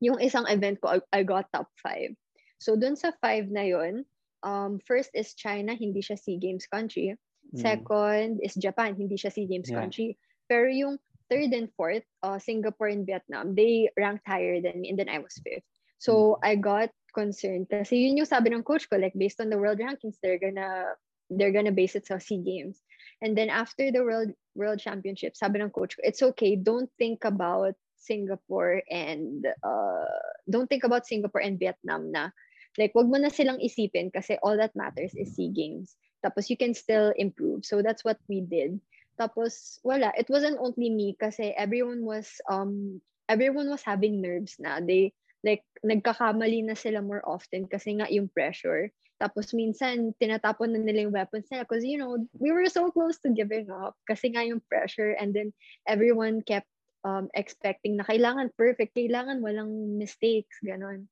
yung 0.02 0.18
isang 0.18 0.50
event 0.50 0.82
ko, 0.82 0.98
I, 0.98 1.22
I 1.22 1.22
got 1.24 1.52
top 1.54 1.70
5. 1.86 2.14
So 2.58 2.74
dun 2.78 2.98
sa 2.98 3.14
5 3.22 3.54
na 3.54 3.66
yun, 3.66 4.06
um, 4.42 4.82
first 4.86 5.14
is 5.14 5.34
China, 5.38 5.74
hindi 5.74 6.02
siya 6.02 6.18
SEA 6.18 6.38
Games 6.42 6.66
country. 6.66 7.14
Mm. 7.54 7.58
Second 7.58 8.32
is 8.42 8.58
Japan, 8.58 8.98
hindi 8.98 9.18
siya 9.18 9.34
SEA 9.34 9.46
Games 9.50 9.70
Yeah. 9.70 9.82
country. 9.82 10.18
Pero 10.50 10.68
yung 10.70 10.98
third 11.30 11.54
and 11.54 11.70
fourth, 11.78 12.04
uh, 12.26 12.38
Singapore 12.42 12.92
and 12.92 13.06
Vietnam, 13.06 13.56
they 13.56 13.90
ranked 13.96 14.28
higher 14.28 14.60
than 14.60 14.82
me 14.82 14.92
and 14.92 15.00
then 15.00 15.10
I 15.10 15.22
was 15.22 15.38
fifth. 15.40 15.66
So 16.02 16.42
I 16.42 16.58
got 16.58 16.90
concerned 17.14 17.70
kasi 17.70 18.10
yun 18.10 18.18
yung 18.18 18.30
sabi 18.30 18.50
ng 18.50 18.66
coach 18.66 18.90
ko, 18.90 18.98
like 18.98 19.14
based 19.14 19.38
on 19.38 19.54
the 19.54 19.58
world 19.62 19.78
rankings, 19.78 20.18
they're 20.20 20.42
gonna 20.42 20.98
they're 21.30 21.54
gonna 21.54 21.72
base 21.72 21.94
it 21.94 22.10
sa 22.10 22.18
SEA 22.18 22.42
Games. 22.42 22.82
And 23.22 23.38
then 23.38 23.50
after 23.50 23.94
the 23.94 24.02
World 24.04 24.34
World 24.58 24.82
Championship, 24.82 25.38
sabi 25.38 25.62
ng 25.62 25.70
coach 25.70 25.96
ko, 25.96 26.02
it's 26.04 26.26
okay, 26.34 26.58
don't 26.58 26.90
think 26.98 27.24
about 27.24 27.78
Singapore 28.02 28.82
and 28.90 29.46
uh, 29.62 30.18
don't 30.50 30.66
think 30.66 30.84
about 30.84 31.06
Singapore 31.06 31.46
and 31.46 31.62
Vietnam 31.62 32.10
na 32.10 32.34
like 32.82 32.96
wag 32.98 33.08
mo 33.08 33.22
na 33.22 33.30
silang 33.30 33.62
isipin 33.62 34.10
kasi 34.10 34.42
all 34.42 34.58
that 34.58 34.74
matters 34.74 35.14
is 35.14 35.38
SEA 35.38 35.54
Games. 35.54 35.96
Tapos 36.26 36.50
you 36.50 36.58
can 36.58 36.74
still 36.74 37.14
improve. 37.18 37.66
So 37.66 37.82
that's 37.86 38.06
what 38.06 38.18
we 38.26 38.42
did. 38.42 38.82
Tapos 39.22 39.78
wala, 39.86 40.14
it 40.18 40.30
wasn't 40.30 40.58
only 40.58 40.90
me 40.90 41.14
kasi 41.14 41.54
everyone 41.54 42.02
was 42.02 42.42
um 42.50 43.02
everyone 43.30 43.70
was 43.70 43.86
having 43.86 44.22
nerves 44.22 44.58
na. 44.58 44.82
They 44.82 45.14
like 45.46 45.66
nagkakamali 45.86 46.66
na 46.66 46.74
sila 46.74 47.02
more 47.06 47.22
often 47.26 47.70
kasi 47.70 48.02
nga 48.02 48.10
yung 48.10 48.30
pressure. 48.34 48.90
Tapos 49.22 49.54
minsan 49.54 50.18
tinatapon 50.18 50.74
na 50.74 50.82
nila 50.82 51.06
yung 51.06 51.14
weapons 51.14 51.46
nila 51.54 51.62
because 51.62 51.86
you 51.86 52.02
know, 52.02 52.18
we 52.42 52.50
were 52.50 52.66
so 52.66 52.90
close 52.90 53.22
to 53.22 53.30
giving 53.30 53.70
up 53.70 53.94
kasi 54.10 54.34
nga 54.34 54.42
yung 54.42 54.66
pressure 54.66 55.14
and 55.14 55.38
then 55.38 55.54
everyone 55.86 56.42
kept 56.42 56.66
um, 57.06 57.30
expecting 57.38 58.02
na 58.02 58.06
kailangan 58.10 58.50
perfect, 58.58 58.98
kailangan 58.98 59.46
walang 59.46 60.02
mistakes, 60.02 60.58
ganon. 60.66 61.06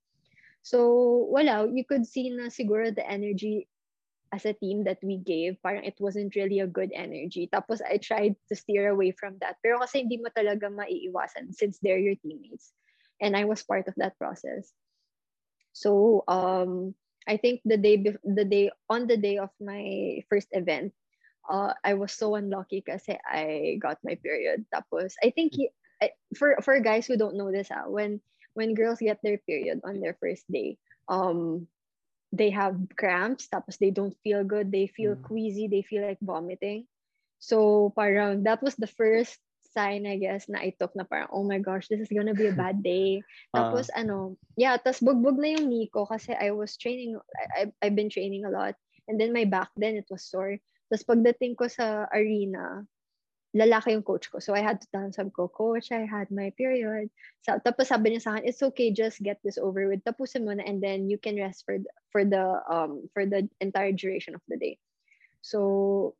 So, 0.66 1.30
wala, 1.30 1.70
you 1.70 1.86
could 1.86 2.10
see 2.10 2.34
na 2.34 2.49
siguro 2.49 2.89
the 2.89 3.05
energy 3.05 3.70
as 4.32 4.45
a 4.45 4.53
team 4.53 4.84
that 4.84 5.01
we 5.01 5.18
gave, 5.18 5.57
parang 5.62 5.84
it 5.86 5.97
wasn't 5.99 6.36
really 6.36 6.60
a 6.60 6.70
good 6.70 6.91
energy. 6.93 7.49
Tapos 7.49 7.82
I 7.82 7.97
tried 7.97 8.36
to 8.49 8.55
steer 8.55 8.89
away 8.89 9.12
from 9.12 9.38
that. 9.41 9.57
Pero 9.66 9.82
kasi 9.82 10.05
hindi 10.05 10.18
mo 10.22 10.30
talaga 10.30 10.70
maiiwasan 10.70 11.53
since 11.53 11.80
they're 11.82 12.01
your 12.01 12.18
teammates. 12.22 12.74
And 13.22 13.36
I 13.36 13.45
was 13.45 13.66
part 13.66 13.89
of 13.89 13.97
that 13.97 14.18
process. 14.18 14.70
So, 15.74 16.24
um, 16.28 16.93
I 17.30 17.38
think 17.38 17.62
the 17.66 17.78
day, 17.78 17.98
bef- 18.02 18.24
the 18.26 18.46
day, 18.46 18.72
on 18.90 19.08
the 19.08 19.18
day 19.18 19.38
of 19.38 19.52
my 19.62 20.24
first 20.30 20.50
event, 20.52 20.94
uh, 21.50 21.74
I 21.86 21.94
was 21.96 22.14
so 22.14 22.36
unlucky 22.36 22.82
because 22.84 23.06
I 23.10 23.78
got 23.82 24.00
my 24.04 24.16
period. 24.18 24.66
Tapos, 24.74 25.14
I 25.24 25.32
think 25.32 25.54
y- 25.58 25.74
I- 26.02 26.18
for 26.38 26.58
for 26.62 26.80
guys 26.82 27.08
who 27.08 27.18
don't 27.18 27.38
know 27.38 27.52
this, 27.52 27.70
ah, 27.72 27.88
when 27.90 28.22
when 28.56 28.74
girls 28.76 29.00
get 29.00 29.22
their 29.24 29.38
period 29.40 29.82
on 29.86 30.02
their 30.02 30.18
first 30.20 30.50
day, 30.52 30.78
um, 31.10 31.68
they 32.34 32.50
have 32.52 32.78
cramps. 32.98 33.48
Tapos 33.50 33.78
they 33.80 33.92
don't 33.92 34.18
feel 34.24 34.44
good. 34.44 34.72
They 34.72 34.88
feel 34.88 35.16
Mm. 35.16 35.24
queasy. 35.24 35.68
They 35.68 35.82
feel 35.84 36.04
like 36.06 36.20
vomiting. 36.22 36.88
So 37.40 37.92
parang 37.96 38.44
that 38.44 38.62
was 38.64 38.76
the 38.76 38.90
first 38.90 39.40
sign, 39.72 40.05
I 40.05 40.17
guess, 40.17 40.49
na 40.49 40.59
I 40.59 40.74
took 40.78 40.95
na 40.95 41.05
parang, 41.05 41.30
oh 41.32 41.45
my 41.45 41.59
gosh, 41.61 41.88
this 41.88 42.01
is 42.01 42.11
gonna 42.11 42.34
be 42.34 42.47
a 42.49 42.55
bad 42.55 42.82
day. 42.84 43.22
Ah. 43.53 43.70
Tapos 43.70 43.89
ano, 43.93 44.38
yeah, 44.57 44.78
tas 44.78 45.01
bugbog 45.01 45.38
na 45.38 45.57
yung 45.57 45.70
knee 45.70 45.89
ko 45.89 46.05
kasi 46.05 46.34
I 46.38 46.51
was 46.51 46.78
training, 46.78 47.17
I, 47.34 47.65
I- 47.65 47.76
I've 47.86 47.97
been 47.97 48.09
training 48.09 48.45
a 48.45 48.53
lot. 48.53 48.76
And 49.09 49.17
then 49.17 49.34
my 49.34 49.45
back 49.45 49.74
then, 49.78 49.97
it 49.97 50.05
was 50.09 50.26
sore. 50.26 50.61
Tapos 50.89 51.05
pagdating 51.05 51.57
ko 51.57 51.65
sa 51.65 52.05
arena, 52.13 52.86
lalaki 53.57 53.97
yung 53.97 54.05
coach 54.05 54.30
ko. 54.30 54.38
So 54.38 54.53
I 54.53 54.61
had 54.61 54.82
to 54.82 54.88
tell 54.93 55.01
him, 55.01 55.13
sabi 55.13 55.34
ko, 55.34 55.49
coach, 55.49 55.89
I 55.89 56.05
had 56.05 56.30
my 56.30 56.53
period. 56.53 57.09
Sa, 57.41 57.57
tapos 57.57 57.89
sabi 57.89 58.13
niya 58.13 58.22
sa 58.22 58.30
akin, 58.38 58.45
it's 58.45 58.61
okay, 58.61 58.93
just 58.93 59.22
get 59.26 59.41
this 59.41 59.57
over 59.57 59.89
with. 59.89 60.05
Tapusin 60.05 60.45
mo 60.45 60.53
na 60.53 60.61
and 60.61 60.78
then 60.78 61.09
you 61.09 61.17
can 61.17 61.38
rest 61.38 61.65
for 61.65 61.82
the, 61.82 61.89
for 62.13 62.22
the 62.26 62.61
um 62.70 63.09
for 63.13 63.26
the 63.26 63.49
entire 63.61 63.93
duration 63.93 64.38
of 64.38 64.45
the 64.45 64.57
day. 64.57 64.78
So 65.41 66.13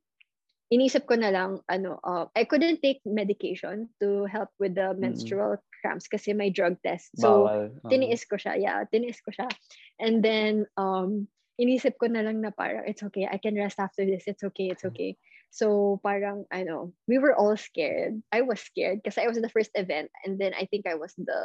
inisip 0.70 1.09
ko 1.09 1.17
na 1.17 1.34
lang 1.34 1.61
ano 1.65 1.97
uh, 2.05 2.30
I 2.38 2.45
couldn't 2.45 2.82
take 2.86 3.01
medication 3.05 3.89
to 4.01 4.30
help 4.30 4.53
with 4.61 4.78
the 4.78 4.93
menstrual 4.93 5.57
cramps 5.82 6.05
kasi 6.05 6.34
may 6.34 6.53
drug 6.53 6.78
test. 6.86 7.09
So 7.17 7.49
Bawal. 7.49 7.74
Ah. 7.84 7.89
tiniis 7.89 8.24
ko 8.28 8.38
siya. 8.38 8.53
Yeah, 8.59 8.86
tiniis 8.86 9.24
ko 9.24 9.34
siya. 9.34 9.49
And 9.97 10.22
then, 10.22 10.70
um, 10.78 11.28
inisip 11.59 11.99
ko 11.99 12.07
na 12.07 12.24
lang 12.24 12.39
na 12.39 12.55
parang, 12.55 12.88
it's 12.88 13.03
okay, 13.03 13.28
I 13.28 13.38
can 13.38 13.55
rest 13.55 13.80
after 13.80 14.07
this. 14.07 14.24
It's 14.28 14.43
okay, 14.53 14.72
it's 14.72 14.88
okay. 14.88 15.20
So, 15.51 15.99
parang, 16.05 16.45
I 16.53 16.63
know, 16.63 16.93
we 17.09 17.17
were 17.17 17.36
all 17.36 17.57
scared. 17.57 18.22
I 18.32 18.45
was 18.45 18.61
scared 18.61 19.01
kasi 19.03 19.26
I 19.26 19.28
was 19.28 19.41
the 19.41 19.51
first 19.51 19.74
event. 19.76 20.13
And 20.24 20.38
then, 20.38 20.53
I 20.53 20.70
think 20.70 20.86
I 20.86 20.95
was 20.95 21.11
the 21.17 21.41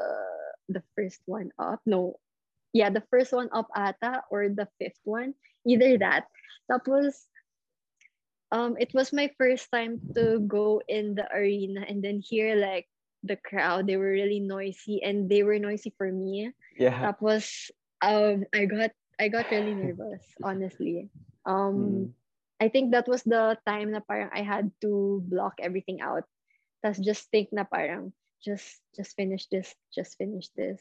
the 0.69 0.85
first 0.95 1.25
one 1.27 1.51
up. 1.59 1.81
No. 1.89 2.21
Yeah, 2.77 2.91
the 2.91 3.03
first 3.11 3.33
one 3.33 3.49
up 3.51 3.67
ata 3.75 4.23
or 4.31 4.53
the 4.53 4.69
fifth 4.79 5.01
one. 5.03 5.35
Either 5.65 5.99
that. 6.05 6.29
Tapos, 6.69 7.27
um, 8.55 8.79
it 8.79 8.95
was 8.95 9.11
my 9.13 9.29
first 9.37 9.67
time 9.75 9.99
to 10.15 10.39
go 10.47 10.81
in 10.87 11.15
the 11.19 11.27
arena 11.35 11.83
and 11.89 11.99
then 12.03 12.23
hear 12.23 12.55
like 12.55 12.87
the 13.25 13.37
crowd. 13.37 13.87
They 13.89 13.97
were 13.99 14.15
really 14.15 14.39
noisy 14.39 15.03
and 15.03 15.29
they 15.29 15.43
were 15.43 15.59
noisy 15.59 15.93
for 15.99 16.07
me. 16.11 16.55
Yeah. 16.79 17.11
Tapos 17.11 17.51
um 18.01 18.47
I 18.55 18.71
got 18.71 18.95
I 19.19 19.27
got 19.29 19.51
really 19.51 19.75
nervous, 19.83 20.23
honestly. 20.43 21.11
Um 21.45 22.15
Mm. 22.15 22.15
I 22.63 22.71
think 22.71 22.95
that 22.95 23.11
was 23.11 23.27
the 23.27 23.59
time 23.67 23.91
na 23.91 23.99
parang 24.07 24.31
I 24.31 24.47
had 24.47 24.71
to 24.87 25.21
block 25.27 25.59
everything 25.59 25.99
out. 26.01 26.23
Tapos 26.87 27.03
just 27.03 27.27
think 27.35 27.51
na 27.51 27.67
parang 27.67 28.15
just 28.39 28.79
just 28.95 29.19
finish 29.19 29.51
this, 29.51 29.75
just 29.91 30.15
finish 30.15 30.47
this. 30.55 30.79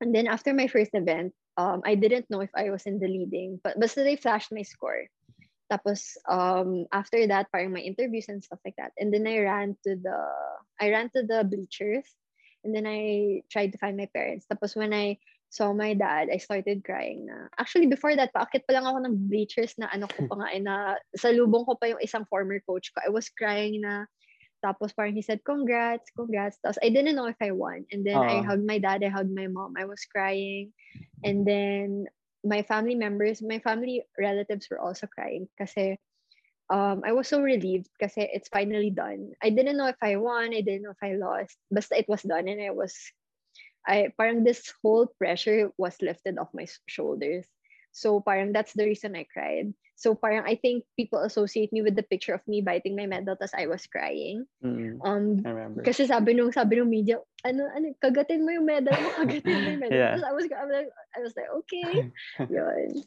And 0.00 0.14
then 0.16 0.26
after 0.26 0.56
my 0.56 0.66
first 0.72 0.96
event, 0.96 1.36
um 1.60 1.84
I 1.84 1.94
didn't 2.00 2.32
know 2.32 2.40
if 2.40 2.50
I 2.56 2.72
was 2.72 2.88
in 2.88 2.96
the 2.98 3.08
leading, 3.12 3.60
but 3.60 3.76
but 3.76 3.92
so 3.92 4.00
they 4.00 4.16
flashed 4.16 4.48
my 4.50 4.64
score. 4.64 5.04
Tapos 5.66 6.14
um 6.30 6.86
after 6.94 7.26
that 7.26 7.50
parang 7.50 7.74
my 7.74 7.82
interviews 7.82 8.28
and 8.30 8.42
stuff 8.42 8.62
like 8.64 8.78
that. 8.78 8.92
And 8.98 9.10
then 9.12 9.26
I 9.26 9.42
ran 9.42 9.76
to 9.86 9.96
the 9.98 10.18
I 10.78 10.90
ran 10.90 11.10
to 11.14 11.26
the 11.26 11.42
bleachers 11.42 12.06
and 12.64 12.74
then 12.74 12.86
I 12.86 13.42
tried 13.50 13.72
to 13.74 13.78
find 13.78 13.96
my 13.96 14.06
parents. 14.10 14.46
Tapos 14.46 14.76
when 14.78 14.94
I 14.94 15.18
saw 15.48 15.72
my 15.72 15.94
dad, 15.94 16.28
I 16.30 16.38
started 16.38 16.82
crying 16.84 17.26
na. 17.26 17.46
Actually, 17.58 17.86
before 17.86 18.14
that, 18.18 18.34
paakit 18.34 18.66
pa 18.66 18.74
lang 18.74 18.86
ako 18.86 18.98
ng 19.06 19.30
bleachers 19.30 19.78
na 19.78 19.86
ano 19.94 20.10
ko 20.10 20.26
pa 20.26 20.34
nga, 20.42 20.48
eh, 20.50 20.60
na 20.60 20.98
sa 21.14 21.30
lubong 21.30 21.62
ko 21.64 21.78
pa 21.78 21.86
yung 21.94 22.02
isang 22.02 22.26
former 22.26 22.58
coach 22.66 22.90
ko. 22.90 23.00
I 23.06 23.10
was 23.14 23.30
crying 23.30 23.80
na. 23.80 24.10
Tapos 24.58 24.90
parang 24.90 25.14
he 25.14 25.22
said, 25.22 25.46
congrats, 25.46 26.10
congrats. 26.18 26.58
Tapos 26.58 26.82
I 26.82 26.90
didn't 26.90 27.14
know 27.14 27.30
if 27.30 27.38
I 27.38 27.54
won. 27.54 27.86
And 27.94 28.02
then 28.02 28.26
I 28.26 28.42
Ah. 28.42 28.42
hugged 28.42 28.66
my 28.66 28.82
dad, 28.82 29.06
I 29.06 29.10
hugged 29.12 29.30
my 29.32 29.46
mom. 29.46 29.78
I 29.78 29.86
was 29.86 30.02
crying. 30.10 30.74
And 31.22 31.46
then 31.46 32.10
my 32.46 32.62
family 32.62 32.94
members, 32.94 33.42
my 33.42 33.58
family 33.58 34.02
relatives 34.18 34.70
were 34.70 34.78
also 34.78 35.06
crying 35.10 35.50
kasi 35.58 35.98
um, 36.70 37.02
I 37.04 37.12
was 37.12 37.28
so 37.28 37.42
relieved 37.42 37.90
kasi 37.98 38.30
it's 38.30 38.48
finally 38.48 38.90
done. 38.90 39.34
I 39.42 39.50
didn't 39.50 39.76
know 39.76 39.90
if 39.90 39.98
I 40.02 40.16
won, 40.16 40.54
I 40.54 40.62
didn't 40.62 40.82
know 40.86 40.94
if 40.94 41.02
I 41.02 41.18
lost. 41.18 41.58
Basta 41.70 41.98
it 41.98 42.08
was 42.08 42.22
done 42.22 42.48
and 42.48 42.62
I 42.62 42.70
was 42.70 42.94
I 43.86 44.10
parang 44.18 44.42
this 44.42 44.72
whole 44.82 45.06
pressure 45.18 45.70
was 45.78 45.98
lifted 46.02 46.38
off 46.38 46.54
my 46.54 46.66
shoulders. 46.86 47.46
So 47.96 48.20
parang 48.20 48.52
that's 48.52 48.76
the 48.76 48.84
reason 48.84 49.16
I 49.16 49.24
cried. 49.24 49.72
So 49.96 50.12
parang 50.12 50.44
I 50.44 50.60
think 50.60 50.84
people 51.00 51.24
associate 51.24 51.72
me 51.72 51.80
with 51.80 51.96
the 51.96 52.04
picture 52.04 52.36
of 52.36 52.44
me 52.44 52.60
biting 52.60 52.92
my 52.92 53.08
medal 53.08 53.32
tas 53.32 53.56
I 53.56 53.64
was 53.64 53.88
crying. 53.88 54.44
Mm, 54.60 55.00
Um 55.00 55.40
I 55.40 55.56
remember. 55.56 55.80
kasi 55.80 56.04
sabi 56.04 56.36
nung 56.36 56.52
sabi 56.52 56.76
nung 56.76 56.92
media, 56.92 57.16
ano 57.48 57.64
ano 57.72 57.96
kagatin 58.04 58.44
mo 58.44 58.52
yung 58.52 58.68
medal 58.68 58.92
mo, 58.92 59.08
kagatin 59.24 59.56
mo 59.56 59.68
yung 59.72 59.80
medal. 59.80 59.96
Yeah. 60.04 60.20
I 60.20 60.36
was 60.36 60.44
I 60.52 60.64
was 60.68 60.74
like, 60.76 60.92
I 60.92 61.18
was 61.24 61.32
like 61.32 61.50
okay. 61.64 61.88
yun. 62.52 63.00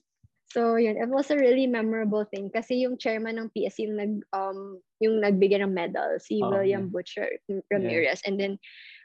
So 0.49 0.81
yun, 0.81 0.97
it 0.97 1.05
was 1.13 1.29
a 1.29 1.37
really 1.37 1.69
memorable 1.69 2.25
thing 2.25 2.49
kasi 2.49 2.81
yung 2.81 2.97
chairman 2.97 3.37
ng 3.37 3.53
PSC 3.53 3.85
yung 3.85 4.01
nag 4.01 4.13
um 4.33 4.81
yung 4.97 5.21
nagbigay 5.21 5.61
ng 5.61 5.69
medal 5.69 6.17
si 6.17 6.41
Oh, 6.41 6.49
William 6.49 6.89
Butcher 6.89 7.29
Ramirez 7.69 8.25
and 8.25 8.41
then 8.41 8.57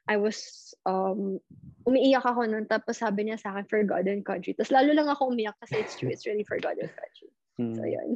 I 0.04 0.20
was 0.20 0.72
um 0.84 1.40
umiiyak 1.88 2.24
ako 2.24 2.44
noon 2.44 2.68
tapos 2.68 3.00
sabi 3.00 3.28
niya 3.28 3.40
sa 3.40 3.56
akin 3.56 3.68
forgotten 3.68 4.20
country. 4.20 4.52
Tapos 4.52 4.72
lalo 4.72 4.92
lang 4.92 5.08
ako 5.08 5.32
umiyak 5.32 5.56
kasi 5.64 5.80
it's 5.80 5.96
true, 5.96 6.12
it's 6.12 6.28
really 6.28 6.44
forgotten 6.44 6.88
country. 6.88 7.30
Mm. 7.60 7.76
So 7.76 7.82
yun. 7.84 8.10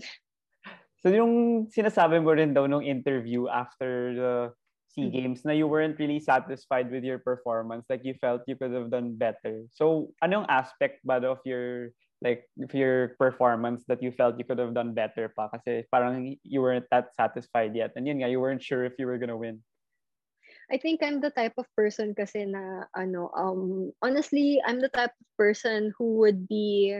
So 0.98 1.06
yung 1.14 1.34
sinasabi 1.70 2.20
mo 2.20 2.34
rin 2.34 2.52
daw 2.52 2.66
nung 2.66 2.84
interview 2.84 3.46
after 3.48 4.12
the 4.12 4.32
SEA 4.98 5.08
Mm. 5.08 5.12
Games 5.14 5.44
na 5.44 5.52
you 5.52 5.70
weren't 5.70 6.00
really 6.00 6.18
satisfied 6.18 6.90
with 6.90 7.04
your 7.04 7.22
performance, 7.22 7.86
like 7.86 8.02
you 8.02 8.18
felt 8.18 8.42
you 8.50 8.56
could 8.56 8.74
have 8.74 8.90
done 8.90 9.14
better. 9.14 9.62
So 9.70 10.10
anong 10.24 10.50
aspect 10.50 11.06
ba 11.06 11.22
of 11.22 11.38
your 11.46 11.94
like 12.18 12.50
of 12.58 12.74
your 12.74 13.14
performance 13.14 13.86
that 13.86 14.02
you 14.02 14.10
felt 14.10 14.42
you 14.42 14.44
could 14.44 14.58
have 14.58 14.74
done 14.74 14.90
better 14.90 15.30
pa 15.30 15.46
kasi 15.54 15.86
parang 15.94 16.34
you 16.42 16.58
weren't 16.58 16.90
that 16.90 17.14
satisfied 17.14 17.78
yet. 17.78 17.94
And 17.94 18.10
yun 18.10 18.18
nga, 18.18 18.32
you 18.32 18.42
weren't 18.42 18.64
sure 18.64 18.82
if 18.82 18.98
you 18.98 19.06
were 19.06 19.22
gonna 19.22 19.38
win. 19.38 19.62
I 20.72 20.76
think 20.78 21.02
I'm 21.02 21.20
the 21.20 21.30
type 21.32 21.54
of 21.56 21.66
person 21.76 22.14
kasi 22.14 22.44
na 22.44 22.84
ano 22.96 23.32
um 23.32 23.92
honestly 24.04 24.60
I'm 24.64 24.80
the 24.80 24.92
type 24.92 25.16
of 25.16 25.28
person 25.40 25.92
who 25.96 26.20
would 26.24 26.48
be 26.48 26.92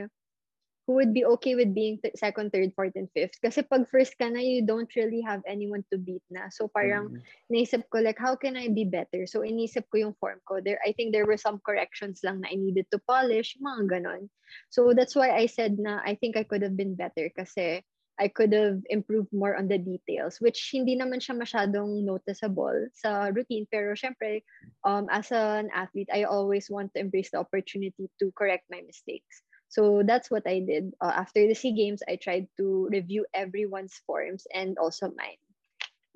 who 0.88 0.96
would 0.96 1.12
be 1.12 1.24
okay 1.24 1.54
with 1.54 1.74
being 1.76 2.00
th- 2.00 2.16
second, 2.16 2.50
third, 2.50 2.72
fourth, 2.74 2.96
and 2.96 3.12
fifth. 3.12 3.36
Kasi 3.44 3.60
pag 3.60 3.84
first 3.92 4.16
ka 4.16 4.28
na, 4.32 4.40
you 4.40 4.64
don't 4.64 4.88
really 4.96 5.20
have 5.20 5.44
anyone 5.44 5.84
to 5.92 6.00
beat 6.00 6.24
na. 6.32 6.48
So 6.48 6.64
parang 6.72 7.12
Mm. 7.12 7.20
naisip 7.52 7.84
ko 7.92 8.00
like, 8.00 8.16
how 8.16 8.34
can 8.40 8.56
I 8.56 8.72
be 8.72 8.88
better? 8.88 9.28
So 9.28 9.44
inisip 9.44 9.84
ko 9.92 10.00
yung 10.00 10.16
form 10.16 10.40
ko. 10.48 10.64
There, 10.64 10.80
I 10.80 10.96
think 10.96 11.12
there 11.12 11.28
were 11.28 11.36
some 11.36 11.60
corrections 11.60 12.24
lang 12.24 12.40
na 12.40 12.48
I 12.48 12.56
needed 12.56 12.88
to 12.96 12.98
polish, 13.04 13.60
mga 13.60 14.00
ganon. 14.00 14.32
So 14.72 14.96
that's 14.96 15.12
why 15.12 15.36
I 15.36 15.44
said 15.44 15.76
na 15.76 16.00
I 16.00 16.16
think 16.16 16.40
I 16.40 16.48
could 16.48 16.64
have 16.64 16.76
been 16.76 16.96
better 16.96 17.28
kasi 17.36 17.84
I 18.18 18.28
could 18.28 18.52
have 18.52 18.82
improved 18.90 19.32
more 19.32 19.56
on 19.56 19.68
the 19.68 19.78
details, 19.78 20.42
which 20.42 20.58
hindi 20.74 20.98
naman 20.98 21.22
siya 21.22 21.38
masyadong 21.38 22.02
noticeable 22.02 22.90
sa 22.94 23.30
routine. 23.30 23.66
Pero 23.70 23.94
syempre, 23.94 24.42
um, 24.82 25.06
as 25.10 25.30
an 25.30 25.70
athlete, 25.70 26.10
I 26.10 26.26
always 26.26 26.66
want 26.66 26.92
to 26.94 27.00
embrace 27.00 27.30
the 27.30 27.38
opportunity 27.38 28.10
to 28.18 28.34
correct 28.34 28.66
my 28.70 28.82
mistakes. 28.82 29.46
So 29.68 30.02
that's 30.02 30.30
what 30.30 30.48
I 30.48 30.64
did. 30.64 30.96
Uh, 31.00 31.12
after 31.14 31.46
the 31.46 31.54
SEA 31.54 31.76
Games, 31.76 32.02
I 32.08 32.16
tried 32.16 32.48
to 32.56 32.88
review 32.90 33.26
everyone's 33.34 34.00
forms 34.06 34.48
and 34.50 34.78
also 34.80 35.12
mine. 35.14 35.38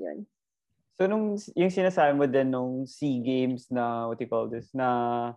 Yun. 0.00 0.26
So 0.96 1.06
nung 1.06 1.36
yung 1.56 1.72
sinasabi 1.72 2.16
mo 2.16 2.26
din 2.26 2.50
nung 2.52 2.88
SEA 2.88 3.20
Games 3.20 3.68
na 3.70 4.08
what 4.08 4.18
do 4.18 4.24
you 4.24 4.32
call 4.32 4.48
this 4.48 4.72
na 4.72 5.32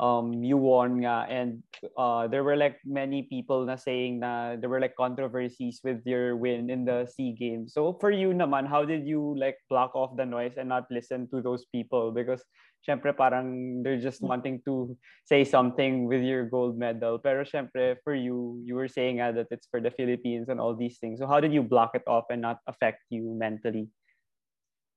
um 0.00 0.46
you 0.46 0.56
won 0.56 1.02
nga 1.02 1.26
and 1.26 1.58
uh 1.98 2.30
there 2.30 2.46
were 2.46 2.54
like 2.54 2.78
many 2.86 3.26
people 3.26 3.66
na 3.66 3.74
saying 3.74 4.22
na 4.22 4.54
there 4.54 4.70
were 4.70 4.78
like 4.78 4.94
controversies 4.94 5.82
with 5.82 5.98
your 6.06 6.38
win 6.38 6.70
in 6.70 6.86
the 6.86 7.02
SEA 7.10 7.34
Games. 7.34 7.74
So 7.74 7.98
for 7.98 8.14
you 8.14 8.30
naman 8.30 8.70
how 8.70 8.86
did 8.86 9.06
you 9.06 9.34
like 9.34 9.58
block 9.66 9.94
off 9.98 10.14
the 10.14 10.26
noise 10.26 10.54
and 10.54 10.70
not 10.70 10.86
listen 10.90 11.26
to 11.34 11.42
those 11.42 11.66
people 11.74 12.14
because 12.14 12.46
syempre 12.86 13.10
parang 13.10 13.82
they're 13.82 13.98
just 13.98 14.22
wanting 14.22 14.62
to 14.62 14.94
say 15.26 15.42
something 15.42 16.06
with 16.06 16.22
your 16.22 16.46
gold 16.46 16.78
medal 16.78 17.18
pero 17.18 17.42
syempre 17.42 17.98
for 18.06 18.14
you 18.14 18.62
you 18.62 18.78
were 18.78 18.86
saying 18.86 19.18
nga 19.18 19.34
that 19.34 19.50
it's 19.50 19.66
for 19.66 19.82
the 19.82 19.90
Philippines 19.90 20.46
and 20.46 20.62
all 20.62 20.78
these 20.78 21.02
things. 21.02 21.18
So 21.18 21.26
how 21.26 21.42
did 21.42 21.50
you 21.50 21.66
block 21.66 21.98
it 21.98 22.06
off 22.06 22.30
and 22.30 22.38
not 22.38 22.62
affect 22.70 23.02
you 23.10 23.34
mentally? 23.34 23.90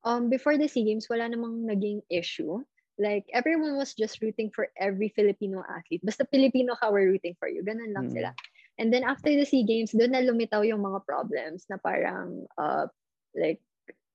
Um, 0.04 0.30
before 0.30 0.58
the 0.58 0.66
SEA 0.66 0.86
Games, 0.86 1.06
wala 1.10 1.30
namang 1.30 1.66
naging 1.70 2.02
issue. 2.10 2.66
Like, 3.02 3.26
everyone 3.34 3.82
was 3.82 3.98
just 3.98 4.22
rooting 4.22 4.54
for 4.54 4.70
every 4.78 5.10
Filipino 5.10 5.66
athlete. 5.66 6.06
Basta 6.06 6.22
Filipino 6.30 6.78
ka, 6.78 6.94
we're 6.94 7.10
rooting 7.10 7.34
for 7.42 7.50
you. 7.50 7.66
Ganun 7.66 7.98
lang 7.98 8.14
Mm. 8.14 8.14
sila. 8.14 8.32
And 8.78 8.94
then 8.94 9.02
after 9.02 9.34
the 9.34 9.42
SEA 9.42 9.66
Games, 9.66 9.90
doon 9.90 10.14
na 10.14 10.22
lumitaw 10.22 10.62
yung 10.62 10.86
mga 10.86 11.02
problems 11.10 11.66
na 11.66 11.82
parang, 11.82 12.46
uh, 12.62 12.86
like, 13.34 13.58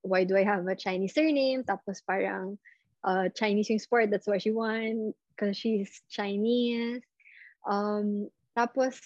why 0.07 0.22
do 0.22 0.39
I 0.39 0.47
have 0.47 0.62
a 0.70 0.78
Chinese 0.78 1.18
surname? 1.18 1.66
Tapos 1.66 1.99
parang, 2.07 2.62
uh, 3.03 3.26
Chinese 3.34 3.74
yung 3.74 3.82
sport, 3.82 4.14
that's 4.14 4.30
why 4.30 4.39
she 4.39 4.55
won, 4.55 5.11
because 5.34 5.59
she's 5.59 5.91
Chinese. 6.07 7.03
Um, 7.66 8.30
tapos, 8.55 9.03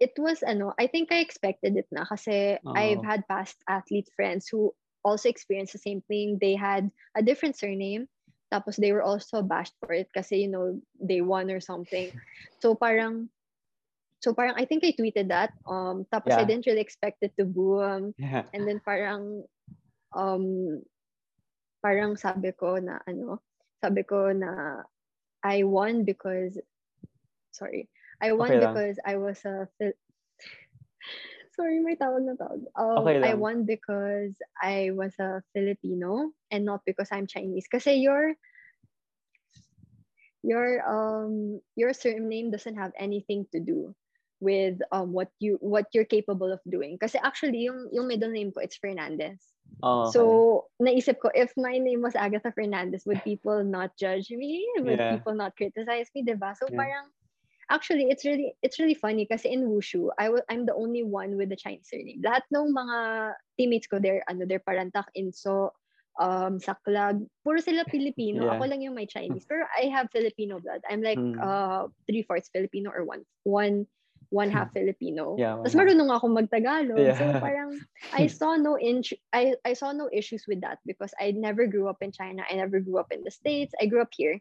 it 0.00 0.16
was, 0.16 0.40
ano, 0.40 0.72
I 0.80 0.88
think 0.88 1.12
I 1.12 1.20
expected 1.20 1.76
it 1.76 1.86
na 1.92 2.08
kasi 2.08 2.56
I've 2.64 3.04
Oo. 3.04 3.04
had 3.04 3.28
past 3.28 3.60
athlete 3.68 4.08
friends 4.16 4.48
who 4.48 4.72
also 5.04 5.28
experienced 5.28 5.76
the 5.76 5.84
same 5.84 6.00
thing. 6.08 6.40
They 6.40 6.56
had 6.56 6.88
a 7.12 7.20
different 7.20 7.60
surname. 7.60 8.08
Tapos 8.52 8.76
they 8.76 8.92
were 8.92 9.02
also 9.02 9.42
bashed 9.42 9.74
for 9.78 9.94
it 9.94 10.10
kasi, 10.12 10.42
you 10.42 10.50
know, 10.50 10.78
they 10.98 11.22
won 11.22 11.50
or 11.50 11.60
something. 11.62 12.10
So 12.58 12.74
parang, 12.74 13.30
so 14.20 14.34
parang 14.34 14.54
I 14.58 14.66
think 14.66 14.84
I 14.84 14.92
tweeted 14.92 15.30
that. 15.30 15.54
Um, 15.66 16.04
tapos 16.10 16.34
I 16.34 16.42
Yeah. 16.42 16.50
didn't 16.50 16.66
really 16.66 16.82
expect 16.82 17.22
it 17.22 17.32
to 17.38 17.46
boom. 17.46 18.14
Yeah. 18.18 18.44
And 18.52 18.66
then 18.66 18.82
parang, 18.82 19.46
um, 20.12 20.82
parang 21.80 22.18
sabi 22.18 22.52
ko 22.52 22.76
na 22.82 23.00
ano, 23.06 23.40
sabi 23.80 24.02
ko 24.02 24.34
na 24.34 24.82
I 25.40 25.64
won 25.64 26.04
because, 26.04 26.58
sorry, 27.54 27.88
I 28.20 28.36
won 28.36 28.50
Okay 28.52 28.60
lang. 28.60 28.74
because 28.74 28.96
I 29.06 29.16
was 29.16 29.40
a, 29.46 29.64
sorry, 31.60 31.84
may 31.84 31.92
tawag 31.92 32.24
na 32.24 32.40
tawag. 32.40 32.64
Um, 32.72 33.04
Okay 33.04 33.20
I 33.20 33.36
lang. 33.36 33.40
won 33.40 33.56
because 33.68 34.32
I 34.56 34.96
was 34.96 35.12
a 35.20 35.44
Filipino 35.52 36.32
and 36.48 36.64
not 36.64 36.80
because 36.88 37.12
I'm 37.12 37.28
Chinese. 37.28 37.68
Kasi 37.68 38.00
your, 38.00 38.32
your, 40.40 40.80
um, 40.88 41.60
your 41.76 41.92
surname 41.92 42.48
doesn't 42.48 42.80
have 42.80 42.96
anything 42.96 43.44
to 43.52 43.60
do 43.60 43.92
with 44.40 44.80
um 44.88 45.12
what 45.12 45.28
you 45.36 45.60
what 45.60 45.84
you're 45.92 46.08
capable 46.08 46.48
of 46.48 46.64
doing 46.64 46.96
kasi 46.96 47.20
actually 47.20 47.68
yung 47.68 47.92
yung 47.92 48.08
middle 48.08 48.32
name 48.32 48.48
ko 48.48 48.64
it's 48.64 48.80
Fernandez 48.80 49.36
Oh, 49.82 50.08
okay. 50.08 50.12
so, 50.12 50.20
naisip 50.76 51.20
ko, 51.20 51.32
if 51.32 51.52
my 51.56 51.78
name 51.80 52.04
was 52.04 52.12
Agatha 52.12 52.52
Fernandez, 52.52 53.04
would 53.08 53.24
people 53.24 53.64
not 53.64 53.96
judge 53.96 54.28
me? 54.28 54.68
Would 54.76 55.00
Yeah. 55.00 55.16
people 55.16 55.32
not 55.32 55.56
criticize 55.56 56.12
me, 56.12 56.20
diba? 56.20 56.52
So, 56.56 56.68
Yeah. 56.68 56.76
parang, 56.76 57.08
actually, 57.70 58.10
it's 58.10 58.24
really, 58.26 58.54
it's 58.62 58.78
really 58.78 58.94
funny 58.94 59.26
kasi 59.26 59.48
in 59.50 59.70
Wushu, 59.70 60.10
I 60.18 60.26
w- 60.26 60.44
I'm 60.50 60.66
the 60.66 60.74
only 60.74 61.02
one 61.02 61.36
with 61.38 61.48
the 61.48 61.56
Chinese 61.56 61.88
surname. 61.88 62.20
Lahat 62.22 62.42
ng 62.52 62.74
mga 62.74 62.96
teammates 63.58 63.86
ko, 63.86 63.98
they're, 64.02 64.22
ano, 64.28 64.44
they're 64.44 64.62
Parantak, 64.62 65.06
Inso, 65.16 65.70
um, 66.20 66.58
Saklag, 66.58 67.24
puro 67.44 67.58
sila 67.60 67.84
Filipino. 67.88 68.44
Yeah. 68.44 68.52
Ako 68.52 68.66
lang 68.68 68.82
yung 68.82 68.94
may 68.94 69.06
Chinese. 69.06 69.46
Pero 69.48 69.64
I 69.72 69.88
have 69.88 70.10
Filipino 70.12 70.60
blood. 70.60 70.82
I'm 70.90 71.00
like, 71.02 71.18
Hmm. 71.18 71.38
uh, 71.40 71.88
three-fourths 72.10 72.50
Filipino 72.52 72.90
or 72.90 73.04
one, 73.04 73.22
one, 73.44 73.86
one 74.30 74.50
half 74.50 74.70
Filipino. 74.74 75.36
Yeah, 75.40 75.56
Tapos 75.62 75.74
marunong 75.74 76.10
ako 76.12 76.26
magtagalog. 76.34 77.16
So, 77.16 77.24
Yeah. 77.24 77.40
parang, 77.40 77.78
I 78.12 78.26
saw 78.38 78.56
no 78.56 78.76
in 78.76 79.02
I, 79.32 79.54
I 79.64 79.72
saw 79.72 79.92
no 79.92 80.10
issues 80.12 80.44
with 80.46 80.60
that 80.62 80.78
because 80.86 81.14
I 81.20 81.32
never 81.32 81.66
grew 81.66 81.88
up 81.88 82.02
in 82.02 82.12
China. 82.12 82.42
I 82.50 82.56
never 82.56 82.80
grew 82.80 82.98
up 82.98 83.10
in 83.12 83.22
the 83.24 83.30
States. 83.30 83.72
I 83.80 83.86
grew 83.86 84.02
up 84.02 84.12
here. 84.14 84.38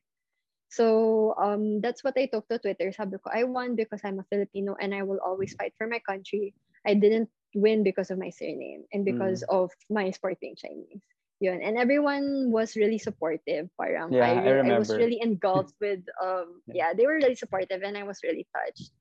So 0.69 1.33
um 1.37 1.81
that's 1.81 2.03
what 2.03 2.17
I 2.17 2.27
took 2.29 2.47
to 2.49 2.59
Twitter. 2.59 2.91
Sabi 2.93 3.17
ko, 3.17 3.29
I 3.33 3.43
won 3.43 3.75
because 3.75 4.01
I'm 4.05 4.19
a 4.19 4.27
Filipino 4.29 4.77
and 4.79 4.93
I 4.93 5.03
will 5.03 5.19
always 5.23 5.53
fight 5.53 5.73
for 5.77 5.87
my 5.87 5.99
country. 5.99 6.53
I 6.85 6.93
didn't 6.93 7.29
win 7.55 7.83
because 7.83 8.09
of 8.13 8.17
my 8.21 8.29
surname 8.29 8.85
and 8.93 9.03
because 9.05 9.43
Mm. 9.43 9.49
of 9.49 9.71
my 9.89 10.11
sport 10.11 10.39
being 10.39 10.55
Chinese. 10.55 11.01
Yun. 11.41 11.61
And 11.63 11.77
everyone 11.77 12.51
was 12.51 12.75
really 12.75 12.99
supportive. 12.99 13.69
Parang 13.79 14.13
Yeah, 14.13 14.25
I 14.25 14.37
I, 14.45 14.49
re- 14.53 14.61
I 14.69 14.73
was 14.77 14.93
remember. 14.93 14.97
really 14.97 15.19
engulfed 15.21 15.75
with 15.83 16.05
um 16.21 16.61
yeah, 16.71 16.93
they 16.93 17.05
were 17.09 17.17
really 17.17 17.35
supportive 17.35 17.81
and 17.81 17.97
I 17.97 18.03
was 18.05 18.21
really 18.23 18.45
touched. 18.53 18.93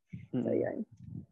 So 0.45 0.51
Mm. 0.51 0.55
yun. 0.55 0.79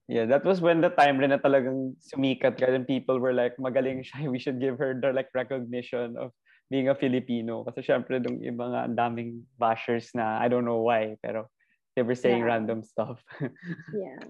Yeah, 0.09 0.26
that 0.26 0.45
was 0.45 0.61
when 0.61 0.80
the 0.80 0.91
time 0.91 1.18
rin 1.18 1.30
na 1.34 1.39
talagang 1.43 1.99
sumikat 1.99 2.59
ka 2.59 2.66
and 2.70 2.87
people 2.87 3.18
were 3.18 3.34
like, 3.34 3.57
magaling 3.59 4.07
siya, 4.07 4.28
we 4.32 4.39
should 4.39 4.61
give 4.61 4.78
her 4.78 4.95
the 4.95 5.12
like 5.12 5.30
recognition 5.34 6.14
of 6.14 6.30
being 6.70 6.88
a 6.90 6.96
Filipino. 6.98 7.62
Kasi 7.64 7.82
syempre 7.82 8.18
yung 8.18 8.58
mga 8.58 8.90
ang 8.90 8.96
daming 8.96 9.46
bashers 9.58 10.10
na, 10.14 10.38
I 10.40 10.48
don't 10.50 10.66
know 10.66 10.82
why, 10.82 11.14
pero 11.22 11.48
they 11.94 12.02
were 12.02 12.18
saying 12.18 12.42
Yeah. 12.42 12.50
random 12.52 12.82
stuff. 12.82 13.22
Yeah. 13.94 14.20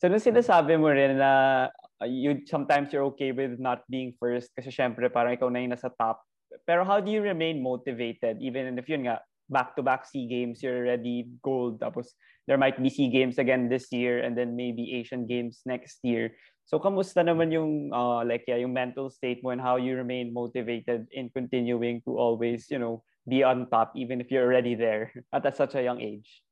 so 0.00 0.08
nung 0.08 0.20
sinasabi 0.20 0.76
mo 0.76 0.92
rin 0.92 1.16
na 1.16 1.66
uh, 2.00 2.08
you 2.08 2.44
sometimes 2.44 2.92
you're 2.92 3.08
okay 3.16 3.32
with 3.32 3.56
not 3.56 3.80
being 3.88 4.12
first 4.20 4.52
kasi 4.52 4.68
syempre 4.68 5.08
parang 5.08 5.32
ikaw 5.36 5.48
na 5.48 5.60
yung 5.64 5.72
nasa 5.72 5.88
top. 5.96 6.20
Pero 6.64 6.84
how 6.84 7.00
do 7.00 7.10
you 7.12 7.20
remain 7.20 7.60
motivated 7.60 8.40
even 8.40 8.76
if 8.78 8.88
yun 8.88 9.04
nga, 9.08 9.20
back-to-back 9.46 10.02
SEA 10.04 10.26
Games, 10.26 10.58
you're 10.58 10.82
already 10.82 11.30
gold. 11.38 11.78
Tapos 11.78 12.18
there 12.50 12.58
might 12.58 12.78
be 12.82 12.90
SEA 12.90 13.10
Games 13.10 13.38
again 13.38 13.70
this 13.70 13.90
year 13.94 14.22
and 14.22 14.34
then 14.34 14.56
maybe 14.58 14.94
Asian 14.98 15.26
Games 15.26 15.62
next 15.66 16.02
year. 16.02 16.34
So 16.66 16.82
kamusta 16.82 17.22
naman 17.22 17.54
yung 17.54 17.94
uh, 17.94 18.26
like 18.26 18.42
yeah, 18.50 18.58
yung 18.58 18.74
mental 18.74 19.06
state 19.06 19.38
mo 19.46 19.54
and 19.54 19.62
how 19.62 19.78
you 19.78 19.94
remain 19.94 20.34
motivated 20.34 21.06
in 21.14 21.30
continuing 21.30 22.02
to 22.02 22.18
always, 22.18 22.66
you 22.70 22.82
know, 22.82 23.06
be 23.30 23.46
on 23.46 23.70
top 23.70 23.94
even 23.94 24.18
if 24.18 24.34
you're 24.34 24.42
already 24.42 24.74
there 24.74 25.14
at 25.34 25.46
a- 25.46 25.54
such 25.54 25.78
a 25.78 25.82
young 25.82 26.02
age? 26.02 26.42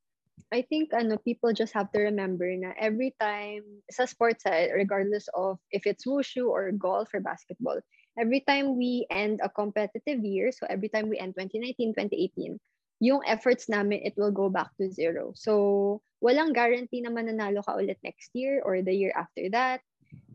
I 0.54 0.62
think 0.62 0.94
ano 0.94 1.18
people 1.18 1.50
just 1.54 1.74
have 1.74 1.90
to 1.94 2.10
remember 2.10 2.46
na 2.54 2.74
every 2.78 3.14
time 3.18 3.62
sa 3.90 4.06
sports 4.06 4.46
eh, 4.46 4.70
regardless 4.70 5.26
of 5.34 5.58
if 5.70 5.86
it's 5.86 6.06
wushu 6.06 6.46
or 6.46 6.70
golf 6.74 7.10
or 7.14 7.18
basketball, 7.22 7.78
every 8.18 8.42
time 8.42 8.78
we 8.78 9.06
end 9.10 9.42
a 9.42 9.50
competitive 9.50 10.22
year, 10.22 10.50
so 10.54 10.66
every 10.70 10.90
time 10.90 11.10
we 11.10 11.18
end 11.18 11.34
2019, 11.38 11.94
2018, 11.94 12.58
yung 13.02 13.22
efforts 13.26 13.66
namin 13.66 14.02
it 14.02 14.14
will 14.18 14.34
go 14.34 14.50
back 14.50 14.70
to 14.78 14.90
zero. 14.90 15.34
So 15.34 16.02
walang 16.22 16.54
guarantee 16.54 17.02
na 17.02 17.10
mananalo 17.10 17.62
ka 17.62 17.78
ulit 17.78 17.98
next 18.02 18.30
year 18.34 18.62
or 18.62 18.82
the 18.82 18.94
year 18.94 19.14
after 19.14 19.50
that. 19.54 19.82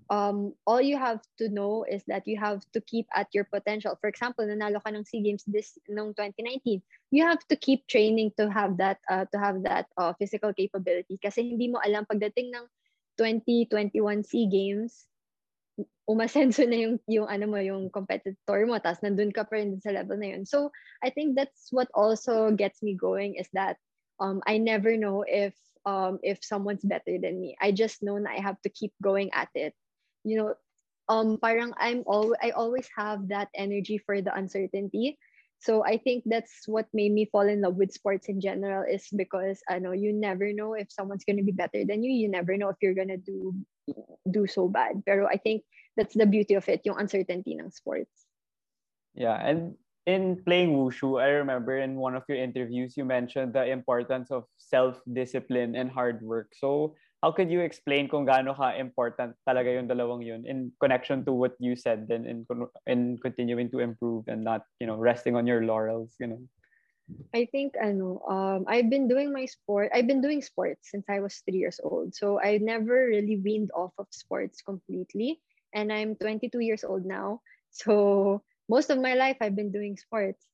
Um, 0.09 0.53
all 0.65 0.81
you 0.81 0.97
have 0.97 1.21
to 1.37 1.49
know 1.49 1.85
is 1.89 2.03
that 2.07 2.27
you 2.27 2.37
have 2.37 2.61
to 2.73 2.81
keep 2.81 3.07
at 3.15 3.27
your 3.33 3.45
potential. 3.45 3.97
For 4.01 4.09
example, 4.09 4.45
nanalo 4.45 4.81
ka 4.81 4.89
ng 4.89 5.05
SEA 5.05 5.21
Games 5.21 5.43
this 5.45 5.77
nung 5.87 6.13
2019. 6.17 6.81
You 7.13 7.23
have 7.25 7.45
to 7.49 7.55
keep 7.55 7.85
training 7.87 8.33
to 8.37 8.49
have 8.49 8.77
that 8.77 8.97
uh, 9.09 9.25
to 9.31 9.37
have 9.37 9.61
that 9.63 9.85
uh, 9.97 10.13
physical 10.17 10.53
capability 10.53 11.21
kasi 11.21 11.45
hindi 11.53 11.69
mo 11.69 11.77
alam 11.85 12.05
pagdating 12.09 12.49
ng 12.53 12.65
2021 13.21 14.25
SEA 14.25 14.49
Games 14.49 15.05
umasenso 16.09 16.65
na 16.65 16.75
yung 16.75 16.97
yung 17.05 17.29
ano 17.29 17.45
mo 17.45 17.61
yung 17.61 17.87
competitor 17.93 18.65
mo 18.65 18.81
tapos 18.81 18.99
nandun 19.05 19.29
ka 19.29 19.45
pa 19.45 19.61
rin 19.61 19.77
sa 19.77 19.93
level 19.93 20.17
na 20.17 20.33
yun. 20.33 20.43
So 20.43 20.73
I 21.05 21.13
think 21.13 21.37
that's 21.37 21.69
what 21.69 21.87
also 21.93 22.49
gets 22.51 22.81
me 22.81 22.97
going 22.97 23.37
is 23.37 23.47
that 23.53 23.77
um 24.17 24.41
I 24.49 24.57
never 24.57 24.97
know 24.97 25.21
if 25.21 25.53
um 25.85 26.17
if 26.25 26.41
someone's 26.41 26.83
better 26.83 27.21
than 27.21 27.37
me. 27.37 27.53
I 27.61 27.69
just 27.69 28.01
know 28.01 28.17
that 28.17 28.33
I 28.33 28.41
have 28.41 28.57
to 28.65 28.73
keep 28.73 28.91
going 29.05 29.29
at 29.37 29.53
it 29.53 29.77
you 30.23 30.37
know, 30.37 30.53
um, 31.07 31.37
parang 31.41 31.73
I'm 31.77 32.03
always 32.05 32.37
I 32.41 32.51
always 32.51 32.87
have 32.95 33.27
that 33.29 33.49
energy 33.55 33.97
for 33.97 34.21
the 34.21 34.33
uncertainty. 34.33 35.17
So 35.59 35.83
I 35.83 35.99
think 35.99 36.23
that's 36.23 36.63
what 36.71 36.87
made 36.93 37.11
me 37.11 37.27
fall 37.27 37.43
in 37.43 37.59
love 37.59 37.75
with 37.75 37.91
sports 37.91 38.31
in 38.31 38.39
general 38.39 38.87
is 38.87 39.11
because 39.11 39.59
I 39.67 39.79
know 39.79 39.91
you 39.91 40.13
never 40.13 40.53
know 40.53 40.73
if 40.73 40.87
someone's 40.87 41.27
gonna 41.27 41.43
be 41.43 41.51
better 41.51 41.83
than 41.83 41.99
you. 42.01 42.11
You 42.15 42.31
never 42.31 42.55
know 42.55 42.69
if 42.69 42.79
you're 42.79 42.95
gonna 42.95 43.19
do 43.19 43.51
do 44.31 44.47
so 44.47 44.69
bad. 44.69 45.03
Pero 45.03 45.27
I 45.27 45.35
think 45.35 45.67
that's 45.97 46.15
the 46.15 46.29
beauty 46.29 46.55
of 46.55 46.69
it, 46.69 46.87
yung 46.87 46.95
uncertainty 46.95 47.59
ng 47.59 47.75
sports. 47.75 48.13
Yeah, 49.19 49.35
and 49.35 49.75
in 50.07 50.39
playing 50.47 50.79
wushu, 50.79 51.19
I 51.19 51.43
remember 51.43 51.77
in 51.77 51.99
one 51.99 52.15
of 52.15 52.23
your 52.29 52.37
interviews 52.39 52.95
you 52.95 53.03
mentioned 53.03 53.53
the 53.53 53.67
importance 53.67 54.31
of 54.31 54.45
self-discipline 54.57 55.75
and 55.75 55.91
hard 55.91 56.21
work. 56.23 56.55
So 56.55 56.95
how 57.21 57.31
could 57.31 57.51
you 57.51 57.59
explain 57.59 58.07
kung 58.07 58.23
gaano 58.23 58.55
ka 58.55 58.79
important 58.79 59.35
talaga 59.43 59.67
yung 59.75 59.91
dalawang 59.91 60.23
yun 60.23 60.47
in 60.47 60.71
connection 60.79 61.23
to 61.27 61.35
what 61.35 61.51
you 61.59 61.75
said 61.75 62.07
then 62.07 62.23
in 62.23 62.47
in 62.87 63.19
continuing 63.19 63.67
to 63.67 63.83
improve 63.83 64.23
and 64.31 64.43
not 64.43 64.63
you 64.79 64.87
know 64.87 64.95
resting 64.95 65.35
on 65.35 65.43
your 65.43 65.67
laurels 65.67 66.15
you 66.19 66.27
know? 66.27 66.39
I 67.33 67.49
think 67.49 67.73
ano 67.75 68.21
um 68.29 68.69
I've 68.69 68.87
been 68.87 69.09
doing 69.09 69.33
my 69.33 69.49
sport 69.49 69.91
I've 69.91 70.07
been 70.07 70.21
doing 70.21 70.39
sports 70.45 70.93
since 70.93 71.09
I 71.09 71.19
was 71.19 71.41
3 71.43 71.57
years 71.57 71.81
old. 71.81 72.13
So 72.13 72.37
I 72.37 72.61
never 72.61 73.09
really 73.09 73.41
weaned 73.41 73.73
off 73.73 73.97
of 73.97 74.05
sports 74.13 74.61
completely. 74.61 75.41
And 75.73 75.89
I'm 75.89 76.13
22 76.17 76.61
years 76.61 76.85
old 76.85 77.05
now. 77.05 77.41
So 77.69 78.41
most 78.69 78.89
of 78.89 79.01
my 79.01 79.17
life 79.17 79.37
I've 79.41 79.57
been 79.57 79.73
doing 79.73 79.97
sports. 79.97 80.45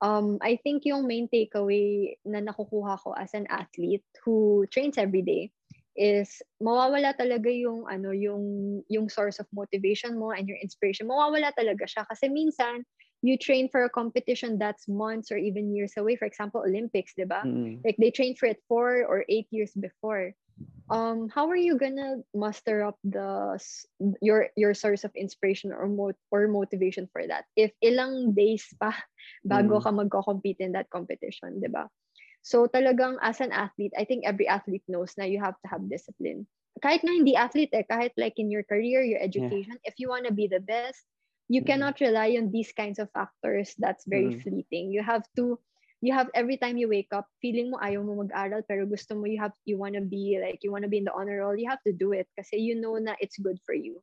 Um 0.00 0.40
I 0.40 0.56
think 0.64 0.88
yung 0.88 1.04
main 1.04 1.28
takeaway 1.28 2.16
na 2.24 2.40
nakukuha 2.40 3.04
ko 3.04 3.12
as 3.12 3.36
an 3.36 3.44
athlete 3.52 4.04
who 4.24 4.64
trains 4.72 4.96
every 4.96 5.20
day 5.20 5.52
is 5.98 6.38
mawawala 6.62 7.10
talaga 7.18 7.50
yung 7.50 7.90
ano 7.90 8.14
yung 8.14 8.78
yung 8.86 9.10
source 9.10 9.42
of 9.42 9.50
motivation 9.50 10.14
mo 10.14 10.30
and 10.30 10.46
your 10.46 10.56
inspiration. 10.62 11.10
Mawawala 11.10 11.50
talaga 11.58 11.84
siya 11.90 12.06
kasi 12.06 12.30
minsan 12.30 12.86
you 13.26 13.34
train 13.34 13.66
for 13.66 13.82
a 13.82 13.90
competition 13.90 14.62
that's 14.62 14.86
months 14.86 15.34
or 15.34 15.36
even 15.36 15.74
years 15.74 15.98
away. 15.98 16.14
For 16.14 16.30
example 16.30 16.62
Olympics 16.62 17.18
diba 17.18 17.42
mm-hmm. 17.42 17.82
like 17.82 17.98
they 17.98 18.14
train 18.14 18.38
for 18.38 18.46
it 18.46 18.62
4 18.70 19.10
or 19.10 19.26
8 19.26 19.50
years 19.50 19.74
before. 19.74 20.32
Um 20.86 21.26
how 21.34 21.50
are 21.50 21.58
you 21.58 21.74
gonna 21.74 22.22
muster 22.30 22.86
up 22.86 22.96
the 23.02 23.58
your 24.22 24.54
your 24.54 24.72
source 24.78 25.02
of 25.02 25.10
inspiration 25.18 25.74
or 25.74 25.90
mo- 25.90 26.22
or 26.30 26.46
motivation 26.46 27.10
for 27.10 27.26
that? 27.26 27.44
If 27.58 27.74
ilang 27.82 28.38
days 28.38 28.70
pa 28.78 28.94
bago 29.42 29.82
mm-hmm. 29.82 29.84
ka 29.84 29.90
magko-compete 29.90 30.62
in 30.62 30.78
that 30.78 30.86
competition 30.94 31.58
diba 31.58 31.90
So 32.42 32.66
talagang 32.66 33.18
as 33.20 33.40
an 33.40 33.52
athlete, 33.52 33.92
I 33.98 34.04
think 34.04 34.24
every 34.24 34.48
athlete 34.48 34.84
knows 34.88 35.14
na 35.18 35.24
you 35.24 35.42
have 35.42 35.58
to 35.60 35.68
have 35.68 35.90
discipline. 35.90 36.46
Kahit 36.78 37.02
nga 37.02 37.12
hindi 37.12 37.34
athlete 37.34 37.74
eh, 37.74 37.84
kahit 37.84 38.14
like 38.16 38.38
in 38.38 38.50
your 38.50 38.62
career, 38.62 39.02
your 39.02 39.18
education, 39.18 39.76
yeah. 39.82 39.88
if 39.90 39.98
you 39.98 40.08
want 40.08 40.26
to 40.26 40.34
be 40.34 40.46
the 40.46 40.62
best, 40.62 41.02
you 41.50 41.62
mm. 41.62 41.66
cannot 41.66 41.98
rely 42.00 42.38
on 42.38 42.54
these 42.54 42.70
kinds 42.72 43.02
of 43.02 43.10
factors 43.10 43.74
that's 43.78 44.06
very 44.06 44.38
mm. 44.38 44.42
fleeting. 44.42 44.94
You 44.94 45.02
have 45.02 45.26
to 45.36 45.58
you 46.00 46.14
have 46.14 46.30
every 46.32 46.56
time 46.56 46.78
you 46.78 46.86
wake 46.86 47.10
up, 47.10 47.26
feeling 47.42 47.74
mo 47.74 47.82
ayaw 47.82 48.06
mo 48.06 48.22
mag-aral 48.22 48.62
pero 48.62 48.86
gusto 48.86 49.18
mo 49.18 49.26
you 49.26 49.42
have 49.42 49.50
you 49.66 49.74
want 49.74 49.98
to 49.98 50.04
be 50.04 50.38
like 50.38 50.62
you 50.62 50.70
want 50.70 50.86
to 50.86 50.92
be 50.92 51.02
in 51.02 51.08
the 51.10 51.14
honor 51.14 51.42
roll, 51.42 51.58
you 51.58 51.66
have 51.66 51.82
to 51.82 51.90
do 51.90 52.14
it 52.14 52.30
kasi 52.38 52.62
you 52.62 52.78
know 52.78 52.94
na 53.02 53.18
it's 53.18 53.42
good 53.42 53.58
for 53.66 53.74
you. 53.74 53.98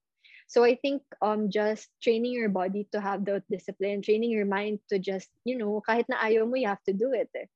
So 0.52 0.68
I 0.68 0.76
think 0.76 1.02
um 1.24 1.48
just 1.48 1.88
training 2.04 2.36
your 2.36 2.52
body 2.52 2.92
to 2.92 3.00
have 3.00 3.24
the 3.24 3.40
discipline, 3.48 4.04
training 4.04 4.36
your 4.36 4.46
mind 4.46 4.84
to 4.92 5.00
just, 5.00 5.32
you 5.48 5.56
know, 5.56 5.80
kahit 5.88 6.12
na 6.12 6.20
ayaw 6.20 6.44
mo, 6.44 6.60
you 6.60 6.68
have 6.68 6.84
to 6.92 6.94
do 6.94 7.16
it. 7.16 7.32
Eh 7.32 7.48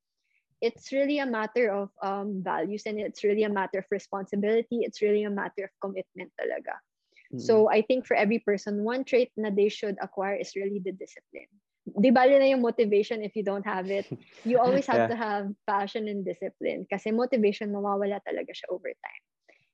it's 0.60 0.92
really 0.92 1.18
a 1.18 1.26
matter 1.26 1.72
of 1.72 1.88
um, 2.02 2.42
values 2.44 2.84
and 2.86 3.00
it's 3.00 3.24
really 3.24 3.44
a 3.44 3.48
matter 3.48 3.78
of 3.78 3.86
responsibility. 3.90 4.84
It's 4.84 5.00
really 5.00 5.24
a 5.24 5.30
matter 5.30 5.64
of 5.64 5.70
commitment 5.80 6.32
talaga. 6.36 6.76
Mm-hmm. 7.32 7.40
So 7.40 7.70
I 7.70 7.82
think 7.82 8.06
for 8.06 8.14
every 8.14 8.38
person, 8.38 8.84
one 8.84 9.04
trait 9.04 9.32
na 9.36 9.50
they 9.50 9.68
should 9.68 9.96
acquire 10.02 10.36
is 10.36 10.52
really 10.54 10.80
the 10.84 10.92
discipline. 10.92 11.48
Di 11.88 12.10
bali 12.12 12.36
na 12.38 12.44
yung 12.52 12.60
motivation 12.60 13.24
if 13.24 13.32
you 13.34 13.42
don't 13.42 13.64
have 13.64 13.88
it. 13.88 14.04
You 14.44 14.60
always 14.60 14.86
have 14.86 15.08
yeah. 15.08 15.12
to 15.12 15.16
have 15.16 15.44
passion 15.64 16.08
and 16.08 16.24
discipline 16.24 16.86
kasi 16.92 17.10
motivation 17.10 17.72
mawawala 17.72 18.20
talaga 18.20 18.52
siya 18.52 18.68
over 18.68 18.92
time. 18.92 19.24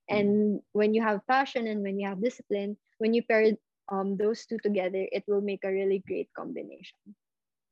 And 0.06 0.28
mm-hmm. 0.62 0.70
when 0.70 0.94
you 0.94 1.02
have 1.02 1.26
passion 1.26 1.66
and 1.66 1.82
when 1.82 1.98
you 1.98 2.06
have 2.06 2.22
discipline, 2.22 2.78
when 3.02 3.10
you 3.10 3.26
pair 3.26 3.58
um, 3.90 4.14
those 4.14 4.46
two 4.46 4.62
together, 4.62 5.02
it 5.10 5.26
will 5.26 5.42
make 5.42 5.66
a 5.66 5.72
really 5.72 5.98
great 6.06 6.30
combination 6.30 7.18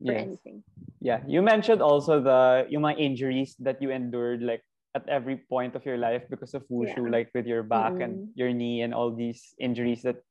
for 0.05 0.13
yes. 0.13 0.23
anything. 0.23 0.63
Yeah, 1.01 1.21
you 1.27 1.43
mentioned 1.43 1.81
also 1.81 2.21
the 2.21 2.69
yung 2.69 2.83
mga 2.85 2.99
injuries 3.01 3.57
that 3.61 3.81
you 3.81 3.91
endured 3.91 4.43
like 4.43 4.63
at 4.95 5.09
every 5.09 5.43
point 5.51 5.75
of 5.75 5.85
your 5.85 5.99
life 5.99 6.23
because 6.31 6.55
of 6.55 6.63
wushu, 6.71 7.09
yeah. 7.09 7.11
like 7.11 7.29
with 7.35 7.47
your 7.47 7.63
back 7.65 7.99
mm-hmm. 7.99 8.03
and 8.03 8.29
your 8.37 8.53
knee 8.53 8.83
and 8.83 8.95
all 8.95 9.11
these 9.11 9.55
injuries 9.59 10.03
that 10.03 10.23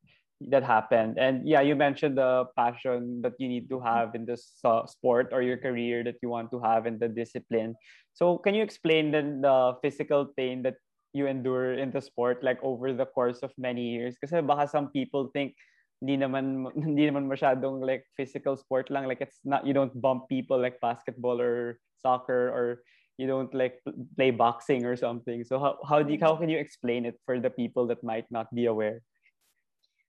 that 0.50 0.64
happened. 0.64 1.18
And 1.18 1.48
yeah, 1.48 1.62
you 1.62 1.76
mentioned 1.76 2.18
the 2.18 2.46
passion 2.56 3.22
that 3.22 3.34
you 3.40 3.48
need 3.48 3.70
to 3.70 3.80
have 3.80 4.16
in 4.16 4.26
this 4.26 4.60
uh, 4.64 4.86
sport 4.86 5.30
or 5.32 5.42
your 5.42 5.58
career 5.58 6.04
that 6.04 6.20
you 6.22 6.30
want 6.30 6.52
to 6.52 6.60
have 6.60 6.86
in 6.86 7.00
the 7.00 7.08
discipline. 7.08 7.76
So 8.14 8.38
can 8.38 8.56
you 8.56 8.64
explain 8.64 9.12
then 9.12 9.42
the 9.42 9.76
physical 9.82 10.28
pain 10.36 10.64
that 10.64 10.76
you 11.14 11.28
endure 11.28 11.76
in 11.76 11.92
the 11.92 12.02
sport 12.02 12.44
like 12.44 12.60
over 12.64 12.92
the 12.92 13.06
course 13.06 13.40
of 13.40 13.52
many 13.58 13.94
years? 13.94 14.16
Because 14.20 14.34
baka 14.44 14.68
some 14.68 14.90
people 14.90 15.30
think 15.32 15.56
hindi 16.04 16.20
naman 16.20 16.68
hindi 16.76 17.08
naman 17.08 17.32
masyadong 17.32 17.80
like 17.80 18.04
physical 18.20 18.60
sport 18.60 18.92
lang. 18.92 19.08
Like 19.08 19.24
it's 19.24 19.40
not 19.48 19.64
you 19.64 19.72
don't 19.72 19.96
bump 19.96 20.28
people 20.28 20.60
like 20.60 20.84
basketball 20.84 21.40
or 21.40 21.80
soccer 22.04 22.52
or 22.52 22.84
you 23.16 23.24
don't 23.24 23.54
like 23.56 23.80
play 24.20 24.36
boxing 24.36 24.84
or 24.84 25.00
something. 25.00 25.48
So 25.48 25.56
how 25.64 25.80
how 25.88 26.04
do 26.04 26.12
you, 26.12 26.20
how 26.20 26.36
can 26.36 26.52
you 26.52 26.60
explain 26.60 27.08
it 27.08 27.16
for 27.24 27.40
the 27.40 27.50
people 27.50 27.88
that 27.88 28.04
might 28.04 28.28
not 28.28 28.52
be 28.52 28.68
aware? 28.68 29.00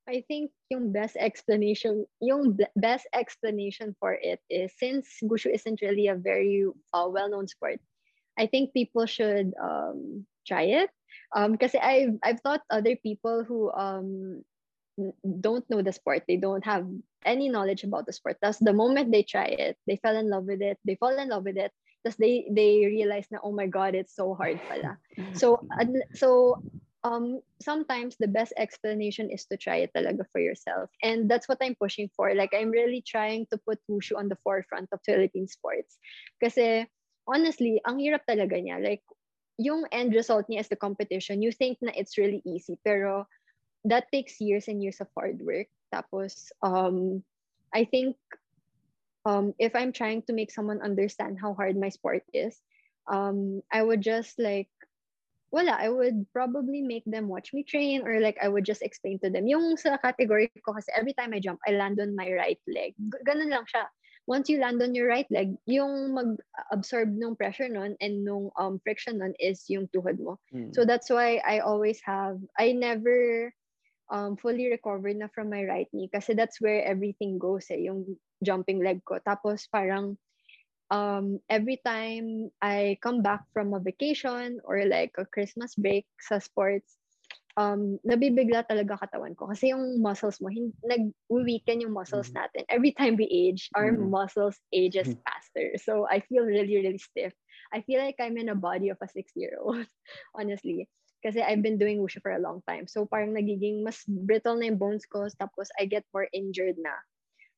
I 0.04 0.20
think 0.28 0.52
yung 0.68 0.92
best 0.92 1.16
explanation 1.16 2.04
yung 2.20 2.58
best 2.76 3.08
explanation 3.14 3.96
for 3.96 4.12
it 4.12 4.42
is 4.52 4.74
since 4.76 5.08
wushu 5.24 5.48
isn't 5.48 5.80
really 5.80 6.12
a 6.12 6.18
very 6.18 6.68
uh, 6.92 7.08
well-known 7.08 7.48
sport 7.48 7.80
I 8.36 8.46
think 8.46 8.74
people 8.74 9.06
should 9.06 9.54
um, 9.62 10.26
try 10.46 10.84
it. 10.84 10.90
Um 11.34 11.56
kasi 11.56 11.78
I've 11.78 12.18
I've 12.22 12.42
thought 12.42 12.66
other 12.70 12.98
people 12.98 13.46
who 13.46 13.70
um 13.72 14.42
don't 15.40 15.68
know 15.70 15.82
the 15.82 15.92
sport. 15.92 16.22
They 16.28 16.36
don't 16.36 16.64
have 16.64 16.86
any 17.24 17.48
knowledge 17.48 17.84
about 17.84 18.06
the 18.06 18.12
sport. 18.12 18.38
Thus 18.40 18.58
the 18.58 18.72
moment 18.72 19.10
they 19.10 19.22
try 19.22 19.46
it 19.46 19.76
they 19.86 19.96
fell 19.96 20.16
in 20.16 20.30
love 20.30 20.44
with 20.44 20.62
it 20.62 20.78
they 20.84 20.94
fall 20.96 21.16
in 21.18 21.28
love 21.28 21.44
with 21.44 21.56
it 21.56 21.72
thus 22.04 22.14
they 22.16 22.46
they 22.52 22.84
realize 22.84 23.26
na 23.32 23.40
oh 23.42 23.52
my 23.52 23.66
god 23.66 23.96
it's 23.96 24.14
so 24.14 24.36
hard 24.36 24.60
pala. 24.68 25.00
So 25.32 25.64
so 26.12 26.60
um 27.04 27.40
sometimes 27.60 28.16
the 28.16 28.28
best 28.28 28.52
explanation 28.56 29.32
is 29.32 29.44
to 29.48 29.56
try 29.56 29.84
it 29.84 29.92
talaga 29.96 30.24
for 30.32 30.40
yourself. 30.40 30.92
And 31.02 31.28
that's 31.28 31.48
what 31.48 31.58
i'm 31.64 31.76
pushing 31.76 32.12
for. 32.12 32.36
Like 32.36 32.52
i'm 32.52 32.70
really 32.70 33.00
trying 33.00 33.48
to 33.50 33.58
put 33.58 33.80
wushu 33.88 34.16
on 34.16 34.28
the 34.28 34.38
forefront 34.44 34.92
of 34.92 35.00
philippine 35.04 35.48
sports. 35.48 35.96
Kasi 36.38 36.86
honestly 37.24 37.80
ang 37.88 37.98
hirap 37.98 38.28
talaga 38.28 38.60
niya. 38.60 38.80
Like 38.80 39.04
yung 39.56 39.88
end 39.92 40.12
result 40.12 40.48
niya 40.48 40.64
is 40.64 40.70
the 40.72 40.80
competition. 40.80 41.40
You 41.40 41.52
think 41.52 41.80
na 41.80 41.92
it's 41.96 42.20
really 42.20 42.44
easy 42.44 42.76
pero 42.84 43.24
that 43.84 44.10
takes 44.12 44.40
years 44.40 44.68
and 44.68 44.82
years 44.82 45.00
of 45.00 45.08
hard 45.16 45.40
work. 45.40 45.68
Tapos, 45.92 46.50
um, 46.62 47.22
I 47.72 47.84
think 47.84 48.16
um, 49.24 49.54
if 49.58 49.76
I'm 49.76 49.92
trying 49.92 50.22
to 50.26 50.32
make 50.32 50.50
someone 50.50 50.82
understand 50.82 51.38
how 51.40 51.54
hard 51.54 51.76
my 51.76 51.88
sport 51.88 52.24
is, 52.32 52.56
um, 53.06 53.62
I 53.72 53.82
would 53.82 54.00
just 54.00 54.38
like, 54.38 54.68
wala, 55.52 55.76
I 55.78 55.88
would 55.88 56.26
probably 56.32 56.82
make 56.82 57.04
them 57.06 57.28
watch 57.28 57.52
me 57.52 57.62
train 57.62 58.02
or 58.02 58.18
like 58.18 58.38
I 58.42 58.48
would 58.48 58.64
just 58.64 58.82
explain 58.82 59.20
to 59.22 59.30
them. 59.30 59.46
Yung 59.46 59.76
sa 59.76 59.96
category 59.98 60.50
ko 60.66 60.74
kasi 60.74 60.90
every 60.96 61.14
time 61.14 61.32
I 61.32 61.38
jump, 61.38 61.60
I 61.62 61.78
land 61.78 62.00
on 62.00 62.16
my 62.16 62.26
right 62.32 62.60
leg. 62.66 62.98
Ganun 63.22 63.54
lang 63.54 63.68
siya. 63.70 63.86
once 64.26 64.48
you 64.48 64.58
land 64.58 64.82
on 64.82 64.94
your 64.94 65.08
right 65.08 65.26
leg, 65.30 65.56
yung 65.66 66.14
mag-absorb 66.14 67.12
nung 67.12 67.36
pressure 67.36 67.68
nun 67.68 67.96
and 68.00 68.24
nung 68.24 68.50
um, 68.56 68.80
friction 68.80 69.18
nun 69.18 69.34
is 69.38 69.68
yung 69.68 69.88
tuhod 69.92 70.18
mo. 70.18 70.40
Mm. 70.52 70.74
So 70.74 70.84
that's 70.84 71.10
why 71.10 71.42
I 71.44 71.60
always 71.60 72.00
have, 72.04 72.40
I 72.58 72.72
never 72.72 73.52
um, 74.10 74.36
fully 74.36 74.68
recovered 74.70 75.16
na 75.16 75.28
from 75.32 75.50
my 75.50 75.64
right 75.64 75.88
knee 75.92 76.08
kasi 76.12 76.34
that's 76.34 76.60
where 76.60 76.84
everything 76.84 77.38
goes 77.38 77.66
eh, 77.70 77.80
yung 77.88 78.16
jumping 78.44 78.82
leg 78.84 79.00
ko. 79.04 79.18
Tapos 79.24 79.66
parang 79.70 80.16
um, 80.90 81.40
every 81.48 81.80
time 81.84 82.50
I 82.62 82.98
come 83.02 83.22
back 83.22 83.42
from 83.52 83.74
a 83.74 83.80
vacation 83.80 84.60
or 84.64 84.84
like 84.86 85.12
a 85.18 85.26
Christmas 85.26 85.74
break 85.76 86.06
sa 86.20 86.38
sports, 86.38 86.96
um, 87.56 87.98
nabibigla 88.06 88.64
talaga 88.66 88.98
katawan 88.98 89.36
ko. 89.36 89.48
Kasi 89.50 89.70
yung 89.72 90.00
muscles 90.02 90.40
mo, 90.40 90.48
hin- 90.48 90.74
nag-weaken 90.84 91.82
yung 91.82 91.94
muscles 91.94 92.30
Mhm. 92.30 92.36
natin. 92.36 92.64
Every 92.68 92.92
time 92.92 93.16
we 93.16 93.26
age, 93.30 93.70
our 93.74 93.92
Mhm. 93.92 93.98
muscles 93.98 94.58
ages 94.72 95.14
faster. 95.26 95.74
So 95.82 96.06
I 96.08 96.20
feel 96.20 96.44
really, 96.44 96.76
really 96.76 96.98
stiff. 96.98 97.32
I 97.72 97.82
feel 97.82 98.00
like 98.00 98.16
I'm 98.20 98.38
in 98.38 98.48
a 98.50 98.56
body 98.58 98.90
of 98.90 98.98
a 99.02 99.08
six-year-old, 99.08 99.86
honestly. 100.38 100.88
Kasi 101.24 101.40
I've 101.40 101.64
been 101.64 101.80
doing 101.80 102.04
wushu 102.04 102.20
for 102.20 102.36
a 102.36 102.42
long 102.42 102.60
time. 102.68 102.86
So 102.86 103.08
parang 103.08 103.32
nagiging 103.32 103.80
mas 103.80 104.04
brittle 104.04 104.60
na 104.60 104.68
yung 104.68 104.76
bones 104.76 105.08
ko. 105.08 105.24
Tapos 105.40 105.72
I 105.80 105.88
get 105.88 106.04
more 106.12 106.28
injured 106.36 106.76
na 106.76 106.92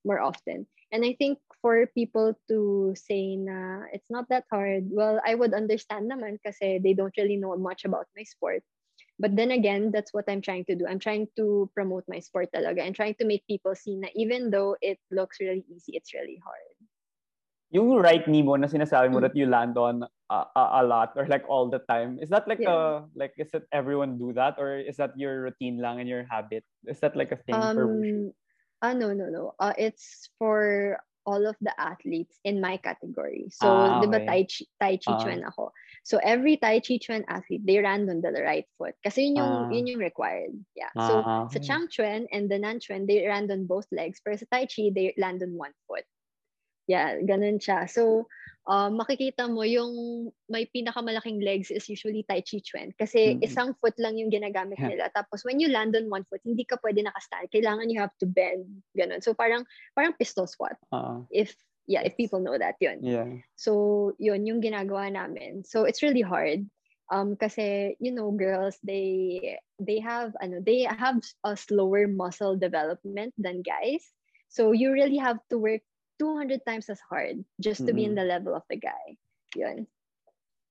more 0.07 0.23
often. 0.23 0.65
And 0.91 1.03
I 1.03 1.19
think 1.19 1.39
for 1.59 1.83
people 1.91 2.31
to 2.47 2.95
say 2.95 3.35
na 3.35 3.83
it's 3.91 4.07
not 4.07 4.31
that 4.31 4.47
hard, 4.47 4.87
well, 4.87 5.19
I 5.19 5.35
would 5.35 5.51
understand 5.51 6.07
naman 6.07 6.39
kasi 6.39 6.79
they 6.79 6.95
don't 6.95 7.15
really 7.19 7.35
know 7.35 7.51
much 7.59 7.83
about 7.83 8.07
my 8.15 8.23
sport. 8.23 8.63
But 9.19 9.35
then 9.35 9.51
again, 9.51 9.91
that's 9.91 10.13
what 10.13 10.29
I'm 10.29 10.41
trying 10.41 10.63
to 10.65 10.75
do. 10.75 10.85
I'm 10.87 11.01
trying 11.01 11.27
to 11.35 11.69
promote 11.73 12.05
my 12.07 12.21
sport 12.21 12.53
talaga 12.55 12.85
and 12.85 12.95
trying 12.95 13.17
to 13.19 13.25
make 13.25 13.43
people 13.49 13.73
see 13.75 13.97
na 13.97 14.07
even 14.15 14.53
though 14.53 14.77
it 14.79 15.01
looks 15.11 15.41
really 15.41 15.65
easy, 15.67 15.97
it's 15.97 16.13
really 16.13 16.39
hard. 16.39 16.76
Yung 17.77 17.93
right 18.01 18.25
knee 18.25 18.41
mo 18.41 18.57
na 18.57 18.65
sinasabi 18.65 19.13
mo 19.13 19.21
Mm. 19.21 19.25
that 19.29 19.37
you 19.37 19.45
land 19.45 19.77
on 19.77 20.01
a, 20.33 20.37
a, 20.57 20.63
a 20.81 20.83
lot 20.83 21.13
or 21.13 21.29
like 21.29 21.45
all 21.45 21.69
the 21.69 21.77
time, 21.85 22.17
is 22.17 22.33
that 22.33 22.49
like 22.49 22.65
Yeah. 22.65 23.05
a, 23.05 23.05
like, 23.13 23.37
is 23.37 23.53
it 23.53 23.69
everyone 23.69 24.17
do 24.17 24.33
that 24.33 24.57
or 24.57 24.81
is 24.81 24.97
that 24.97 25.13
your 25.13 25.45
routine 25.45 25.77
lang 25.77 26.01
and 26.01 26.09
your 26.09 26.25
habit? 26.25 26.65
Is 26.89 26.97
that 27.05 27.13
like 27.13 27.29
a 27.29 27.37
thing 27.37 27.53
for 27.77 27.85
wushu? 27.85 28.33
Um, 28.33 28.41
ah, 28.81 28.97
no, 28.97 29.13
no, 29.13 29.29
no. 29.29 29.53
Uh, 29.61 29.77
it's 29.77 30.33
for 30.41 30.97
all 31.27 31.43
of 31.45 31.59
the 31.59 31.75
athletes 31.75 32.39
in 32.47 32.63
my 32.63 32.79
category. 32.79 33.51
So, 33.51 33.67
Ah, 33.67 33.99
okay. 33.99 34.23
Tai 34.25 34.41
Chi, 34.47 34.63
tai 34.79 34.95
chi 34.95 35.11
Ah. 35.11 35.19
Chuan 35.19 35.43
ako. 35.43 35.75
So, 36.07 36.23
every 36.23 36.55
Tai 36.55 36.79
Chi 36.79 37.03
Chuan 37.03 37.27
athlete, 37.27 37.67
they 37.67 37.83
ran 37.83 38.07
on 38.07 38.23
the 38.23 38.31
right 38.31 38.63
foot. 38.79 38.95
Kasi 39.03 39.27
yun 39.27 39.35
yung, 39.35 39.51
Ah. 39.51 39.67
yun 39.75 39.87
yung 39.91 39.99
required. 39.99 40.55
Yeah. 40.71 40.87
So, 40.95 41.19
Ah, 41.27 41.51
sa 41.51 41.59
okay. 41.59 41.67
Chang 41.67 41.91
Chuan 41.91 42.31
and 42.31 42.47
the 42.47 42.55
Nan 42.55 42.79
Chuan, 42.79 43.05
they 43.11 43.27
land 43.27 43.51
on 43.51 43.67
both 43.67 43.91
legs. 43.91 44.23
Pero 44.23 44.39
sa 44.39 44.47
Tai 44.47 44.71
Chi, 44.71 44.87
they 44.95 45.11
land 45.19 45.43
on 45.43 45.51
one 45.51 45.75
foot. 45.83 46.07
Yeah, 46.87 47.19
ganun 47.19 47.59
siya. 47.59 47.85
So, 47.91 48.25
um, 48.67 48.99
makikita 48.99 49.47
mo 49.51 49.63
yung 49.63 50.27
may 50.47 50.67
pinakamalaking 50.67 51.43
legs 51.43 51.71
is 51.71 51.87
usually 51.87 52.23
Tai 52.27 52.43
Chi 52.43 52.59
Chuan. 52.63 52.91
Kasi 52.95 53.35
Mm. 53.35 53.43
isang 53.43 53.69
foot 53.79 53.95
lang 53.99 54.15
yung 54.19 54.31
ginagamit 54.31 54.79
Yeah. 54.79 54.91
nila. 54.95 55.05
Tapos 55.11 55.43
when 55.47 55.59
you 55.59 55.67
land 55.71 55.95
on 55.95 56.07
one 56.11 56.23
foot, 56.27 56.43
hindi 56.43 56.63
ka 56.67 56.79
pwede 56.83 57.03
nakastand. 57.03 57.51
Kailangan 57.51 57.91
you 57.91 57.99
have 57.99 58.15
to 58.19 58.27
bend. 58.27 58.83
Ganun. 58.95 59.23
So 59.23 59.35
parang 59.35 59.67
parang 59.95 60.15
pistol 60.19 60.47
squat. 60.47 60.75
Ah, 60.91 61.23
If 61.31 61.55
yeah, 61.87 62.03
if 62.03 62.15
people 62.19 62.43
know 62.43 62.55
that 62.59 62.75
yun. 62.83 62.99
yeah. 63.03 63.27
So 63.55 64.11
yun 64.19 64.47
yung 64.47 64.59
ginagawa 64.63 65.11
namin. 65.11 65.63
So 65.63 65.83
it's 65.87 66.03
really 66.03 66.23
hard. 66.23 66.67
Um, 67.07 67.39
kasi 67.39 67.95
you 68.03 68.11
know, 68.11 68.31
girls 68.35 68.75
they 68.83 69.39
they 69.79 70.03
have 70.03 70.35
ano 70.43 70.59
they 70.59 70.83
have 70.83 71.23
a 71.47 71.55
slower 71.55 72.03
muscle 72.07 72.59
development 72.59 73.31
than 73.39 73.63
guys. 73.63 74.03
So 74.51 74.75
you 74.75 74.91
really 74.91 75.19
have 75.19 75.39
to 75.51 75.59
work 75.59 75.83
200 76.19 76.65
times 76.65 76.89
as 76.89 76.99
hard 77.09 77.43
just 77.61 77.85
to 77.85 77.93
be 77.93 78.03
in 78.03 78.11
mm-hmm. 78.11 78.23
the 78.23 78.25
level 78.25 78.55
of 78.55 78.63
the 78.69 78.77
guy. 78.77 79.17
Yun. 79.55 79.87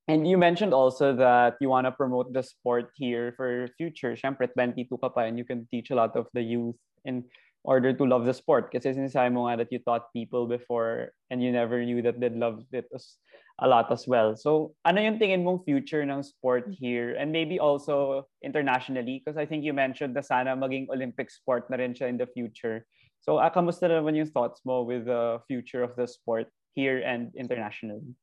And 0.09 0.27
you 0.27 0.39
mentioned 0.39 0.73
also 0.73 1.15
that 1.17 1.59
you 1.61 1.69
want 1.69 1.87
to 1.87 1.93
promote 1.93 2.33
the 2.33 2.43
sport 2.43 2.91
here 2.95 3.35
for 3.37 3.67
future. 3.77 4.15
Siyempre, 4.15 4.47
22 4.55 4.87
ka 4.99 5.09
pa 5.11 5.27
and 5.27 5.39
you 5.39 5.45
can 5.45 5.67
teach 5.71 5.91
a 5.91 5.99
lot 5.99 6.15
of 6.15 6.31
the 6.31 6.43
youth 6.43 6.79
in 7.05 7.27
order 7.67 7.91
to 7.91 8.05
love 8.07 8.23
the 8.23 8.35
sport. 8.35 8.71
Kasi 8.71 8.95
sinasabi 8.95 9.35
mo 9.35 9.51
nga 9.51 9.59
that 9.59 9.73
you 9.75 9.83
taught 9.83 10.15
people 10.15 10.47
before 10.47 11.11
and 11.31 11.43
you 11.43 11.51
never 11.51 11.83
knew 11.83 12.03
that 12.07 12.23
they'd 12.23 12.39
love 12.39 12.63
it 12.71 12.87
as, 12.95 13.19
a 13.61 13.69
lot 13.69 13.91
as 13.91 14.07
well. 14.07 14.37
So, 14.37 14.75
ano 14.85 15.01
yung 15.01 15.19
tingin 15.19 15.45
mong 15.45 15.65
future 15.65 16.05
ng 16.05 16.23
sport 16.23 16.69
here? 16.69 17.17
And 17.17 17.33
maybe 17.33 17.59
also 17.59 18.29
internationally? 18.45 19.23
Because 19.25 19.41
I 19.41 19.47
think 19.47 19.65
you 19.65 19.73
mentioned 19.73 20.13
na 20.13 20.21
sana 20.21 20.53
maging 20.57 20.93
Olympic 20.93 21.31
sport 21.31 21.71
na 21.71 21.81
rin 21.81 21.95
siya 21.95 22.09
in 22.09 22.21
the 22.21 22.29
future. 22.29 22.85
So, 23.27 23.43
ah, 23.43 23.51
kamusta 23.51 23.91
naman 23.91 24.15
yung 24.15 24.31
thoughts 24.31 24.63
mo 24.63 24.87
with 24.87 25.11
the 25.11 25.43
future 25.51 25.83
of 25.83 25.99
the 25.99 26.07
sport 26.07 26.47
here 26.79 27.03
and 27.03 27.35
internationally? 27.35 28.15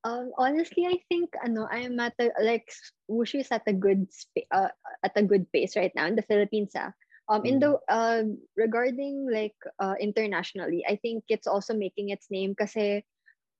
Um, 0.00 0.32
honestly, 0.40 0.88
I 0.88 0.96
think 1.12 1.36
ano, 1.44 1.68
I'm 1.68 2.00
at 2.00 2.16
a, 2.16 2.32
like 2.40 2.72
wushu 3.04 3.44
is 3.44 3.52
at 3.52 3.68
a 3.68 3.76
good 3.76 4.08
spa- 4.08 4.48
uh, 4.48 4.72
at 5.04 5.12
a 5.12 5.20
good 5.20 5.44
pace 5.52 5.76
right 5.76 5.92
now 5.92 6.08
in 6.08 6.16
the 6.16 6.24
Philippines. 6.24 6.72
Ah. 6.72 6.96
Um, 7.28 7.44
in 7.44 7.60
the 7.60 7.76
uh, 7.92 8.24
regarding 8.56 9.28
like 9.28 9.58
uh, 9.76 10.00
internationally, 10.00 10.80
I 10.88 10.96
think 10.96 11.28
it's 11.28 11.44
also 11.44 11.76
making 11.76 12.08
its 12.08 12.32
name 12.32 12.56
kasi 12.56 13.04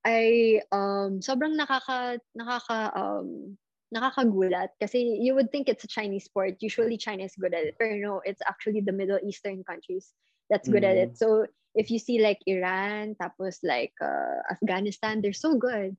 I 0.01 0.65
um 0.73 1.21
sobrang 1.21 1.53
nakaka 1.53 2.17
nakaka 2.33 2.89
um 2.97 3.53
nakakagulat 3.93 4.73
kasi 4.81 5.21
you 5.21 5.37
would 5.37 5.53
think 5.53 5.69
it's 5.69 5.85
a 5.85 5.91
Chinese 5.91 6.25
sport. 6.25 6.57
Usually 6.65 6.97
China 6.97 7.29
is 7.29 7.37
good 7.37 7.53
at 7.53 7.69
it, 7.69 7.75
but 7.77 7.93
no, 8.01 8.25
it's 8.25 8.41
actually 8.41 8.81
the 8.81 8.95
Middle 8.95 9.21
Eastern 9.21 9.61
countries 9.61 10.09
that's 10.49 10.67
good 10.69 10.83
at 10.83 10.97
it. 10.97 11.17
So 11.17 11.45
if 11.75 11.89
you 11.91 11.99
see 11.99 12.19
like 12.21 12.39
Iran, 12.45 13.15
tapos 13.21 13.59
like 13.63 13.93
uh, 14.01 14.41
Afghanistan, 14.51 15.21
they're 15.21 15.33
so 15.37 15.55
good. 15.55 15.95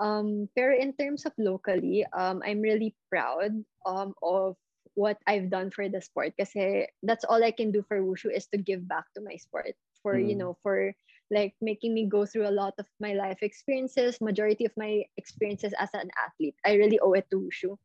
Um, 0.00 0.48
pero 0.56 0.74
in 0.76 0.92
terms 0.96 1.26
of 1.26 1.32
locally, 1.38 2.06
um, 2.16 2.42
I'm 2.44 2.60
really 2.60 2.94
proud 3.10 3.52
um, 3.86 4.14
of 4.22 4.56
what 4.94 5.18
I've 5.26 5.50
done 5.50 5.70
for 5.70 5.88
the 5.88 6.00
sport 6.00 6.34
because 6.36 6.52
that's 7.02 7.24
all 7.24 7.42
I 7.42 7.50
can 7.52 7.72
do 7.72 7.82
for 7.88 8.00
wushu 8.02 8.34
is 8.34 8.46
to 8.48 8.58
give 8.58 8.86
back 8.88 9.04
to 9.14 9.22
my 9.22 9.36
sport 9.36 9.74
for 10.02 10.18
you 10.18 10.34
Mm. 10.34 10.36
know 10.36 10.56
for 10.62 10.92
like 11.30 11.54
making 11.60 11.94
me 11.94 12.06
go 12.06 12.26
through 12.26 12.48
a 12.48 12.52
lot 12.52 12.74
of 12.78 12.86
my 13.00 13.14
life 13.14 13.40
experiences 13.42 14.20
majority 14.20 14.64
of 14.64 14.72
my 14.76 15.04
experiences 15.16 15.72
as 15.78 15.88
an 15.94 16.10
athlete 16.18 16.56
I 16.66 16.74
really 16.76 16.98
owe 17.00 17.14
it 17.14 17.28
to 17.30 17.40
wushu 17.40 17.78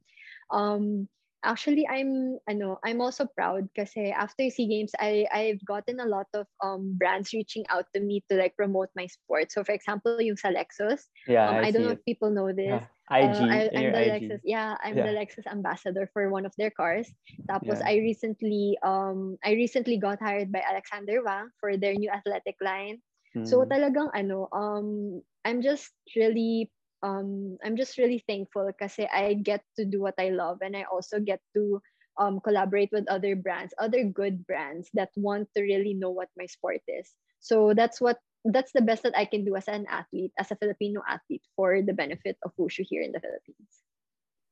um 0.51 1.08
actually 1.47 1.87
I'm 1.87 2.37
ano 2.51 2.77
I'm 2.83 2.99
also 2.99 3.23
proud 3.31 3.71
kasi 3.71 4.11
after 4.11 4.51
SEA 4.51 4.67
Games 4.67 4.91
I 4.99 5.23
I've 5.31 5.63
gotten 5.63 6.03
a 6.03 6.09
lot 6.11 6.27
of 6.35 6.45
um 6.59 6.99
brands 6.99 7.31
reaching 7.31 7.63
out 7.71 7.87
to 7.95 8.03
me 8.03 8.21
to 8.27 8.35
like 8.35 8.53
promote 8.59 8.91
my 8.99 9.07
sport 9.07 9.49
so 9.55 9.63
for 9.63 9.71
example 9.71 10.19
yung 10.19 10.35
sa 10.35 10.51
Lexus 10.51 11.07
Yeah, 11.25 11.47
um, 11.47 11.63
I, 11.63 11.67
I, 11.67 11.71
don't 11.71 11.87
know 11.87 11.95
it. 11.95 12.03
if 12.03 12.05
people 12.05 12.29
know 12.29 12.51
this 12.51 12.67
Yeah. 12.67 12.83
IG, 13.07 13.39
uh, 13.39 13.47
I, 13.47 13.59
your 13.79 13.95
the 13.95 14.03
IG. 14.03 14.11
Lexus. 14.11 14.41
Yeah, 14.43 14.75
I'm 14.83 14.99
Yeah. 14.99 15.07
the 15.07 15.15
Lexus 15.15 15.47
ambassador 15.47 16.11
for 16.11 16.27
one 16.27 16.43
of 16.43 16.51
their 16.59 16.71
cars. 16.75 17.07
Tapos 17.47 17.79
Yeah. 17.79 17.87
I 17.87 18.03
recently 18.03 18.75
um 18.83 19.39
I 19.47 19.55
recently 19.55 19.95
got 19.95 20.19
hired 20.19 20.51
by 20.51 20.59
Alexander 20.59 21.23
Wang 21.23 21.47
for 21.63 21.79
their 21.79 21.95
new 21.95 22.11
athletic 22.11 22.59
line. 22.59 22.99
So 23.47 23.63
Mm. 23.63 23.71
talagang 23.71 24.09
ano 24.11 24.51
um 24.51 25.23
I'm 25.47 25.63
just 25.63 25.95
really 26.19 26.67
um 27.03 27.57
I'm 27.63 27.77
just 27.77 27.97
really 27.97 28.23
thankful 28.25 28.69
kasi 28.73 29.05
I 29.05 29.35
get 29.35 29.61
to 29.77 29.85
do 29.85 30.01
what 30.01 30.17
I 30.17 30.29
love 30.29 30.61
and 30.61 30.75
I 30.75 30.89
also 30.89 31.19
get 31.19 31.41
to 31.53 31.81
um 32.17 32.41
collaborate 32.41 32.89
with 32.91 33.05
other 33.09 33.35
brands, 33.35 33.73
other 33.77 34.03
good 34.03 34.45
brands 34.45 34.89
that 34.93 35.13
want 35.15 35.49
to 35.55 35.61
really 35.61 35.93
know 35.93 36.09
what 36.09 36.29
my 36.37 36.45
sport 36.45 36.81
is. 36.87 37.13
So 37.39 37.73
that's 37.73 38.01
what 38.01 38.17
that's 38.45 38.71
the 38.71 38.81
best 38.81 39.03
that 39.03 39.17
I 39.17 39.25
can 39.25 39.45
do 39.45 39.55
as 39.55 39.67
an 39.67 39.85
athlete, 39.89 40.31
as 40.39 40.51
a 40.51 40.57
Filipino 40.57 41.01
athlete 41.07 41.43
for 41.55 41.81
the 41.81 41.93
benefit 41.93 42.37
of 42.43 42.55
wushu 42.57 42.85
here 42.87 43.01
in 43.01 43.11
the 43.11 43.19
Philippines. 43.19 43.73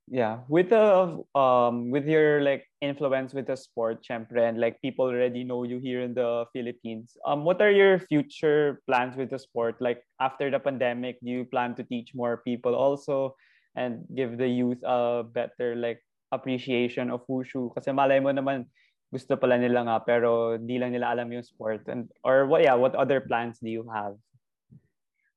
Yeah 0.06 0.46
with 0.46 0.70
the 0.70 1.18
um 1.34 1.90
with 1.90 2.06
your 2.06 2.38
like 2.46 2.70
influence 2.78 3.34
with 3.34 3.50
the 3.50 3.58
sport 3.58 4.06
syempre, 4.06 4.38
and 4.38 4.62
like 4.62 4.78
people 4.82 5.10
already 5.10 5.44
know 5.44 5.66
you 5.66 5.82
here 5.82 6.06
in 6.06 6.14
the 6.14 6.46
Philippines 6.54 7.18
um 7.26 7.42
what 7.42 7.58
are 7.58 7.74
your 7.74 7.98
future 7.98 8.82
plans 8.86 9.18
with 9.18 9.34
the 9.34 9.40
sport? 9.42 9.82
Like 9.82 10.06
after 10.22 10.54
the 10.54 10.62
pandemic 10.62 11.18
do 11.26 11.32
you 11.34 11.46
plan 11.46 11.74
to 11.82 11.84
teach 11.84 12.14
more 12.14 12.46
people 12.46 12.78
also 12.78 13.34
and 13.74 14.06
give 14.14 14.38
the 14.38 14.48
youth 14.48 14.78
a 14.86 15.26
better 15.26 15.74
like 15.74 16.06
appreciation 16.30 17.10
of 17.10 17.26
wushu? 17.26 17.74
Kasi 17.74 17.90
malay 17.90 18.22
mo 18.22 18.30
naman 18.30 18.70
gusto 19.10 19.34
pala 19.34 19.58
nila 19.58 19.90
nga 19.90 19.98
pero 20.06 20.54
di 20.62 20.78
lang 20.78 20.94
nila 20.94 21.18
alam 21.18 21.34
yung 21.34 21.42
sport. 21.42 21.82
And 21.90 22.14
or 22.22 22.46
what 22.46 22.62
yeah 22.62 22.78
what 22.78 22.94
other 22.94 23.26
plans 23.26 23.58
do 23.58 23.74
you 23.74 23.90
have 23.90 24.22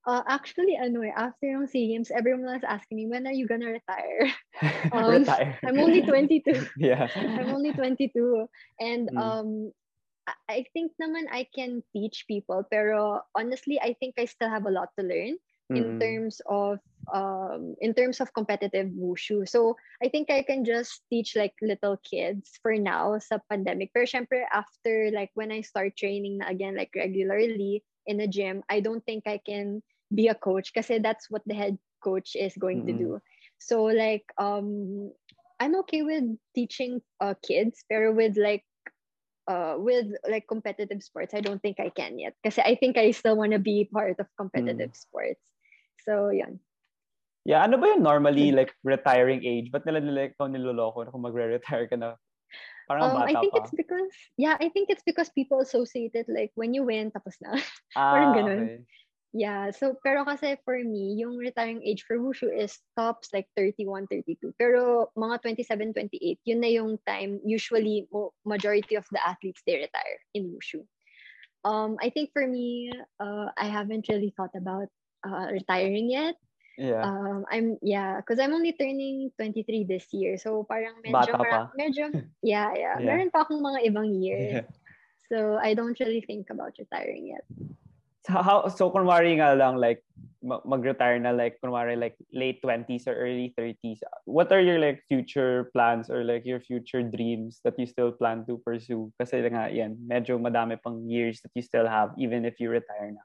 Uh, 0.08 0.24
actually, 0.24 0.72
ano 0.80 1.04
eh, 1.04 1.12
after 1.12 1.52
yung 1.52 1.68
SEA 1.68 1.92
Games, 1.92 2.08
everyone 2.08 2.48
was 2.48 2.64
asking 2.64 2.96
me, 2.96 3.04
when 3.12 3.28
are 3.28 3.36
you 3.36 3.44
gonna 3.44 3.76
retire? 3.76 4.32
Um, 4.88 5.20
retire 5.20 5.52
I'm 5.68 5.76
only 5.78 6.00
22. 6.00 6.64
yeah 6.80 7.12
I'm 7.12 7.52
only 7.52 7.76
22. 7.76 8.48
And 8.80 9.12
Mm. 9.12 9.20
um, 9.20 9.50
I- 10.24 10.40
I 10.48 10.58
think 10.72 10.96
naman 10.96 11.28
I 11.28 11.44
can 11.52 11.84
teach 11.92 12.24
people, 12.24 12.64
pero 12.72 13.20
honestly, 13.36 13.76
I 13.76 13.92
think 14.00 14.16
I 14.16 14.24
still 14.24 14.48
have 14.48 14.64
a 14.64 14.72
lot 14.72 14.96
to 14.96 15.04
learn 15.04 15.36
in 15.76 15.84
Mm. 15.84 16.00
terms 16.00 16.40
of 16.48 16.80
um 17.12 17.76
in 17.84 17.92
terms 17.92 18.24
of 18.24 18.32
competitive 18.32 18.88
wushu. 18.96 19.44
So 19.44 19.76
I 20.00 20.08
think 20.08 20.32
I 20.32 20.40
can 20.40 20.64
just 20.64 21.04
teach 21.12 21.36
like 21.36 21.52
little 21.60 22.00
kids 22.00 22.56
for 22.64 22.72
now 22.80 23.20
sa 23.20 23.44
pandemic. 23.52 23.92
Pero 23.92 24.08
syempre 24.08 24.48
after 24.48 25.12
like 25.12 25.36
when 25.36 25.52
I 25.52 25.60
start 25.60 26.00
training 26.00 26.40
na 26.40 26.48
again 26.48 26.80
like 26.80 26.96
regularly, 26.96 27.84
in 28.08 28.20
a 28.24 28.26
gym, 28.26 28.64
I 28.72 28.80
don't 28.80 29.04
think 29.04 29.28
I 29.28 29.36
can 29.38 29.84
be 30.14 30.28
a 30.28 30.34
coach 30.34 30.72
kasi 30.72 30.98
that's 30.98 31.30
what 31.30 31.42
the 31.46 31.54
head 31.54 31.78
coach 32.02 32.36
is 32.36 32.54
going 32.56 32.82
Mm-mm. 32.82 32.86
to 32.86 32.92
do. 32.92 33.10
So 33.58 33.84
like 33.90 34.24
um 34.38 35.10
I'm 35.58 35.74
okay 35.86 36.02
with 36.02 36.22
teaching 36.54 37.02
uh, 37.20 37.34
kids, 37.42 37.82
pero 37.90 38.14
with 38.14 38.38
like 38.38 38.62
uh 39.50 39.74
with 39.78 40.06
like 40.28 40.46
competitive 40.46 41.02
sports, 41.02 41.34
I 41.34 41.40
don't 41.40 41.60
think 41.60 41.80
I 41.80 41.90
can 41.90 42.18
yet. 42.18 42.34
Because 42.42 42.58
I 42.62 42.76
think 42.78 42.96
I 42.96 43.10
still 43.10 43.36
want 43.36 43.52
to 43.52 43.58
be 43.58 43.90
part 43.90 44.20
of 44.20 44.30
competitive 44.38 44.94
sports. 44.94 45.42
So 46.06 46.30
yun. 46.30 46.60
Yeah, 47.48 47.64
ano 47.64 47.80
ba 47.80 47.96
yung 47.96 48.04
normally 48.04 48.52
like 48.52 48.76
retiring 48.84 49.40
age? 49.40 49.72
Ba't 49.72 49.88
nila 49.88 50.04
nila 50.04 50.28
ikaw 50.28 50.52
niloloko 50.52 51.00
na 51.00 51.10
kung 51.10 51.24
magre-retire 51.24 51.88
ka 51.88 51.96
na? 51.96 52.20
Parang 52.84 53.08
Um, 53.08 53.16
bata 53.16 53.28
I 53.28 53.34
think 53.40 53.52
pa. 53.52 53.58
it's 53.64 53.72
because 53.72 54.12
yeah, 54.36 54.56
I 54.60 54.68
think 54.68 54.92
it's 54.92 55.04
because 55.04 55.32
people 55.32 55.60
associate 55.60 56.12
it 56.12 56.28
like 56.28 56.52
when 56.56 56.76
you 56.76 56.84
win, 56.84 57.08
tapos 57.08 57.40
na. 57.40 57.56
ah, 57.96 58.12
parang 58.12 58.30
ganun. 58.36 58.60
okay. 58.64 58.76
Yeah, 59.36 59.70
so 59.76 59.92
pero 60.00 60.24
kasi 60.24 60.56
for 60.64 60.80
me, 60.80 61.20
yung 61.20 61.36
retiring 61.36 61.84
age 61.84 62.08
for 62.08 62.16
wushu 62.16 62.48
is 62.48 62.80
tops 62.96 63.28
like 63.36 63.44
31, 63.60 64.08
32. 64.08 64.56
Pero 64.56 65.12
mga 65.12 65.44
27, 65.44 65.92
28, 65.92 66.40
yun 66.48 66.60
na 66.64 66.70
yung 66.72 66.96
time 67.04 67.36
usually 67.44 68.08
mo- 68.08 68.32
majority 68.48 68.96
of 68.96 69.04
the 69.12 69.20
athletes 69.20 69.60
they 69.68 69.76
retire 69.76 70.18
in 70.32 70.48
wushu. 70.48 70.80
Um, 71.60 72.00
I 72.00 72.08
think 72.08 72.32
for 72.32 72.46
me, 72.48 72.88
uh, 73.20 73.52
I 73.52 73.68
haven't 73.68 74.08
really 74.08 74.32
thought 74.32 74.56
about 74.56 74.88
uh, 75.26 75.52
retiring 75.52 76.08
yet. 76.08 76.40
Yeah. 76.78 77.02
Um, 77.04 77.44
I'm 77.50 77.76
yeah, 77.82 78.22
because 78.24 78.38
I'm 78.40 78.54
only 78.54 78.72
turning 78.72 79.28
23 79.36 79.84
this 79.84 80.08
year. 80.14 80.38
So 80.38 80.64
parang 80.64 81.02
medyo 81.04 81.12
Bata 81.12 81.36
mara- 81.36 81.68
pa. 81.68 81.72
medyo 81.76 82.08
yeah, 82.40 82.70
yeah, 82.72 82.96
Yeah. 82.96 83.04
Meron 83.04 83.28
pa 83.34 83.44
akong 83.44 83.60
mga 83.60 83.92
ibang 83.92 84.08
years. 84.14 84.64
yeah. 84.64 84.66
So 85.28 85.60
I 85.60 85.74
don't 85.76 85.98
really 86.00 86.24
think 86.24 86.48
about 86.48 86.78
retiring 86.80 87.34
yet. 87.36 87.44
So, 88.28 88.42
how, 88.44 88.68
so 88.68 88.92
kunwari 88.92 89.40
nga 89.40 89.56
lang 89.56 89.80
like 89.80 90.04
ma- 90.44 90.60
mag-retire 90.60 91.16
na 91.16 91.32
like 91.32 91.56
kunwari 91.64 91.96
like 91.96 92.12
late 92.28 92.60
20s 92.60 93.08
or 93.08 93.16
early 93.16 93.56
30s. 93.56 94.04
What 94.28 94.52
are 94.52 94.60
your 94.60 94.78
like 94.78 95.00
future 95.08 95.72
plans 95.72 96.12
or 96.12 96.22
like 96.24 96.44
your 96.44 96.60
future 96.60 97.00
dreams 97.00 97.64
that 97.64 97.80
you 97.80 97.88
still 97.88 98.12
plan 98.12 98.44
to 98.44 98.60
pursue? 98.60 99.08
Kasi 99.16 99.40
nga 99.48 99.72
yan, 99.72 99.96
medyo 100.04 100.36
madami 100.36 100.76
pang 100.76 101.08
years 101.08 101.40
that 101.40 101.56
you 101.56 101.64
still 101.64 101.88
have 101.88 102.12
even 102.20 102.44
if 102.44 102.60
you 102.60 102.68
retire 102.68 103.16
na. 103.16 103.24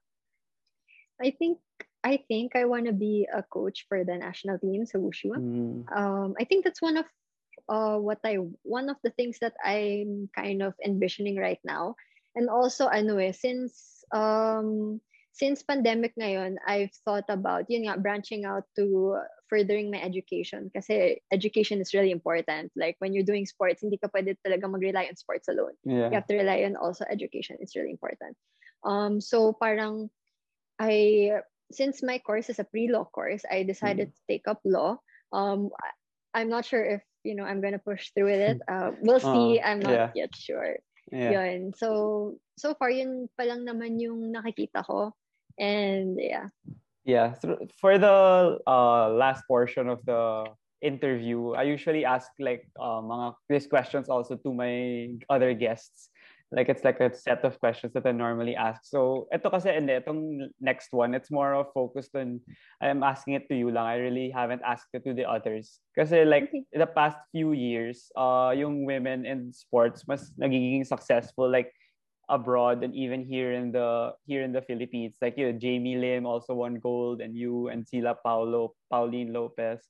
I 1.19 1.35
think 1.35 1.59
I 2.03 2.23
think 2.27 2.55
I 2.55 2.63
want 2.63 2.87
to 2.87 2.95
be 2.95 3.27
a 3.27 3.43
coach 3.43 3.85
for 3.87 4.03
the 4.03 4.15
national 4.15 4.59
team, 4.59 4.87
so 4.87 4.99
wushu. 5.03 5.35
Mm. 5.35 5.83
Um, 5.91 6.31
I 6.39 6.47
think 6.47 6.63
that's 6.63 6.81
one 6.81 6.95
of 6.95 7.05
uh 7.67 7.95
what 7.99 8.19
I 8.23 8.39
one 8.63 8.87
of 8.87 8.97
the 9.03 9.11
things 9.15 9.39
that 9.39 9.55
I'm 9.63 10.31
kind 10.31 10.63
of 10.63 10.73
envisioning 10.79 11.35
right 11.35 11.61
now. 11.67 11.95
And 12.33 12.49
also, 12.49 12.89
ano 12.89 13.21
eh, 13.21 13.31
since 13.31 13.92
um 14.11 14.99
since 15.33 15.65
pandemic 15.65 16.13
ngayon, 16.13 16.61
I've 16.65 16.93
thought 17.05 17.25
about 17.27 17.65
yun 17.67 17.89
nga, 17.89 17.97
branching 17.97 18.45
out 18.45 18.69
to 18.77 19.17
furthering 19.49 19.89
my 19.89 19.99
education. 20.01 20.69
Kasi 20.69 21.21
education 21.33 21.81
is 21.81 21.93
really 21.93 22.13
important. 22.13 22.71
Like 22.77 22.95
when 23.01 23.13
you're 23.13 23.25
doing 23.25 23.49
sports, 23.49 23.81
hindi 23.81 23.97
ka 23.97 24.13
pwede 24.13 24.37
talaga 24.45 24.69
mag-rely 24.69 25.09
on 25.09 25.17
sports 25.17 25.49
alone. 25.49 25.73
you 26.13 26.15
have 26.15 26.29
to 26.29 26.37
rely 26.37 26.63
on 26.69 26.77
also 26.77 27.03
education. 27.09 27.57
It's 27.59 27.75
really 27.75 27.91
important. 27.91 28.37
Um, 28.85 29.19
so 29.19 29.57
parang 29.57 30.13
I 30.77 31.41
since 31.73 32.05
my 32.05 32.21
course 32.21 32.53
is 32.53 32.61
a 32.61 32.69
pre-law 32.69 33.09
course, 33.09 33.41
I 33.49 33.65
decided 33.65 34.13
to 34.13 34.21
take 34.29 34.45
up 34.45 34.61
law. 34.65 35.01
Um, 35.33 35.73
I'm 36.33 36.49
not 36.49 36.65
sure 36.65 36.85
if 36.85 37.01
you 37.25 37.33
know 37.33 37.43
I'm 37.43 37.61
gonna 37.61 37.81
push 37.81 38.13
through 38.13 38.29
with 38.29 38.41
it. 38.41 38.61
Uh, 38.69 38.93
we'll 39.01 39.21
see. 39.21 39.57
Uh, 39.57 39.65
I'm 39.65 39.81
not 39.81 40.13
yeah. 40.13 40.29
yet 40.29 40.35
sure. 40.37 40.77
Yeah. 41.11 41.31
Yun. 41.31 41.73
So 41.75 42.39
so 42.55 42.73
far 42.77 42.89
yun 42.89 43.27
pa 43.35 43.43
lang 43.43 43.65
naman 43.65 43.99
yung 43.99 44.31
nakikita 44.31 44.85
ko. 44.85 45.11
And 45.59 46.15
yeah. 46.19 46.47
Yeah. 47.03 47.35
So 47.39 47.59
for 47.81 47.97
the 47.97 48.59
uh, 48.63 49.09
last 49.11 49.43
portion 49.47 49.89
of 49.89 49.99
the 50.05 50.47
interview, 50.81 51.53
I 51.53 51.63
usually 51.63 52.05
ask 52.05 52.31
like 52.39 52.67
uh, 52.79 53.03
mga 53.03 53.35
these 53.49 53.67
questions 53.67 54.07
also 54.07 54.37
to 54.39 54.49
my 54.53 55.09
other 55.27 55.53
guests. 55.53 56.12
Like 56.53 56.69
it's 56.69 56.85
like 56.85 57.01
a 57.01 57.09
set 57.09 57.41
of 57.41 57.57
questions 57.57 57.97
that 57.97 58.05
I 58.05 58.13
normally 58.13 58.53
ask. 58.53 58.85
So 58.85 59.25
ito 59.33 59.49
kasi 59.49 59.73
hindi, 59.73 59.97
itong 59.97 60.53
next 60.61 60.93
one, 60.93 61.17
it's 61.17 61.33
more 61.33 61.57
of 61.57 61.73
focused 61.73 62.13
on, 62.13 62.45
I'm 62.77 63.01
asking 63.01 63.41
it 63.41 63.49
to 63.49 63.57
you 63.57 63.73
lang. 63.73 63.89
I 63.89 63.97
really 63.97 64.29
haven't 64.29 64.61
asked 64.61 64.93
it 64.93 65.01
to 65.09 65.17
the 65.17 65.25
others. 65.25 65.81
Kasi 65.97 66.29
like 66.29 66.53
Okay. 66.53 66.61
in 66.69 66.79
the 66.79 66.93
past 66.93 67.17
few 67.33 67.57
years, 67.57 68.13
uh, 68.13 68.53
yung 68.53 68.85
women 68.85 69.25
in 69.25 69.49
sports 69.49 70.05
mas 70.05 70.29
nagiging 70.37 70.85
successful. 70.85 71.49
Like 71.49 71.73
abroad 72.29 72.83
and 72.83 72.95
even 72.95 73.19
here 73.19 73.51
in 73.51 73.71
the 73.71 74.13
here 74.25 74.43
in 74.43 74.55
the 74.55 74.61
Philippines. 74.63 75.17
Like 75.19 75.35
you, 75.37 75.51
Jamie 75.53 75.97
Lim 75.99 76.25
also 76.25 76.55
won 76.55 76.79
gold, 76.79 77.19
and 77.19 77.35
you 77.35 77.67
and 77.67 77.83
Sila 77.87 78.15
Paulo, 78.15 78.75
Pauline 78.87 79.33
Lopez. 79.33 79.83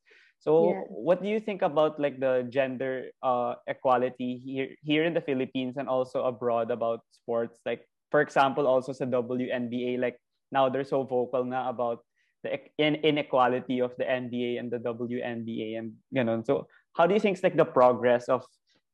So, 0.43 0.75
Yeah. 0.75 0.83
what 0.91 1.23
do 1.23 1.31
you 1.31 1.39
think 1.39 1.63
about 1.63 2.03
like 2.03 2.19
the 2.19 2.43
gender 2.51 3.15
uh, 3.23 3.55
equality 3.63 4.43
here 4.43 4.75
here 4.83 5.07
in 5.07 5.15
the 5.15 5.23
Philippines 5.23 5.79
and 5.79 5.87
also 5.87 6.27
abroad 6.27 6.67
about 6.67 6.99
sports? 7.15 7.63
Like, 7.63 7.87
for 8.11 8.19
example, 8.19 8.67
also 8.67 8.91
sa 8.91 9.07
WNBA, 9.07 9.95
like 9.95 10.19
now 10.51 10.67
they're 10.67 10.83
so 10.83 11.07
vocal 11.07 11.47
na 11.47 11.71
about 11.71 12.03
the 12.43 12.59
in- 12.75 12.99
inequality 13.07 13.79
of 13.79 13.95
the 13.95 14.03
NBA 14.03 14.59
and 14.59 14.67
the 14.67 14.83
WNBA 14.83 15.79
and 15.79 15.95
you 16.11 16.27
know. 16.27 16.43
So, 16.43 16.67
how 16.91 17.07
do 17.07 17.15
you 17.15 17.23
think 17.23 17.39
is 17.39 17.43
like 17.47 17.55
the 17.55 17.63
progress 17.63 18.27
of 18.27 18.43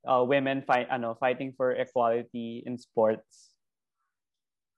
uh, 0.05 0.21
women 0.21 0.61
fight, 0.61 0.85
ano, 0.93 1.17
fighting 1.17 1.57
for 1.57 1.73
equality 1.73 2.61
in 2.61 2.77
sports? 2.77 3.57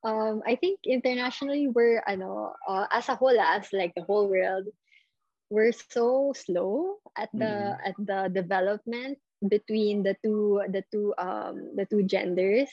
Um, 0.07 0.39
I 0.47 0.55
think 0.55 0.87
internationally 0.87 1.67
we're 1.67 1.99
ano 2.07 2.55
uh, 2.63 2.87
as 2.95 3.11
a 3.11 3.19
whole 3.19 3.35
as 3.35 3.67
like 3.75 3.91
the 3.91 4.07
whole 4.07 4.31
world 4.31 4.71
we're 5.51 5.75
so 5.75 6.31
slow 6.31 7.03
at 7.19 7.27
the 7.35 7.75
at 7.83 7.93
the 7.99 8.31
development 8.31 9.19
between 9.43 10.01
the 10.01 10.15
two 10.23 10.63
the 10.71 10.81
two 10.89 11.11
um 11.19 11.75
the 11.75 11.83
two 11.91 12.07
genders. 12.07 12.71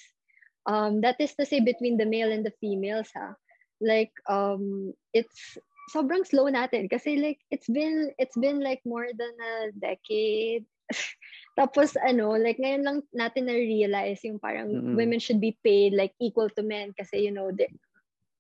Um 0.65 1.03
that 1.03 1.19
is 1.19 1.35
to 1.37 1.45
say 1.45 1.59
between 1.59 1.99
the 1.99 2.07
male 2.07 2.31
and 2.31 2.47
the 2.47 2.55
females 2.63 3.11
ha. 3.19 3.35
Like 3.83 4.15
um 4.31 4.95
it's 5.11 5.59
sobrang 5.91 6.23
slow 6.23 6.47
natin 6.47 6.87
kasi 6.87 7.19
like 7.19 7.43
it's 7.51 7.67
been 7.67 8.15
it's 8.15 8.39
been 8.39 8.63
like 8.63 8.81
more 8.87 9.11
than 9.11 9.35
a 9.43 9.75
decade. 9.75 10.63
Tapos 11.59 11.99
ano 11.99 12.39
like 12.39 12.63
ngayon 12.63 12.87
lang 12.87 12.99
natin 13.11 13.51
na 13.51 13.59
realize 13.59 14.23
yung 14.23 14.39
parang 14.39 14.71
Mm-mm. 14.71 14.95
women 14.95 15.19
should 15.19 15.43
be 15.43 15.59
paid 15.67 15.99
like 15.99 16.15
equal 16.23 16.47
to 16.55 16.63
men 16.63 16.95
kasi 16.95 17.27
you 17.27 17.35
know 17.35 17.51
they, 17.51 17.67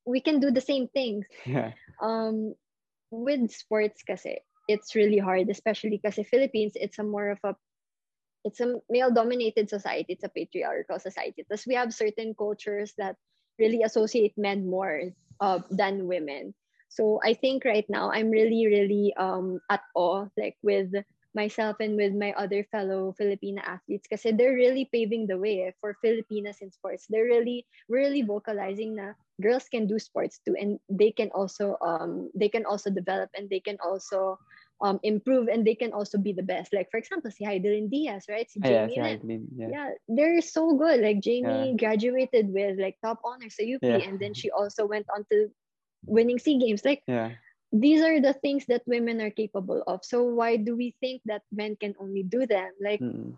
we 0.07 0.22
can 0.22 0.39
do 0.39 0.55
the 0.55 0.62
same 0.62 0.86
things. 0.95 1.26
Yeah. 1.43 1.74
um 1.99 2.55
with 3.11 3.50
sports 3.50 4.02
kasi 4.02 4.38
it's 4.68 4.94
really 4.94 5.18
hard 5.18 5.48
especially 5.48 5.98
kasi 5.98 6.22
Philippines 6.22 6.76
it's 6.76 7.00
a 7.00 7.06
more 7.06 7.32
of 7.32 7.40
a 7.44 7.56
it's 8.44 8.61
a 8.61 8.78
male 8.88 9.11
dominated 9.11 9.68
society 9.68 10.12
it's 10.12 10.24
a 10.24 10.32
patriarchal 10.32 10.98
society. 11.00 11.44
Thus 11.48 11.66
we 11.66 11.74
have 11.74 11.92
certain 11.92 12.34
cultures 12.36 12.94
that 12.98 13.16
really 13.59 13.82
associate 13.82 14.36
men 14.36 14.68
more 14.68 15.11
uh, 15.40 15.61
than 15.70 16.06
women. 16.06 16.54
So 16.88 17.20
I 17.24 17.34
think 17.34 17.64
right 17.64 17.84
now 17.88 18.11
I'm 18.12 18.30
really 18.30 18.64
really 18.66 19.12
um 19.16 19.61
at 19.68 19.84
awe 19.94 20.28
like 20.36 20.56
with 20.62 20.92
myself 21.36 21.76
and 21.80 21.96
with 21.96 22.14
my 22.16 22.32
other 22.34 22.64
fellow 22.72 23.14
Filipina 23.14 23.61
athletes 23.61 24.09
because 24.09 24.24
they're 24.24 24.56
really 24.56 24.88
paving 24.88 25.26
the 25.26 25.36
way 25.36 25.72
for 25.80 25.96
Filipinas 26.00 26.59
in 26.61 26.72
sports. 26.72 27.04
They're 27.09 27.28
really 27.28 27.66
really 27.88 28.22
vocalizing 28.22 28.96
na 28.96 29.12
girls 29.41 29.68
can 29.68 29.86
do 29.86 29.99
sports 29.99 30.41
too 30.47 30.55
and 30.59 30.78
they 30.89 31.11
can 31.11 31.30
also 31.34 31.76
um 31.84 32.30
they 32.34 32.49
can 32.49 32.64
also 32.66 32.91
develop 32.91 33.30
and 33.36 33.49
they 33.51 33.61
can 33.61 33.76
also 33.84 34.39
um 34.82 34.99
improve 35.03 35.49
and 35.49 35.66
they 35.66 35.74
can 35.74 35.93
also 35.93 36.18
be 36.18 36.32
the 36.32 36.43
best 36.43 36.72
like 36.72 36.89
for 36.91 36.99
example 36.99 37.30
si 37.30 37.45
Heidelin 37.45 37.91
Diaz 37.91 38.26
right 38.28 38.49
si 38.51 38.61
Ah, 38.62 38.68
yeah, 38.68 38.89
si. 38.89 39.01
Heidelin, 39.01 39.47
yeah. 39.57 39.68
yeah 39.70 39.91
they're 40.09 40.41
so 40.41 40.74
good 40.76 41.01
like 41.01 41.20
Jamie 41.20 41.74
graduated 41.78 42.53
with 42.53 42.78
like 42.78 42.97
top 43.03 43.20
honors 43.24 43.57
sa 43.57 43.64
UP 43.64 43.86
Yeah. 43.86 43.99
and 44.03 44.18
then 44.20 44.34
she 44.34 44.51
also 44.51 44.86
went 44.86 45.07
on 45.14 45.24
to 45.32 45.49
winning 46.07 46.39
SEA 46.39 46.59
games 46.59 46.84
like 46.84 47.03
Yeah. 47.07 47.36
these 47.72 48.03
are 48.03 48.20
the 48.20 48.32
things 48.34 48.66
that 48.66 48.82
women 48.86 49.20
are 49.20 49.30
capable 49.32 49.82
of 49.86 50.05
so 50.05 50.22
why 50.24 50.57
do 50.57 50.76
we 50.76 50.95
think 51.01 51.22
that 51.26 51.43
men 51.53 51.76
can 51.76 51.95
only 52.01 52.22
do 52.22 52.47
them 52.47 52.70
like 52.80 53.03
Mm-mm. 53.03 53.36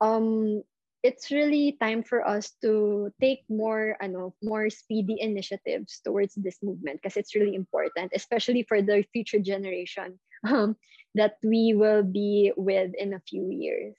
um 0.00 0.62
it's 1.02 1.30
really 1.30 1.76
time 1.82 2.02
for 2.02 2.26
us 2.26 2.54
to 2.62 3.10
take 3.20 3.42
more 3.50 3.98
ano 4.00 4.34
more 4.42 4.70
speedy 4.70 5.18
initiatives 5.20 6.00
towards 6.04 6.34
this 6.38 6.62
movement 6.62 7.02
because 7.02 7.18
it's 7.18 7.34
really 7.34 7.54
important 7.54 8.10
especially 8.14 8.62
for 8.62 8.80
the 8.82 9.04
future 9.12 9.42
generation 9.42 10.18
um, 10.48 10.76
that 11.14 11.36
we 11.42 11.74
will 11.74 12.02
be 12.02 12.52
with 12.56 12.94
in 12.98 13.14
a 13.14 13.22
few 13.28 13.50
years 13.50 13.94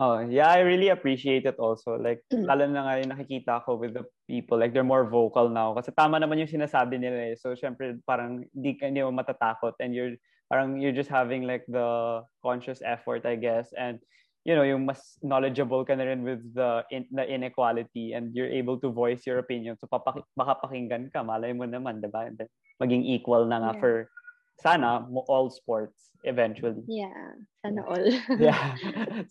Oh, 0.00 0.16
yeah, 0.24 0.48
I 0.48 0.64
really 0.64 0.88
appreciate 0.88 1.44
it 1.44 1.60
also. 1.60 2.00
Like, 2.00 2.24
Mm. 2.32 2.48
lalo 2.48 2.64
na 2.72 2.88
nga 2.88 2.94
yung 3.04 3.12
nakikita 3.12 3.60
ko 3.68 3.76
with 3.76 3.92
the 3.92 4.08
people, 4.24 4.56
like, 4.56 4.72
they're 4.72 4.86
more 4.86 5.04
vocal 5.04 5.52
now. 5.52 5.76
Kasi 5.76 5.92
tama 5.92 6.16
naman 6.16 6.40
yung 6.40 6.48
sinasabi 6.48 6.96
nila 6.96 7.28
eh. 7.28 7.36
So, 7.36 7.52
syempre, 7.52 8.00
parang 8.08 8.48
di 8.56 8.80
ka 8.80 8.88
hindi 8.88 9.04
mo 9.04 9.12
matatakot 9.12 9.76
and 9.76 9.92
you're, 9.92 10.16
parang 10.48 10.80
you're 10.80 10.96
just 10.96 11.12
having 11.12 11.44
like 11.44 11.68
the 11.68 12.24
conscious 12.40 12.80
effort, 12.80 13.28
I 13.28 13.36
guess. 13.36 13.76
And 13.76 14.00
you 14.44 14.54
know, 14.56 14.64
yung 14.64 14.86
mas 14.88 15.18
knowledgeable 15.20 15.84
ka 15.84 15.94
na 15.94 16.08
rin 16.08 16.24
with 16.24 16.40
the, 16.54 16.84
in, 16.90 17.04
the 17.12 17.24
inequality 17.28 18.12
and 18.12 18.34
you're 18.34 18.48
able 18.48 18.80
to 18.80 18.88
voice 18.88 19.26
your 19.26 19.38
opinion. 19.38 19.76
So, 19.76 19.86
papaki, 19.86 20.24
makapakinggan 20.38 21.12
ka, 21.12 21.22
malay 21.22 21.52
mo 21.52 21.68
naman, 21.68 22.00
di 22.00 22.08
ba? 22.08 22.24
And 22.24 22.38
then, 22.40 22.48
maging 22.80 23.04
equal 23.04 23.44
na 23.44 23.60
nga 23.60 23.72
Yeah. 23.76 23.80
for, 23.80 23.94
sana, 24.60 25.08
all 25.28 25.48
sports 25.48 26.12
eventually. 26.24 26.84
Yeah, 26.86 27.32
sana 27.64 27.80
all. 27.84 28.04
yeah. 28.38 28.76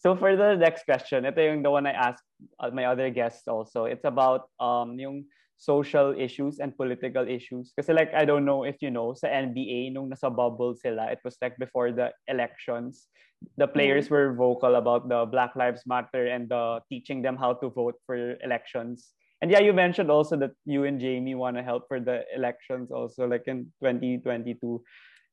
So 0.01 0.17
for 0.17 0.35
the 0.35 0.57
next 0.57 0.89
question, 0.89 1.25
ito 1.25 1.37
yung 1.37 1.61
the 1.61 1.69
one 1.69 1.85
I 1.85 1.93
asked 1.93 2.25
uh, 2.57 2.73
my 2.73 2.85
other 2.89 3.09
guests 3.13 3.45
also. 3.45 3.85
It's 3.85 4.05
about 4.05 4.49
um 4.57 4.97
yung 4.97 5.29
social 5.59 6.15
issues 6.15 6.63
and 6.63 6.71
political 6.75 7.27
issues. 7.27 7.75
Kasi 7.75 7.91
like 7.91 8.15
I 8.15 8.23
don't 8.23 8.47
know 8.47 8.63
if 8.63 8.79
you 8.79 8.89
know 8.89 9.11
sa 9.11 9.27
NBA 9.27 9.91
nung 9.91 10.07
nasa 10.07 10.31
bubble 10.31 10.73
sila, 10.73 11.11
it 11.11 11.19
was 11.27 11.35
like 11.43 11.59
before 11.59 11.91
the 11.91 12.15
elections, 12.31 13.11
the 13.59 13.67
players 13.67 14.07
mm-hmm. 14.07 14.15
were 14.15 14.39
vocal 14.39 14.79
about 14.79 15.11
the 15.11 15.27
Black 15.27 15.59
Lives 15.59 15.83
Matter 15.83 16.31
and 16.31 16.47
the 16.47 16.79
teaching 16.87 17.21
them 17.21 17.35
how 17.35 17.59
to 17.59 17.69
vote 17.69 17.99
for 18.07 18.39
elections. 18.39 19.11
And 19.43 19.51
yeah, 19.51 19.59
you 19.59 19.75
mentioned 19.75 20.11
also 20.11 20.39
that 20.39 20.55
you 20.63 20.83
and 20.87 20.99
Jamie 20.99 21.35
want 21.35 21.55
to 21.59 21.63
help 21.63 21.87
for 21.87 21.99
the 21.99 22.23
elections 22.35 22.91
also 22.91 23.27
like 23.27 23.43
in 23.47 23.67
2022. 23.83 24.55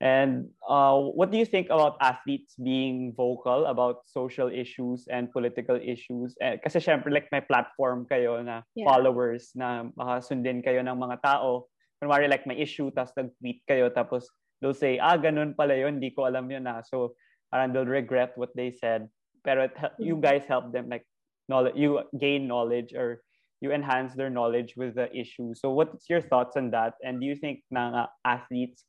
And 0.00 0.52
uh, 0.68 1.00
what 1.00 1.32
do 1.32 1.38
you 1.38 1.48
think 1.48 1.72
about 1.72 1.96
athletes 2.04 2.52
being 2.60 3.16
vocal 3.16 3.64
about 3.64 4.04
social 4.04 4.52
issues 4.52 5.08
and 5.08 5.32
political 5.32 5.80
issues? 5.80 6.36
Eh, 6.40 6.60
kasi 6.60 6.84
syempre, 6.84 7.08
like 7.08 7.32
may 7.32 7.40
platform 7.40 8.04
kayo 8.04 8.44
na 8.44 8.60
Yeah. 8.76 8.92
followers 8.92 9.56
na 9.56 9.88
makasundin 9.96 10.60
kayo 10.60 10.84
ng 10.84 11.00
mga 11.00 11.24
tao. 11.24 11.72
Kunwari 11.96 12.28
like 12.28 12.44
may 12.44 12.60
issue, 12.60 12.92
tapos 12.92 13.16
nag-tweet 13.16 13.64
kayo, 13.64 13.88
tapos 13.88 14.28
they'll 14.60 14.76
say, 14.76 15.00
ah, 15.00 15.16
ganun 15.16 15.56
pala 15.56 15.72
yun, 15.72 15.96
hindi 15.96 16.12
ko 16.12 16.28
alam 16.28 16.44
yun 16.52 16.68
na. 16.68 16.84
So 16.84 17.16
parang 17.48 17.72
they'll 17.72 17.88
regret 17.88 18.36
what 18.36 18.52
they 18.52 18.76
said. 18.76 19.08
Pero 19.48 19.64
it, 19.64 19.72
you 19.96 20.20
guys 20.20 20.44
help 20.44 20.76
them 20.76 20.92
like 20.92 21.08
knowledge, 21.48 21.78
you 21.78 22.04
gain 22.20 22.44
knowledge 22.44 22.92
or 22.92 23.24
you 23.64 23.72
enhance 23.72 24.12
their 24.12 24.28
knowledge 24.28 24.76
with 24.76 24.92
the 24.92 25.08
issue. 25.16 25.56
So 25.56 25.72
what's 25.72 26.10
your 26.12 26.20
thoughts 26.20 26.60
on 26.60 26.68
that? 26.76 27.00
And 27.00 27.16
do 27.16 27.24
you 27.24 27.36
think 27.38 27.64
na 27.72 27.88
nga 27.88 28.04
athletes 28.28 28.84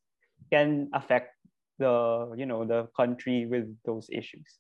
can 0.52 0.90
affect 0.94 1.36
the 1.80 2.34
you 2.38 2.46
know 2.46 2.66
the 2.66 2.90
country 2.96 3.46
with 3.46 3.70
those 3.86 4.10
issues? 4.12 4.60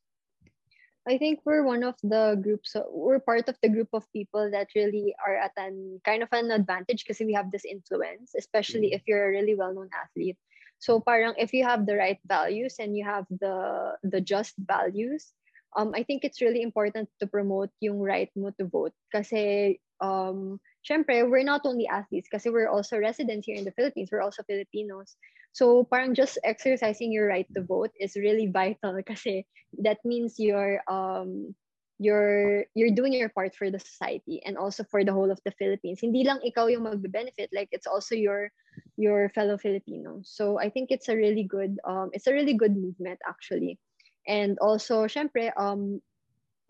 I 1.07 1.17
think 1.17 1.39
we're 1.45 1.63
one 1.63 1.87
of 1.87 1.95
the 2.03 2.35
groups, 2.35 2.75
we're 2.91 3.23
part 3.23 3.47
of 3.47 3.55
the 3.63 3.69
group 3.69 3.87
of 3.93 4.03
people 4.11 4.51
that 4.51 4.67
really 4.75 5.15
are 5.25 5.39
at 5.39 5.55
an 5.55 6.01
kind 6.03 6.21
of 6.21 6.27
an 6.33 6.51
advantage 6.51 7.07
because 7.07 7.23
we 7.23 7.31
have 7.31 7.49
this 7.49 7.63
influence, 7.63 8.35
especially 8.35 8.91
if 8.91 9.07
you're 9.07 9.23
a 9.23 9.31
really 9.31 9.55
well-known 9.55 9.87
athlete. 9.95 10.35
So 10.79 10.99
parang 10.99 11.33
if 11.39 11.53
you 11.53 11.63
have 11.63 11.87
the 11.87 11.95
right 11.95 12.19
values 12.27 12.75
and 12.77 12.91
you 12.91 13.07
have 13.07 13.25
the 13.31 13.95
the 14.03 14.19
just 14.19 14.59
values, 14.59 15.31
um, 15.79 15.95
I 15.95 16.03
think 16.03 16.27
it's 16.27 16.43
really 16.43 16.61
important 16.61 17.07
to 17.23 17.25
promote 17.25 17.71
yung 17.79 18.03
right 18.03 18.29
mo 18.35 18.51
to 18.59 18.67
vote. 18.67 18.93
Kasi 19.07 19.79
um, 20.01 20.59
syempre, 20.87 21.29
we're 21.29 21.43
not 21.43 21.61
only 21.65 21.87
athletes 21.87 22.29
kasi 22.31 22.49
we're 22.49 22.69
also 22.69 22.97
residents 22.97 23.45
here 23.45 23.57
in 23.57 23.65
the 23.65 23.75
Philippines. 23.75 24.09
We're 24.11 24.23
also 24.23 24.43
Filipinos. 24.43 25.17
So 25.51 25.83
parang 25.83 26.13
just 26.13 26.37
exercising 26.43 27.11
your 27.11 27.27
right 27.27 27.47
to 27.55 27.63
vote 27.63 27.91
is 27.99 28.15
really 28.15 28.47
vital 28.47 29.01
kasi 29.07 29.45
that 29.81 29.97
means 30.05 30.37
you're 30.37 30.81
um 30.85 31.55
you're 31.97 32.69
you're 32.77 32.93
doing 32.93 33.13
your 33.13 33.29
part 33.33 33.55
for 33.57 33.73
the 33.73 33.81
society 33.81 34.41
and 34.45 34.57
also 34.57 34.85
for 34.85 35.03
the 35.03 35.13
whole 35.13 35.31
of 35.31 35.41
the 35.45 35.53
Philippines. 35.57 35.99
Hindi 36.01 36.23
lang 36.23 36.45
ikaw 36.45 36.69
yung 36.69 36.85
magbe-benefit, 36.85 37.49
like 37.53 37.69
it's 37.73 37.89
also 37.89 38.13
your 38.13 38.53
your 39.01 39.33
fellow 39.33 39.57
Filipinos. 39.57 40.29
So 40.29 40.61
I 40.61 40.69
think 40.69 40.93
it's 40.93 41.09
a 41.09 41.17
really 41.17 41.43
good 41.43 41.81
um 41.89 42.13
it's 42.13 42.29
a 42.29 42.35
really 42.37 42.53
good 42.53 42.77
movement 42.77 43.17
actually. 43.25 43.81
And 44.29 44.59
also, 44.61 45.09
syempre, 45.09 45.49
um 45.57 46.05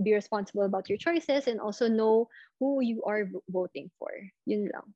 be 0.02 0.14
responsible 0.14 0.64
about 0.64 0.90
your 0.90 0.98
choices 0.98 1.48
and 1.48 1.60
also 1.60 1.88
know 1.90 2.30
who 2.60 2.82
you 2.82 3.04
are 3.04 3.30
voting 3.50 3.90
for. 3.98 4.10
Yun 4.46 4.70
lang. 4.74 4.94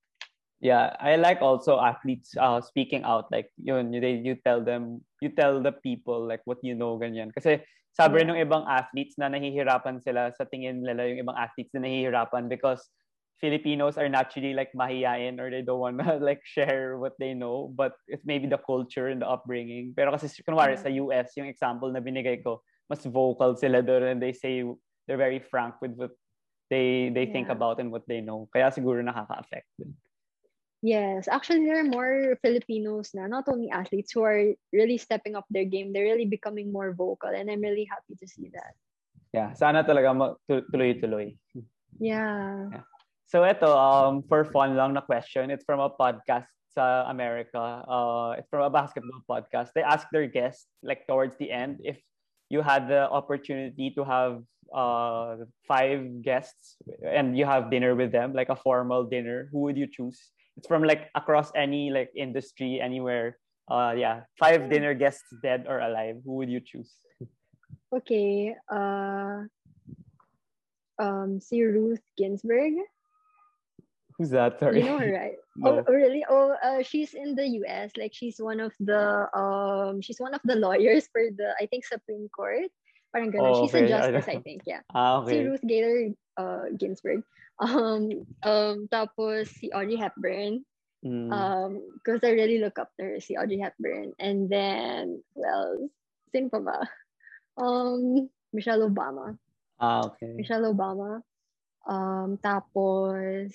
Yeah, 0.61 0.93
I 1.01 1.17
like 1.17 1.41
also 1.41 1.81
athletes 1.81 2.37
uh, 2.37 2.61
speaking 2.61 3.01
out 3.01 3.33
like 3.33 3.49
yun, 3.57 3.93
you, 3.93 3.99
they, 3.99 4.21
you 4.21 4.37
tell 4.45 4.61
them, 4.61 5.01
you 5.21 5.29
tell 5.33 5.61
the 5.61 5.73
people 5.73 6.21
like 6.27 6.41
what 6.45 6.61
you 6.61 6.75
know 6.77 7.01
ganyan. 7.01 7.33
Kasi 7.33 7.65
sabi 7.97 8.21
Yeah. 8.21 8.29
ng 8.29 8.39
ibang 8.45 8.69
athletes 8.69 9.17
na 9.17 9.27
nahihirapan 9.27 9.97
sila 10.05 10.29
sa 10.37 10.45
tingin 10.45 10.85
nila 10.85 11.09
yung 11.09 11.25
ibang 11.25 11.37
athletes 11.37 11.73
na 11.73 11.81
nahihirapan 11.81 12.45
because 12.45 12.93
Filipinos 13.41 13.97
are 13.97 14.05
naturally 14.05 14.53
like 14.53 14.69
mahiyain 14.77 15.41
or 15.41 15.49
they 15.49 15.65
don't 15.65 15.81
want 15.81 15.97
to 15.97 16.21
like 16.21 16.45
share 16.45 17.01
what 17.01 17.17
they 17.17 17.33
know 17.33 17.73
but 17.73 17.97
it's 18.05 18.21
maybe 18.21 18.45
the 18.45 18.61
culture 18.61 19.09
and 19.09 19.25
the 19.25 19.27
upbringing. 19.27 19.97
Pero 19.97 20.13
kasi 20.13 20.29
kunwari 20.45 20.77
Yeah. 20.77 20.85
sa 20.85 20.89
US, 21.09 21.33
yung 21.41 21.49
example 21.49 21.89
na 21.89 22.05
binigay 22.05 22.37
ko, 22.45 22.61
mas 22.85 23.01
vocal 23.09 23.57
sila 23.57 23.81
doon 23.81 24.13
and 24.13 24.19
they 24.21 24.29
say 24.29 24.61
they're 25.11 25.19
very 25.19 25.43
frank 25.43 25.75
with 25.83 25.91
what 25.99 26.15
they 26.71 27.11
they 27.11 27.27
think 27.27 27.51
about 27.51 27.83
and 27.83 27.91
what 27.91 28.07
they 28.07 28.23
know. 28.23 28.47
Kaya 28.55 28.71
siguro 28.71 29.03
nakaka-affect 29.03 29.67
din. 29.75 29.91
Yes, 30.79 31.27
actually, 31.27 31.67
there 31.67 31.83
are 31.83 31.91
more 31.91 32.39
Filipinos 32.39 33.11
na, 33.11 33.27
not 33.27 33.51
only 33.51 33.67
athletes, 33.67 34.15
who 34.15 34.23
are 34.23 34.55
really 34.71 34.95
stepping 34.95 35.35
up 35.35 35.43
their 35.51 35.67
game. 35.67 35.91
They're 35.91 36.07
really 36.07 36.31
becoming 36.31 36.71
more 36.71 36.95
vocal, 36.95 37.35
and 37.35 37.51
I'm 37.51 37.59
really 37.59 37.85
happy 37.91 38.15
to 38.15 38.25
see 38.25 38.47
that. 38.55 38.71
Yeah, 39.35 39.51
sana 39.51 39.83
talaga 39.83 40.39
tuloy-tuloy. 40.47 41.35
Yeah. 41.99 42.87
So 43.27 43.43
ito, 43.43 43.67
um, 43.67 44.23
for 44.25 44.47
fun 44.47 44.79
lang 44.79 44.95
na 44.95 45.03
question, 45.03 45.51
it's 45.51 45.67
from 45.67 45.83
a 45.83 45.91
podcast 45.91 46.47
sa 46.71 47.05
America. 47.11 47.83
Uh, 47.85 48.41
it's 48.41 48.49
from 48.49 48.63
a 48.63 48.73
basketball 48.73 49.21
podcast. 49.27 49.75
They 49.75 49.83
ask 49.83 50.07
their 50.09 50.25
guests, 50.25 50.65
like 50.81 51.03
towards 51.05 51.35
the 51.35 51.51
end, 51.51 51.83
if 51.83 51.99
you 52.49 52.65
had 52.65 52.89
the 52.89 53.05
opportunity 53.05 53.93
to 53.93 54.03
have 54.03 54.41
uh, 54.73 55.37
five 55.67 56.21
guests 56.21 56.77
and 57.03 57.37
you 57.37 57.45
have 57.45 57.69
dinner 57.71 57.95
with 57.95 58.11
them, 58.11 58.33
like 58.33 58.49
a 58.49 58.55
formal 58.55 59.03
dinner, 59.03 59.49
who 59.51 59.59
would 59.59 59.77
you 59.77 59.87
choose? 59.87 60.19
It's 60.57 60.67
from 60.67 60.83
like 60.83 61.09
across 61.15 61.51
any 61.55 61.91
like 61.91 62.11
industry, 62.15 62.79
anywhere. 62.81 63.37
Uh, 63.69 63.93
yeah, 63.95 64.21
five 64.39 64.69
dinner 64.69 64.93
guests, 64.93 65.23
dead 65.41 65.65
or 65.67 65.79
alive. 65.79 66.17
Who 66.25 66.35
would 66.35 66.49
you 66.49 66.59
choose? 66.59 66.91
Okay. 67.93 68.55
Uh, 68.71 69.47
um, 70.99 71.39
si 71.39 71.63
Ruth 71.63 72.03
Ginsburg. 72.17 72.73
Who's 74.17 74.29
that? 74.31 74.59
Sorry. 74.59 74.79
You 74.79 74.85
know 74.85 74.97
her, 74.97 75.11
right? 75.11 75.37
No. 75.57 75.83
Oh, 75.85 75.91
really? 75.91 76.23
Oh, 76.29 76.55
uh, 76.63 76.81
she's 76.81 77.13
in 77.13 77.35
the 77.35 77.45
U.S. 77.67 77.91
Like 77.97 78.13
she's 78.15 78.39
one 78.39 78.61
of 78.61 78.71
the 78.79 79.27
um, 79.35 79.99
she's 79.99 80.17
one 80.17 80.33
of 80.33 80.39
the 80.45 80.55
lawyers 80.55 81.09
for 81.11 81.27
the 81.27 81.51
I 81.59 81.65
think 81.65 81.83
Supreme 81.85 82.29
Court. 82.31 82.71
Parang 83.11 83.29
ganun. 83.31 83.51
Oh, 83.51 83.55
she's 83.67 83.75
okay. 83.75 83.91
a 83.91 83.95
I 83.99 84.11
justice, 84.11 84.25
don't- 84.25 84.37
I, 84.39 84.41
think. 84.41 84.61
Yeah. 84.65 84.81
Ah, 84.95 85.23
Si. 85.27 85.35
Ruth 85.43 85.63
Gator 85.67 86.15
uh, 86.37 86.65
Ginsburg. 86.75 87.23
Um, 87.61 88.25
um, 88.41 88.89
tapos 88.89 89.53
si 89.53 89.69
Audrey 89.69 89.93
Hepburn. 89.93 90.65
Mm. 91.05 91.29
Um, 91.29 91.71
because 91.93 92.25
I 92.25 92.33
really 92.33 92.57
look 92.57 92.81
up 92.81 92.89
to 92.97 93.05
her, 93.05 93.15
si 93.21 93.37
Audrey 93.37 93.61
Hepburn. 93.61 94.17
And 94.17 94.49
then, 94.49 95.21
well, 95.37 95.77
sino 96.33 96.49
pa 96.49 96.57
ba? 96.57 96.79
Um, 97.61 98.33
Michelle 98.49 98.89
Obama. 98.89 99.37
ah, 99.77 100.09
okay. 100.09 100.33
Michelle 100.33 100.73
Obama. 100.73 101.21
Um, 101.85 102.41
tapos, 102.41 103.53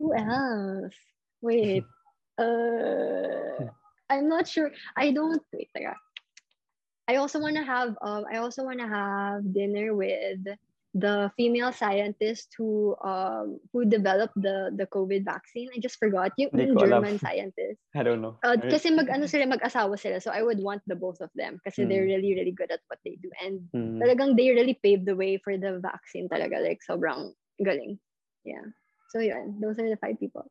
who 0.00 0.16
else? 0.16 0.96
Wait. 1.44 1.84
Uh, 2.40 3.68
I'm 4.08 4.26
not 4.26 4.48
sure. 4.48 4.72
I 4.96 5.12
don't, 5.12 5.44
wait, 5.52 5.68
teka. 5.76 5.92
I 7.08 7.16
also 7.16 7.40
want 7.40 7.56
to 7.56 7.64
have, 7.64 7.96
um, 8.00 8.24
I 8.30 8.38
also 8.38 8.62
want 8.64 8.78
to 8.78 8.86
have 8.88 9.42
dinner 9.52 9.94
with 9.94 10.46
the 10.94 11.32
female 11.40 11.72
scientist 11.72 12.52
who 12.60 12.92
um 13.00 13.56
who 13.72 13.88
developed 13.88 14.36
the 14.36 14.68
the 14.76 14.84
COVID 14.92 15.24
vaccine. 15.24 15.72
I 15.72 15.80
just 15.80 15.96
forgot 15.96 16.36
yung, 16.36 16.52
yung 16.52 16.76
ko 16.76 16.84
alam. 16.84 17.00
German 17.00 17.16
scientist. 17.18 17.80
I 17.96 18.02
don't 18.04 18.20
know. 18.20 18.36
Uh, 18.44 18.60
kasi 18.60 18.92
mag 18.92 19.08
ano 19.08 19.24
sila 19.24 19.48
mag-asawa 19.48 19.96
sila. 19.96 20.20
So 20.20 20.28
I 20.30 20.44
would 20.44 20.60
want 20.60 20.84
the 20.86 20.94
both 20.98 21.24
of 21.24 21.32
them 21.34 21.58
kasi 21.64 21.88
they're 21.88 22.04
Mm. 22.04 22.12
really 22.18 22.30
really 22.36 22.52
good 22.54 22.70
at 22.70 22.84
what 22.92 23.00
they 23.08 23.16
do 23.24 23.32
and 23.40 23.64
Mm. 23.72 24.04
talagang 24.04 24.36
they 24.36 24.52
really 24.52 24.76
paved 24.84 25.08
the 25.08 25.16
way 25.16 25.40
for 25.40 25.56
the 25.56 25.80
vaccine 25.80 26.28
talaga 26.28 26.60
like 26.60 26.84
sobrang 26.84 27.32
galing. 27.64 27.96
Yeah. 28.44 28.66
So 29.14 29.24
yun, 29.24 29.60
those 29.64 29.80
are 29.80 29.88
the 29.88 29.96
five 29.96 30.20
people. 30.20 30.44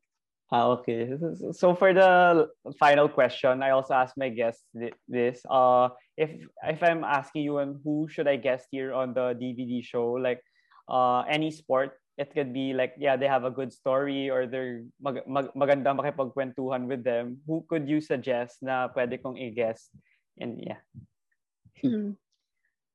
Ah, 0.52 0.76
okay. 0.76 1.16
So- 1.56 1.80
for 1.80 1.96
the 1.96 2.52
final 2.76 3.08
question, 3.08 3.64
I 3.64 3.72
also 3.72 3.96
asked 3.96 4.20
my 4.20 4.28
guests 4.28 4.68
thi- 4.76 4.92
this. 5.08 5.40
Uh, 5.48 5.96
if 6.20 6.36
if 6.68 6.84
I'm 6.84 7.08
asking 7.08 7.48
you 7.48 7.64
on 7.64 7.80
who 7.88 8.12
should 8.12 8.28
I 8.28 8.36
guest 8.36 8.68
here 8.68 8.92
on 8.92 9.16
the 9.16 9.32
DVD 9.32 9.80
show, 9.80 10.20
like 10.20 10.44
uh, 10.92 11.24
any 11.24 11.56
sport, 11.56 11.96
it 12.20 12.36
could 12.36 12.52
be 12.52 12.76
like 12.76 13.00
yeah, 13.00 13.16
they 13.16 13.32
have 13.32 13.48
a 13.48 13.56
good 13.56 13.72
story 13.72 14.28
or 14.28 14.44
they're 14.44 14.84
mag, 15.00 15.24
mag, 15.24 15.56
maganda 15.56 15.96
makipagkwentuhan 15.96 16.92
with 16.92 17.08
them. 17.08 17.40
Who 17.48 17.64
could 17.72 17.88
you 17.88 18.04
suggest 18.04 18.60
na 18.60 18.92
pwede 18.92 19.24
kong 19.24 19.40
i-guest? 19.40 19.88
And 20.36 20.60
yeah. 20.60 20.84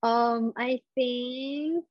um, 0.05 0.53
I 0.61 0.85
think, 0.93 1.89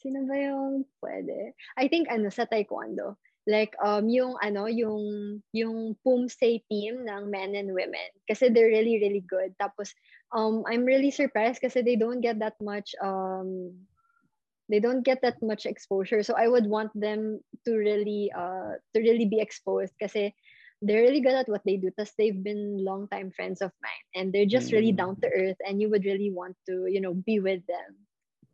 sino 0.00 0.24
ba 0.24 0.36
yung 0.40 0.88
pwede? 1.04 1.52
I 1.76 1.92
think 1.92 2.08
ano, 2.08 2.32
sa 2.32 2.48
taekwondo. 2.48 3.20
Like 3.46 3.74
um 3.84 4.08
yung 4.10 4.36
ano 4.42 4.66
yung 4.66 5.40
yung 5.54 5.94
Pumse 6.04 6.62
team 6.70 7.06
ng 7.06 7.30
men 7.30 7.54
and 7.54 7.70
women. 7.74 8.10
Kasi 8.28 8.50
they're 8.50 8.70
really 8.70 8.98
really 9.00 9.22
good. 9.22 9.54
Tapos 9.58 9.94
um 10.34 10.62
I'm 10.66 10.84
really 10.84 11.10
surprised 11.10 11.62
kasi 11.62 11.82
they 11.82 11.96
don't 11.96 12.20
get 12.20 12.38
that 12.40 12.58
much 12.60 12.94
um 13.02 13.72
they 14.68 14.80
don't 14.80 15.02
get 15.06 15.22
that 15.22 15.38
much 15.42 15.66
exposure. 15.66 16.22
So 16.22 16.34
I 16.34 16.48
would 16.48 16.66
want 16.66 16.90
them 16.94 17.40
to 17.66 17.72
really 17.76 18.32
uh 18.34 18.78
to 18.94 18.98
really 19.00 19.26
be 19.26 19.40
exposed 19.40 19.94
kasi 20.02 20.34
they're 20.82 21.02
really 21.02 21.22
good 21.22 21.34
at 21.38 21.48
what 21.48 21.62
they 21.64 21.76
do. 21.78 21.90
Because 21.94 22.12
they've 22.18 22.42
been 22.42 22.84
long 22.84 23.08
time 23.08 23.30
friends 23.32 23.62
of 23.62 23.72
mine. 23.82 24.06
And 24.14 24.32
they're 24.32 24.50
just 24.50 24.72
really 24.72 24.92
Mm. 24.92 24.98
down 24.98 25.16
to 25.22 25.28
earth 25.30 25.58
and 25.66 25.80
you 25.80 25.88
would 25.90 26.04
really 26.04 26.30
want 26.34 26.56
to 26.68 26.86
you 26.90 27.00
know 27.00 27.14
be 27.14 27.38
with 27.40 27.62
them. 27.66 28.06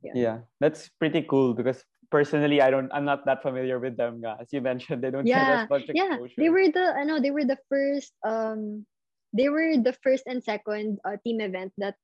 Yeah. 0.02 0.14
Yeah, 0.14 0.38
that's 0.60 0.88
pretty 1.00 1.22
cool 1.22 1.54
because 1.54 1.84
personally, 2.12 2.60
I 2.60 2.68
don't, 2.68 2.92
I'm 2.92 3.08
not 3.08 3.24
that 3.24 3.40
familiar 3.40 3.80
with 3.80 3.96
them. 3.96 4.20
nga. 4.20 4.36
As 4.44 4.52
you 4.52 4.60
mentioned, 4.60 5.00
they 5.00 5.10
don't 5.10 5.24
Yeah, 5.24 5.64
get 5.64 5.64
as 5.64 5.70
much 5.72 5.88
yeah 5.88 6.20
exposure. 6.20 6.36
they 6.36 6.52
were 6.52 6.68
the 6.68 6.92
I 6.92 7.08
know 7.08 7.18
they 7.18 7.32
were 7.32 7.48
the 7.48 7.58
first 7.72 8.12
um 8.22 8.84
they 9.32 9.48
were 9.48 9.80
the 9.80 9.96
first 10.04 10.28
and 10.28 10.44
second 10.44 11.00
uh, 11.08 11.16
team 11.24 11.40
event 11.40 11.72
that 11.80 11.96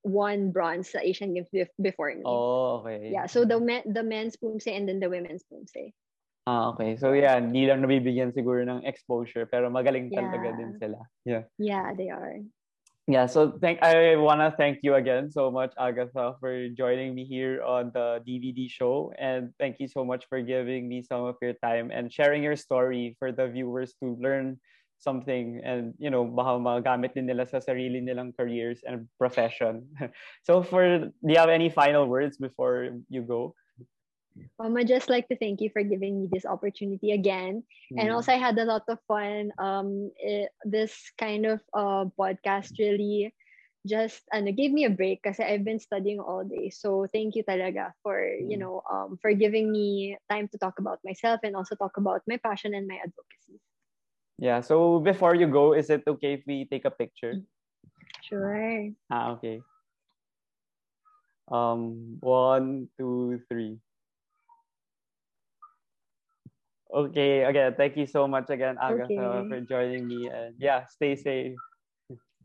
won 0.00 0.48
bronze 0.50 0.88
sa 0.88 1.04
Asian 1.04 1.36
Games 1.36 1.52
bef- 1.52 1.76
before 1.76 2.16
me. 2.16 2.24
Oh, 2.24 2.80
okay. 2.80 3.12
Yeah, 3.12 3.28
so 3.28 3.44
the 3.44 3.60
men 3.60 3.84
the 3.84 4.00
men's 4.02 4.40
pumse 4.40 4.64
and 4.66 4.88
then 4.88 4.98
the 4.98 5.12
women's 5.12 5.44
pumse. 5.44 5.92
Ah, 6.48 6.72
okay. 6.72 6.96
So 6.96 7.12
yeah, 7.12 7.36
hindi 7.36 7.68
lang 7.68 7.84
nabibigyan 7.84 8.32
siguro 8.32 8.64
ng 8.64 8.88
exposure, 8.88 9.44
pero 9.44 9.68
magaling 9.68 10.08
talaga 10.08 10.50
Yeah. 10.50 10.56
din 10.56 10.72
sila. 10.80 11.00
Yeah. 11.28 11.44
Yeah, 11.60 11.92
they 11.92 12.08
are. 12.08 12.40
Yeah, 13.10 13.26
so 13.26 13.58
thank 13.58 13.82
I 13.82 14.14
wanna 14.14 14.54
thank 14.54 14.86
you 14.86 14.94
again 14.94 15.34
so 15.34 15.50
much, 15.50 15.74
Agatha, 15.74 16.38
for 16.38 16.70
joining 16.70 17.10
me 17.10 17.26
here 17.26 17.58
on 17.58 17.90
the 17.90 18.22
DVD 18.22 18.70
show, 18.70 19.10
and 19.18 19.50
thank 19.58 19.82
you 19.82 19.90
so 19.90 20.06
much 20.06 20.30
for 20.30 20.38
giving 20.38 20.86
me 20.86 21.02
some 21.02 21.26
of 21.26 21.34
your 21.42 21.58
time 21.58 21.90
and 21.90 22.06
sharing 22.06 22.38
your 22.38 22.54
story 22.54 23.16
for 23.18 23.34
the 23.34 23.50
viewers 23.50 23.98
to 23.98 24.14
learn 24.22 24.62
something 25.02 25.58
and 25.64 25.90
you 25.98 26.06
know 26.06 26.22
baka 26.22 26.54
magamit 26.62 27.10
din 27.10 27.26
nila 27.26 27.50
sa 27.50 27.58
sarili 27.58 27.98
nilang 27.98 28.30
careers 28.38 28.86
and 28.86 29.10
profession. 29.18 29.82
so 30.46 30.62
for 30.62 31.10
do 31.10 31.26
you 31.26 31.40
have 31.40 31.50
any 31.50 31.66
final 31.66 32.06
words 32.06 32.38
before 32.38 32.94
you 33.10 33.26
go? 33.26 33.58
Um, 34.60 34.76
I 34.76 34.84
just 34.84 35.08
like 35.08 35.28
to 35.28 35.36
thank 35.36 35.60
you 35.60 35.70
for 35.72 35.82
giving 35.82 36.20
me 36.20 36.28
this 36.30 36.44
opportunity 36.44 37.12
again. 37.12 37.64
And 37.96 38.10
Mm. 38.10 38.14
also 38.14 38.32
I 38.32 38.36
had 38.36 38.58
a 38.58 38.64
lot 38.64 38.84
of 38.88 38.98
fun. 39.08 39.52
Um, 39.58 40.12
it, 40.20 40.50
this 40.64 40.94
kind 41.18 41.46
of 41.46 41.60
uh, 41.72 42.06
podcast 42.18 42.76
really 42.78 43.34
just 43.86 44.20
ano, 44.32 44.52
gave 44.52 44.72
me 44.72 44.84
a 44.84 44.90
break 44.92 45.22
because 45.22 45.40
I've 45.40 45.64
been 45.64 45.80
studying 45.80 46.20
all 46.20 46.44
day. 46.44 46.68
So 46.70 47.06
thank 47.12 47.34
you 47.36 47.44
talaga 47.44 47.92
for, 48.02 48.20
you 48.22 48.56
Mm. 48.56 48.60
know, 48.60 48.82
um, 48.90 49.18
for 49.22 49.32
giving 49.32 49.72
me 49.72 50.18
time 50.28 50.48
to 50.52 50.58
talk 50.58 50.78
about 50.78 51.00
myself 51.04 51.40
and 51.42 51.56
also 51.56 51.74
talk 51.74 51.96
about 51.96 52.20
my 52.28 52.36
passion 52.36 52.74
and 52.74 52.86
my 52.86 52.96
advocacy. 53.00 53.60
Yeah, 54.38 54.60
so 54.60 55.00
before 55.00 55.34
you 55.34 55.46
go, 55.48 55.72
is 55.74 55.90
it 55.90 56.02
okay 56.06 56.34
if 56.34 56.42
we 56.46 56.66
take 56.66 56.84
a 56.84 56.90
picture? 56.90 57.40
Sure. 58.22 58.90
Ah, 59.10 59.32
okay. 59.32 59.60
Um, 61.50 62.16
one, 62.20 62.88
two, 62.98 63.40
three. 63.48 63.78
Okay, 66.92 67.44
again, 67.44 67.74
thank 67.76 67.96
you 67.96 68.06
so 68.06 68.26
much 68.26 68.50
again, 68.50 68.76
Agatha, 68.80 69.46
Okay. 69.46 69.48
for 69.48 69.60
joining 69.60 70.06
me. 70.08 70.28
And 70.28 70.54
yeah, 70.58 70.86
stay 70.86 71.14
safe. 71.16 71.58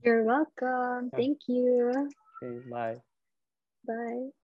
You're 0.04 0.24
welcome. 0.24 1.10
Thank 1.10 1.40
you. 1.48 2.10
Okay, 2.44 2.62
bye. 2.70 2.98
Bye. 3.88 4.36